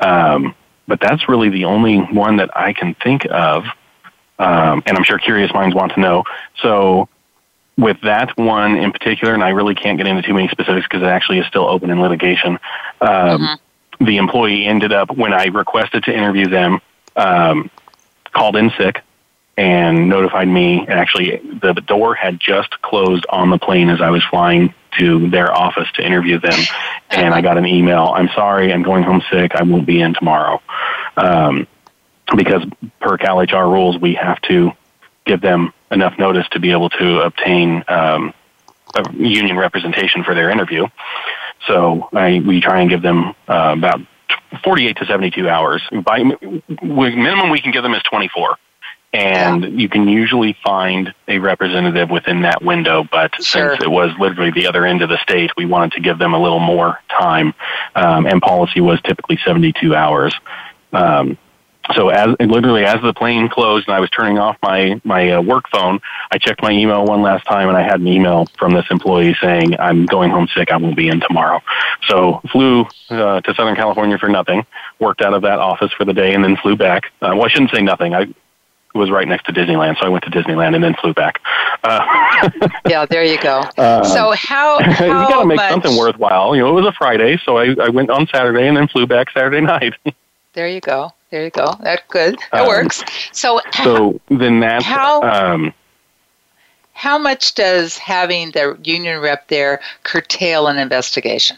Um, 0.00 0.54
but 0.86 1.00
that's 1.00 1.28
really 1.28 1.48
the 1.48 1.64
only 1.64 1.98
one 1.98 2.36
that 2.36 2.56
I 2.56 2.72
can 2.72 2.94
think 3.02 3.26
of, 3.30 3.64
um, 4.38 4.82
and 4.86 4.96
I'm 4.96 5.04
sure 5.04 5.18
curious 5.18 5.52
minds 5.52 5.74
want 5.74 5.92
to 5.94 6.00
know. 6.00 6.24
So. 6.62 7.08
With 7.78 8.00
that 8.02 8.36
one 8.36 8.76
in 8.76 8.90
particular, 8.92 9.32
and 9.32 9.42
I 9.42 9.50
really 9.50 9.74
can't 9.74 9.96
get 9.96 10.06
into 10.06 10.20
too 10.22 10.34
many 10.34 10.48
specifics 10.48 10.86
because 10.86 11.02
it 11.02 11.06
actually 11.08 11.38
is 11.38 11.46
still 11.46 11.66
open 11.66 11.90
in 11.90 12.00
litigation. 12.02 12.58
Um, 13.00 13.58
The 14.00 14.16
employee 14.16 14.66
ended 14.66 14.92
up 14.92 15.16
when 15.16 15.32
I 15.32 15.46
requested 15.46 16.04
to 16.04 16.12
interview 16.12 16.48
them, 16.48 16.80
um, 17.16 17.70
called 18.32 18.56
in 18.56 18.70
sick 18.78 19.02
and 19.56 20.08
notified 20.08 20.46
me. 20.46 20.80
And 20.80 20.90
actually, 20.90 21.38
the, 21.60 21.72
door 21.74 22.14
had 22.14 22.38
just 22.38 22.80
closed 22.82 23.26
on 23.28 23.50
the 23.50 23.58
plane 23.58 23.88
as 23.90 24.00
I 24.00 24.10
was 24.10 24.22
flying 24.30 24.72
to 24.98 25.28
their 25.30 25.52
office 25.52 25.88
to 25.94 26.06
interview 26.06 26.38
them. 26.40 26.58
And 27.10 27.32
I 27.32 27.40
got 27.40 27.56
an 27.56 27.64
email. 27.64 28.12
I'm 28.14 28.28
sorry, 28.34 28.70
I'm 28.70 28.82
going 28.82 29.02
home 29.02 29.22
sick. 29.32 29.54
I 29.54 29.62
won't 29.62 29.86
be 29.86 29.98
in 30.00 30.12
tomorrow. 30.12 30.60
Um, 31.16 31.66
because 32.36 32.62
per 33.00 33.16
Cal 33.16 33.40
HR 33.40 33.64
rules, 33.64 33.98
we 33.98 34.14
have 34.14 34.38
to 34.42 34.72
give 35.28 35.40
them 35.40 35.72
enough 35.90 36.18
notice 36.18 36.46
to 36.52 36.60
be 36.60 36.72
able 36.72 36.90
to 36.90 37.20
obtain 37.20 37.84
um, 37.88 38.34
a 38.96 39.12
union 39.12 39.56
representation 39.56 40.24
for 40.24 40.34
their 40.34 40.50
interview. 40.50 40.86
So 41.66 42.08
I, 42.12 42.40
we 42.44 42.60
try 42.60 42.80
and 42.80 42.90
give 42.90 43.02
them 43.02 43.34
uh, 43.46 43.74
about 43.76 44.00
48 44.64 44.96
to 44.96 45.06
72 45.06 45.48
hours. 45.48 45.82
By 46.04 46.22
minimum, 46.22 47.50
we 47.50 47.60
can 47.60 47.72
give 47.72 47.82
them 47.82 47.94
is 47.94 48.02
24 48.04 48.56
and 49.12 49.80
you 49.80 49.88
can 49.88 50.06
usually 50.06 50.56
find 50.62 51.14
a 51.28 51.38
representative 51.38 52.10
within 52.10 52.42
that 52.42 52.62
window. 52.62 53.04
But 53.10 53.34
sure. 53.42 53.70
since 53.70 53.82
it 53.82 53.90
was 53.90 54.10
literally 54.18 54.50
the 54.50 54.66
other 54.66 54.84
end 54.84 55.02
of 55.02 55.08
the 55.08 55.18
state, 55.22 55.50
we 55.56 55.64
wanted 55.64 55.92
to 55.92 56.00
give 56.00 56.18
them 56.18 56.34
a 56.34 56.38
little 56.38 56.60
more 56.60 56.98
time, 57.08 57.54
um, 57.94 58.26
and 58.26 58.42
policy 58.42 58.80
was 58.80 59.00
typically 59.02 59.38
72 59.44 59.94
hours. 59.94 60.34
Um, 60.92 61.38
so 61.94 62.08
as 62.08 62.36
literally 62.40 62.84
as 62.84 63.00
the 63.02 63.12
plane 63.12 63.48
closed 63.48 63.88
and 63.88 63.94
I 63.94 64.00
was 64.00 64.10
turning 64.10 64.38
off 64.38 64.56
my 64.62 65.00
my 65.04 65.32
uh, 65.32 65.42
work 65.42 65.68
phone, 65.70 66.00
I 66.30 66.38
checked 66.38 66.62
my 66.62 66.70
email 66.70 67.04
one 67.04 67.22
last 67.22 67.46
time 67.46 67.68
and 67.68 67.76
I 67.76 67.82
had 67.82 68.00
an 68.00 68.06
email 68.06 68.46
from 68.58 68.72
this 68.72 68.86
employee 68.90 69.36
saying 69.40 69.78
I'm 69.78 70.06
going 70.06 70.30
home 70.30 70.48
sick. 70.54 70.70
I 70.70 70.76
won't 70.76 70.96
be 70.96 71.08
in 71.08 71.20
tomorrow. 71.20 71.62
So 72.08 72.40
flew 72.50 72.86
uh, 73.10 73.40
to 73.40 73.54
Southern 73.54 73.76
California 73.76 74.18
for 74.18 74.28
nothing. 74.28 74.66
Worked 74.98 75.22
out 75.22 75.34
of 75.34 75.42
that 75.42 75.58
office 75.58 75.92
for 75.92 76.04
the 76.04 76.12
day 76.12 76.34
and 76.34 76.44
then 76.44 76.56
flew 76.56 76.76
back. 76.76 77.04
Uh, 77.22 77.32
well, 77.34 77.44
I 77.44 77.48
shouldn't 77.48 77.70
say 77.70 77.82
nothing. 77.82 78.14
I 78.14 78.26
was 78.94 79.10
right 79.10 79.28
next 79.28 79.44
to 79.46 79.52
Disneyland, 79.52 79.98
so 79.98 80.06
I 80.06 80.08
went 80.08 80.24
to 80.24 80.30
Disneyland 80.30 80.74
and 80.74 80.82
then 80.82 80.94
flew 80.94 81.14
back. 81.14 81.40
Uh, 81.82 82.50
yeah, 82.88 83.06
there 83.06 83.24
you 83.24 83.40
go. 83.40 83.60
Uh, 83.76 84.02
so 84.04 84.32
how, 84.32 84.82
how 84.82 85.04
you 85.04 85.10
got 85.10 85.40
to 85.40 85.46
make 85.46 85.56
much... 85.56 85.70
something 85.70 85.96
worthwhile. 85.96 86.54
You 86.54 86.62
know, 86.62 86.70
it 86.70 86.82
was 86.82 86.86
a 86.86 86.92
Friday, 86.92 87.38
so 87.44 87.58
I, 87.58 87.74
I 87.80 87.88
went 87.88 88.10
on 88.10 88.26
Saturday 88.26 88.66
and 88.66 88.76
then 88.76 88.88
flew 88.88 89.06
back 89.06 89.30
Saturday 89.30 89.60
night. 89.62 89.94
there 90.54 90.68
you 90.68 90.80
go. 90.80 91.12
There 91.30 91.44
you 91.44 91.50
go. 91.50 91.74
That's 91.82 92.02
good. 92.08 92.38
That 92.52 92.62
um, 92.62 92.68
works. 92.68 93.02
So 93.32 93.60
so 93.82 94.20
then 94.28 94.60
that's 94.60 94.84
how. 94.84 95.22
Um, 95.22 95.74
how 96.92 97.16
much 97.16 97.54
does 97.54 97.96
having 97.96 98.50
the 98.50 98.76
union 98.82 99.20
rep 99.20 99.46
there 99.46 99.80
curtail 100.02 100.66
an 100.66 100.78
investigation? 100.78 101.56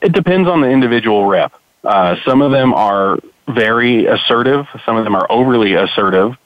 It 0.00 0.12
depends 0.12 0.48
on 0.48 0.60
the 0.60 0.68
individual 0.68 1.26
rep. 1.26 1.52
Uh, 1.82 2.14
some 2.24 2.40
of 2.40 2.52
them 2.52 2.72
are 2.72 3.18
very 3.48 4.06
assertive. 4.06 4.68
Some 4.86 4.96
of 4.96 5.02
them 5.02 5.16
are 5.16 5.26
overly 5.28 5.74
assertive. 5.74 6.36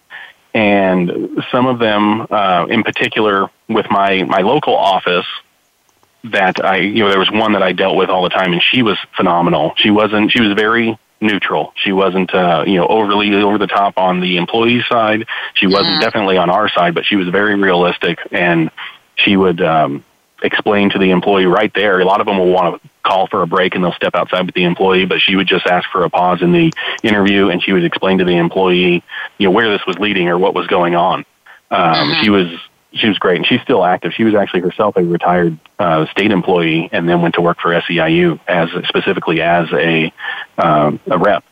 And 0.55 1.43
some 1.51 1.67
of 1.67 1.81
them, 1.81 2.27
uh, 2.31 2.67
in 2.71 2.83
particular, 2.83 3.51
with 3.69 3.91
my, 3.91 4.23
my 4.23 4.41
local 4.41 4.75
office, 4.75 5.27
that 6.25 6.65
I, 6.65 6.77
you 6.77 7.01
know, 7.01 7.11
there 7.11 7.19
was 7.19 7.31
one 7.31 7.53
that 7.53 7.63
I 7.63 7.73
dealt 7.73 7.97
with 7.97 8.09
all 8.09 8.23
the 8.23 8.31
time, 8.31 8.55
and 8.55 8.63
she 8.63 8.83
was 8.83 8.97
phenomenal. 9.17 9.75
She 9.77 9.91
wasn't, 9.91 10.33
she 10.33 10.41
was 10.41 10.55
very 10.55 10.99
neutral. 11.25 11.73
She 11.77 11.93
wasn't, 11.93 12.33
uh, 12.35 12.65
you 12.67 12.75
know, 12.75 12.87
overly 12.87 13.35
over 13.35 13.59
the 13.59 13.67
top 13.67 13.99
on 13.99 14.21
the 14.21 14.37
employee 14.37 14.85
side. 14.89 15.27
She 15.55 15.67
wasn't 15.67 15.95
mm-hmm. 15.95 16.01
definitely 16.01 16.37
on 16.37 16.51
our 16.51 16.69
side, 16.69 16.95
but 16.95 17.05
she 17.05 17.17
was 17.17 17.29
very 17.29 17.57
realistic, 17.57 18.19
and 18.31 18.71
she 19.17 19.37
would, 19.37 19.61
um, 19.61 20.05
explain 20.43 20.91
to 20.91 20.99
the 20.99 21.11
employee 21.11 21.47
right 21.47 21.73
there. 21.75 22.01
A 22.01 22.05
lot 22.05 22.21
of 22.21 22.27
them 22.27 22.39
will 22.39 22.53
want 22.53 22.83
to 22.83 22.89
call 23.03 23.27
for 23.27 23.43
a 23.43 23.47
break 23.47 23.75
and 23.75 23.83
they'll 23.83 23.95
step 23.95 24.15
outside 24.15 24.45
with 24.47 24.55
the 24.55 24.65
employee, 24.65 25.07
but 25.07 25.21
she 25.21 25.37
would 25.37 25.47
just 25.47 25.67
ask 25.67 25.89
for 25.91 26.05
a 26.05 26.11
pause 26.11 26.43
in 26.43 26.53
the 26.53 26.73
interview 27.03 27.49
and 27.49 27.63
she 27.63 27.73
would 27.73 27.85
explain 27.85 28.19
to 28.19 28.25
the 28.25 28.37
employee, 28.37 29.03
you 29.39 29.49
know, 29.49 29.51
where 29.51 29.71
this 29.71 29.85
was 29.87 29.99
leading 29.99 30.29
or 30.29 30.39
what 30.39 30.55
was 30.55 30.67
going 30.67 30.95
on. 30.95 31.25
Um, 31.71 31.95
mm-hmm. 31.95 32.23
She 32.23 32.31
was 32.31 32.49
she 32.95 33.09
was 33.09 33.19
great 33.19 33.37
and 33.37 33.47
she's 33.47 33.61
still 33.63 33.85
active. 33.85 34.13
She 34.15 34.25
was 34.25 34.35
actually 34.35 34.61
herself 34.61 34.97
a 34.97 35.05
retired 35.05 35.59
uh, 35.79 36.07
state 36.07 36.31
employee 36.31 36.89
and 36.93 37.09
then 37.09 37.21
went 37.23 37.35
to 37.35 37.41
work 37.41 37.59
for 37.61 37.71
SEIU 37.71 38.41
as 38.47 38.71
specifically 38.89 39.43
as 39.43 39.71
a 39.73 40.13
um, 40.59 41.01
a 41.07 41.19
rep. 41.19 41.45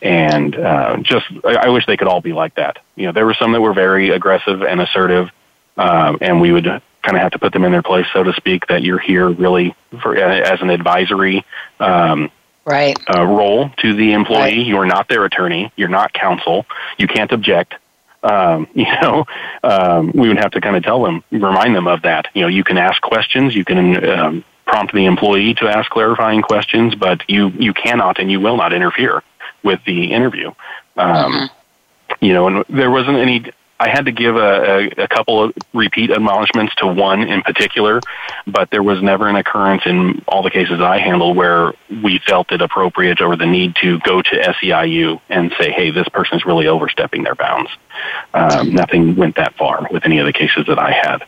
And 0.00 0.56
uh, 0.56 0.98
just, 1.02 1.26
I, 1.44 1.54
I 1.54 1.68
wish 1.70 1.84
they 1.86 1.96
could 1.96 2.08
all 2.08 2.20
be 2.20 2.32
like 2.32 2.54
that. 2.54 2.78
You 2.94 3.06
know, 3.06 3.12
there 3.12 3.26
were 3.26 3.34
some 3.34 3.52
that 3.52 3.60
were 3.60 3.74
very 3.74 4.10
aggressive 4.10 4.62
and 4.62 4.80
assertive, 4.80 5.28
um, 5.76 6.18
and 6.20 6.40
we 6.40 6.52
would 6.52 6.64
kind 6.64 7.16
of 7.16 7.20
have 7.20 7.32
to 7.32 7.38
put 7.38 7.52
them 7.52 7.64
in 7.64 7.72
their 7.72 7.82
place, 7.82 8.06
so 8.12 8.22
to 8.22 8.32
speak, 8.34 8.66
that 8.68 8.82
you're 8.82 8.98
here 8.98 9.28
really 9.28 9.74
for 10.02 10.16
as 10.16 10.60
an 10.60 10.70
advisory 10.70 11.44
um, 11.80 12.30
right 12.64 12.96
uh, 13.12 13.24
role 13.24 13.70
to 13.78 13.94
the 13.94 14.12
employee. 14.12 14.58
Right. 14.58 14.66
You're 14.66 14.86
not 14.86 15.08
their 15.08 15.24
attorney. 15.24 15.72
You're 15.76 15.88
not 15.88 16.12
counsel. 16.12 16.66
You 16.96 17.08
can't 17.08 17.32
object. 17.32 17.74
Um, 18.22 18.68
you 18.74 18.86
know, 19.02 19.24
um, 19.62 20.12
we 20.14 20.28
would 20.28 20.38
have 20.38 20.52
to 20.52 20.60
kind 20.60 20.76
of 20.76 20.82
tell 20.82 21.02
them, 21.02 21.22
remind 21.30 21.74
them 21.74 21.86
of 21.86 22.02
that. 22.02 22.28
You 22.34 22.42
know, 22.42 22.48
you 22.48 22.64
can 22.64 22.78
ask 22.78 23.00
questions. 23.02 23.54
You 23.54 23.64
can 23.64 24.04
um, 24.08 24.44
prompt 24.66 24.92
the 24.92 25.06
employee 25.06 25.54
to 25.54 25.68
ask 25.68 25.90
clarifying 25.90 26.42
questions, 26.42 26.94
but 26.94 27.22
you 27.28 27.48
you 27.50 27.72
cannot 27.72 28.18
and 28.18 28.30
you 28.30 28.40
will 28.40 28.56
not 28.56 28.72
interfere 28.72 29.22
with 29.62 29.80
the 29.86 30.12
interview. 30.12 30.48
Um, 30.96 31.32
mm-hmm. 31.32 32.24
You 32.24 32.32
know, 32.32 32.46
and 32.46 32.64
there 32.68 32.90
wasn't 32.90 33.18
any 33.18 33.44
I 33.80 33.88
had 33.88 34.06
to 34.06 34.12
give 34.12 34.36
a, 34.36 34.40
a, 34.98 35.04
a 35.04 35.08
couple 35.08 35.42
of 35.42 35.54
repeat 35.72 36.10
admonishments 36.10 36.74
to 36.76 36.86
one 36.86 37.22
in 37.22 37.42
particular, 37.42 38.00
but 38.46 38.70
there 38.70 38.82
was 38.82 39.00
never 39.02 39.28
an 39.28 39.36
occurrence 39.36 39.82
in 39.86 40.22
all 40.26 40.42
the 40.42 40.50
cases 40.50 40.80
I 40.80 40.98
handled 40.98 41.36
where 41.36 41.74
we 42.02 42.18
felt 42.26 42.50
it 42.50 42.60
appropriate 42.60 43.20
or 43.20 43.36
the 43.36 43.46
need 43.46 43.76
to 43.76 44.00
go 44.00 44.20
to 44.20 44.30
SEIU 44.30 45.20
and 45.28 45.52
say, 45.60 45.70
hey, 45.70 45.92
this 45.92 46.08
person 46.08 46.38
is 46.38 46.44
really 46.44 46.66
overstepping 46.66 47.22
their 47.22 47.36
bounds. 47.36 47.70
Um, 48.34 48.74
nothing 48.74 49.14
went 49.14 49.36
that 49.36 49.54
far 49.54 49.86
with 49.90 50.04
any 50.04 50.18
of 50.18 50.26
the 50.26 50.32
cases 50.32 50.66
that 50.66 50.78
I 50.78 50.90
had. 50.90 51.24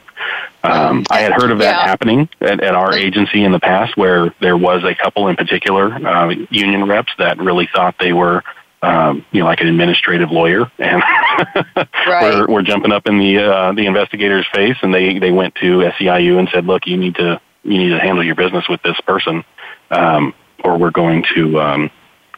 Um, 0.62 1.06
I 1.08 1.20
had 1.20 1.32
heard 1.32 1.50
of 1.50 1.58
that 1.60 1.76
yeah. 1.76 1.86
happening 1.86 2.28
at, 2.40 2.60
at, 2.62 2.74
our 2.74 2.92
agency 2.92 3.44
in 3.44 3.52
the 3.52 3.60
past 3.60 3.96
where 3.96 4.34
there 4.40 4.56
was 4.56 4.84
a 4.84 4.94
couple 4.94 5.28
in 5.28 5.36
particular, 5.36 5.86
uh, 5.86 6.28
union 6.50 6.86
reps 6.86 7.12
that 7.18 7.38
really 7.38 7.68
thought 7.72 7.94
they 7.98 8.12
were 8.12 8.44
um, 8.82 9.24
you 9.30 9.40
know, 9.40 9.46
like 9.46 9.60
an 9.60 9.66
administrative 9.66 10.30
lawyer, 10.30 10.70
and 10.78 11.02
right. 12.06 12.22
we're, 12.22 12.46
we're 12.46 12.62
jumping 12.62 12.92
up 12.92 13.06
in 13.06 13.18
the 13.18 13.38
uh, 13.38 13.72
the 13.72 13.86
investigator's 13.86 14.46
face, 14.54 14.76
and 14.82 14.94
they 14.94 15.18
they 15.18 15.30
went 15.30 15.54
to 15.56 15.90
SEIU 15.98 16.38
and 16.38 16.48
said, 16.52 16.64
"Look, 16.64 16.86
you 16.86 16.96
need 16.96 17.16
to 17.16 17.40
you 17.62 17.78
need 17.78 17.90
to 17.90 17.98
handle 17.98 18.24
your 18.24 18.36
business 18.36 18.68
with 18.68 18.82
this 18.82 18.98
person, 19.02 19.44
um, 19.90 20.34
or 20.64 20.78
we're 20.78 20.90
going 20.90 21.24
to 21.34 21.60
um, 21.60 21.90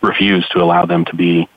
refuse 0.03 0.47
to 0.49 0.61
allow 0.61 0.85
them 0.85 1.05
to 1.07 1.15
be 1.15 1.49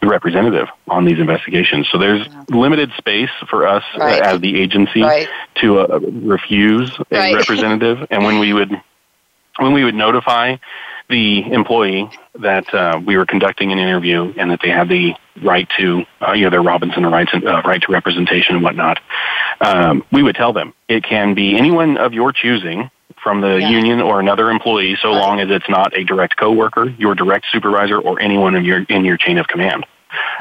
the 0.00 0.06
representative 0.06 0.68
on 0.88 1.04
these 1.04 1.18
investigations." 1.18 1.88
So 1.92 1.98
there's 1.98 2.26
yeah. 2.26 2.44
limited 2.48 2.90
space 2.96 3.30
for 3.50 3.66
us 3.66 3.84
right. 3.98 4.22
as 4.22 4.40
the 4.40 4.58
agency 4.58 5.02
right. 5.02 5.28
to 5.56 5.80
uh, 5.80 5.98
refuse 5.98 6.90
a 7.10 7.34
representative, 7.34 8.06
and 8.10 8.24
when 8.24 8.38
we 8.38 8.54
would 8.54 8.72
when 9.58 9.74
we 9.74 9.84
would 9.84 9.94
notify 9.94 10.56
the 11.12 11.52
employee 11.52 12.10
that 12.40 12.72
uh, 12.74 12.98
we 13.04 13.16
were 13.18 13.26
conducting 13.26 13.70
an 13.70 13.78
interview 13.78 14.32
and 14.38 14.50
that 14.50 14.60
they 14.62 14.70
had 14.70 14.88
the 14.88 15.14
right 15.42 15.68
to, 15.78 16.04
uh, 16.26 16.32
you 16.32 16.44
know, 16.44 16.50
their 16.50 16.62
Robinson 16.62 17.04
rights 17.04 17.30
and 17.34 17.46
uh, 17.46 17.60
right 17.64 17.80
to 17.82 17.92
representation 17.92 18.56
and 18.56 18.64
whatnot, 18.64 18.98
um, 19.60 20.04
we 20.10 20.22
would 20.22 20.34
tell 20.34 20.52
them 20.52 20.72
it 20.88 21.04
can 21.04 21.34
be 21.34 21.56
anyone 21.56 21.98
of 21.98 22.14
your 22.14 22.32
choosing 22.32 22.90
from 23.22 23.42
the 23.42 23.60
yeah. 23.60 23.68
union 23.68 24.00
or 24.00 24.20
another 24.20 24.50
employee, 24.50 24.96
so 25.00 25.12
long 25.12 25.38
as 25.38 25.50
it's 25.50 25.68
not 25.68 25.96
a 25.96 26.02
direct 26.02 26.36
coworker, 26.36 26.88
your 26.98 27.14
direct 27.14 27.44
supervisor, 27.52 28.00
or 28.00 28.18
anyone 28.18 28.56
in 28.56 28.64
your 28.64 28.82
in 28.88 29.04
your 29.04 29.16
chain 29.16 29.38
of 29.38 29.46
command. 29.46 29.86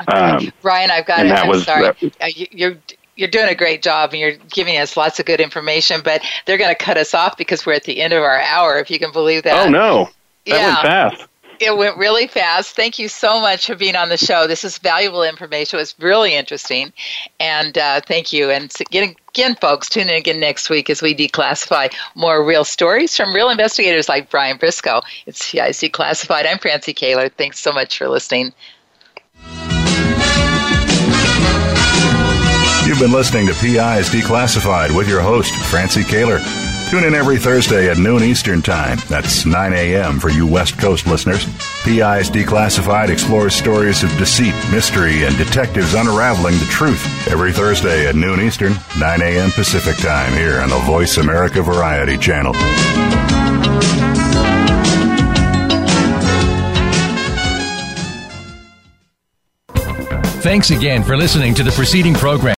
Okay. 0.07 0.17
Um, 0.17 0.51
Ryan, 0.63 0.89
I've 0.89 1.05
got 1.05 1.26
it. 1.26 1.32
I'm 1.32 1.47
was, 1.49 1.65
sorry. 1.65 1.84
That, 1.84 2.03
uh, 2.22 2.28
you're 2.51 2.78
you're 3.15 3.30
doing 3.30 3.49
a 3.49 3.55
great 3.55 3.84
job 3.84 4.11
and 4.13 4.19
you're 4.19 4.38
giving 4.51 4.78
us 4.78 4.97
lots 4.97 5.19
of 5.19 5.26
good 5.26 5.41
information, 5.41 6.01
but 6.03 6.24
they're 6.45 6.57
going 6.57 6.72
to 6.72 6.76
cut 6.76 6.97
us 6.97 7.13
off 7.13 7.38
because 7.38 7.65
we're 7.65 7.74
at 7.74 7.84
the 7.84 8.01
end 8.01 8.13
of 8.13 8.24
our 8.24 8.39
hour, 8.39 8.80
if 8.80 8.89
you 8.89 8.97
can 8.97 9.11
believe 9.11 9.43
that. 9.43 9.67
Oh, 9.67 9.69
no. 9.69 10.09
That 10.46 10.56
yeah. 10.56 10.68
went 10.68 10.82
fast. 10.82 11.28
It 11.60 11.78
went 11.78 11.96
really 11.96 12.26
fast. 12.26 12.76
Thank 12.76 12.98
you 12.98 13.08
so 13.08 13.39
much 13.39 13.68
for 13.68 13.76
being 13.76 13.96
on 13.96 14.10
the 14.10 14.18
show. 14.18 14.48
This 14.48 14.64
is 14.64 14.80
valuable 14.80 15.22
information. 15.22 15.78
It 15.78 15.82
was 15.82 15.94
really 16.00 16.34
interesting. 16.34 16.92
And 17.39 17.78
uh, 17.78 18.02
thank 18.08 18.34
you. 18.34 18.50
And 18.50 18.74
again, 18.80 19.16
again, 19.30 19.56
folks, 19.62 19.88
tune 19.88 20.10
in 20.10 20.16
again 20.16 20.39
next 20.39 20.72
week 20.72 20.89
as 20.89 21.04
we 21.04 21.14
declassify 21.14 21.94
more 22.16 22.44
real 22.44 22.64
stories 22.64 23.16
from 23.16 23.36
real 23.36 23.52
investigators 23.52 24.10
like 24.10 24.32
Brian 24.32 24.58
Briscoe. 24.58 25.02
It's 25.28 25.52
PIs 25.52 25.80
Declassified. 25.80 26.48
I'm 26.48 26.58
Francie 26.58 26.96
Koehler. 26.96 27.32
Thanks 27.32 27.60
so 27.60 27.72
much 27.72 27.96
for 27.96 28.10
listening. 28.10 28.54
You've 32.88 33.00
been 33.00 33.12
listening 33.12 33.46
to 33.46 33.54
PIs 33.54 34.10
Declassified 34.10 34.98
with 34.98 35.08
your 35.08 35.22
host, 35.22 35.54
Francie 35.70 36.02
Koehler. 36.02 36.39
Tune 36.92 37.06
in 37.06 37.16
every 37.16 37.38
Thursday 37.38 37.89
at 37.89 37.98
noon 37.98 38.22
Eastern 38.22 38.62
Time. 38.62 38.98
That's 39.08 39.46
9 39.46 39.72
a.m. 39.72 40.20
for 40.20 40.30
you 40.30 40.46
West 40.46 40.78
Coast 40.78 41.08
listeners. 41.08 41.46
PIs 41.86 42.30
Declassified 42.30 43.08
explores 43.08 43.56
stories 43.56 44.04
of 44.04 44.10
deceit, 44.18 44.54
mystery, 44.74 45.24
and 45.24 45.38
detectives 45.38 45.94
unraveling 45.94 46.56
the 46.56 46.66
truth. 46.66 47.02
Every 47.30 47.54
Thursday 47.54 48.08
at 48.08 48.16
noon 48.16 48.42
Eastern, 48.42 48.74
9 49.00 49.22
a.m. 49.22 49.52
Pacific 49.52 49.96
Time 50.00 50.34
here 50.34 50.60
on 50.60 50.68
the 50.68 50.80
Voice 50.80 51.16
America 51.16 51.62
Variety 51.62 52.18
Channel. 52.18 52.52
Thanks 60.42 60.72
again 60.72 61.04
for 61.04 61.16
listening 61.16 61.54
to 61.54 61.64
the 61.64 61.72
preceding 61.72 62.16
program. 62.16 62.50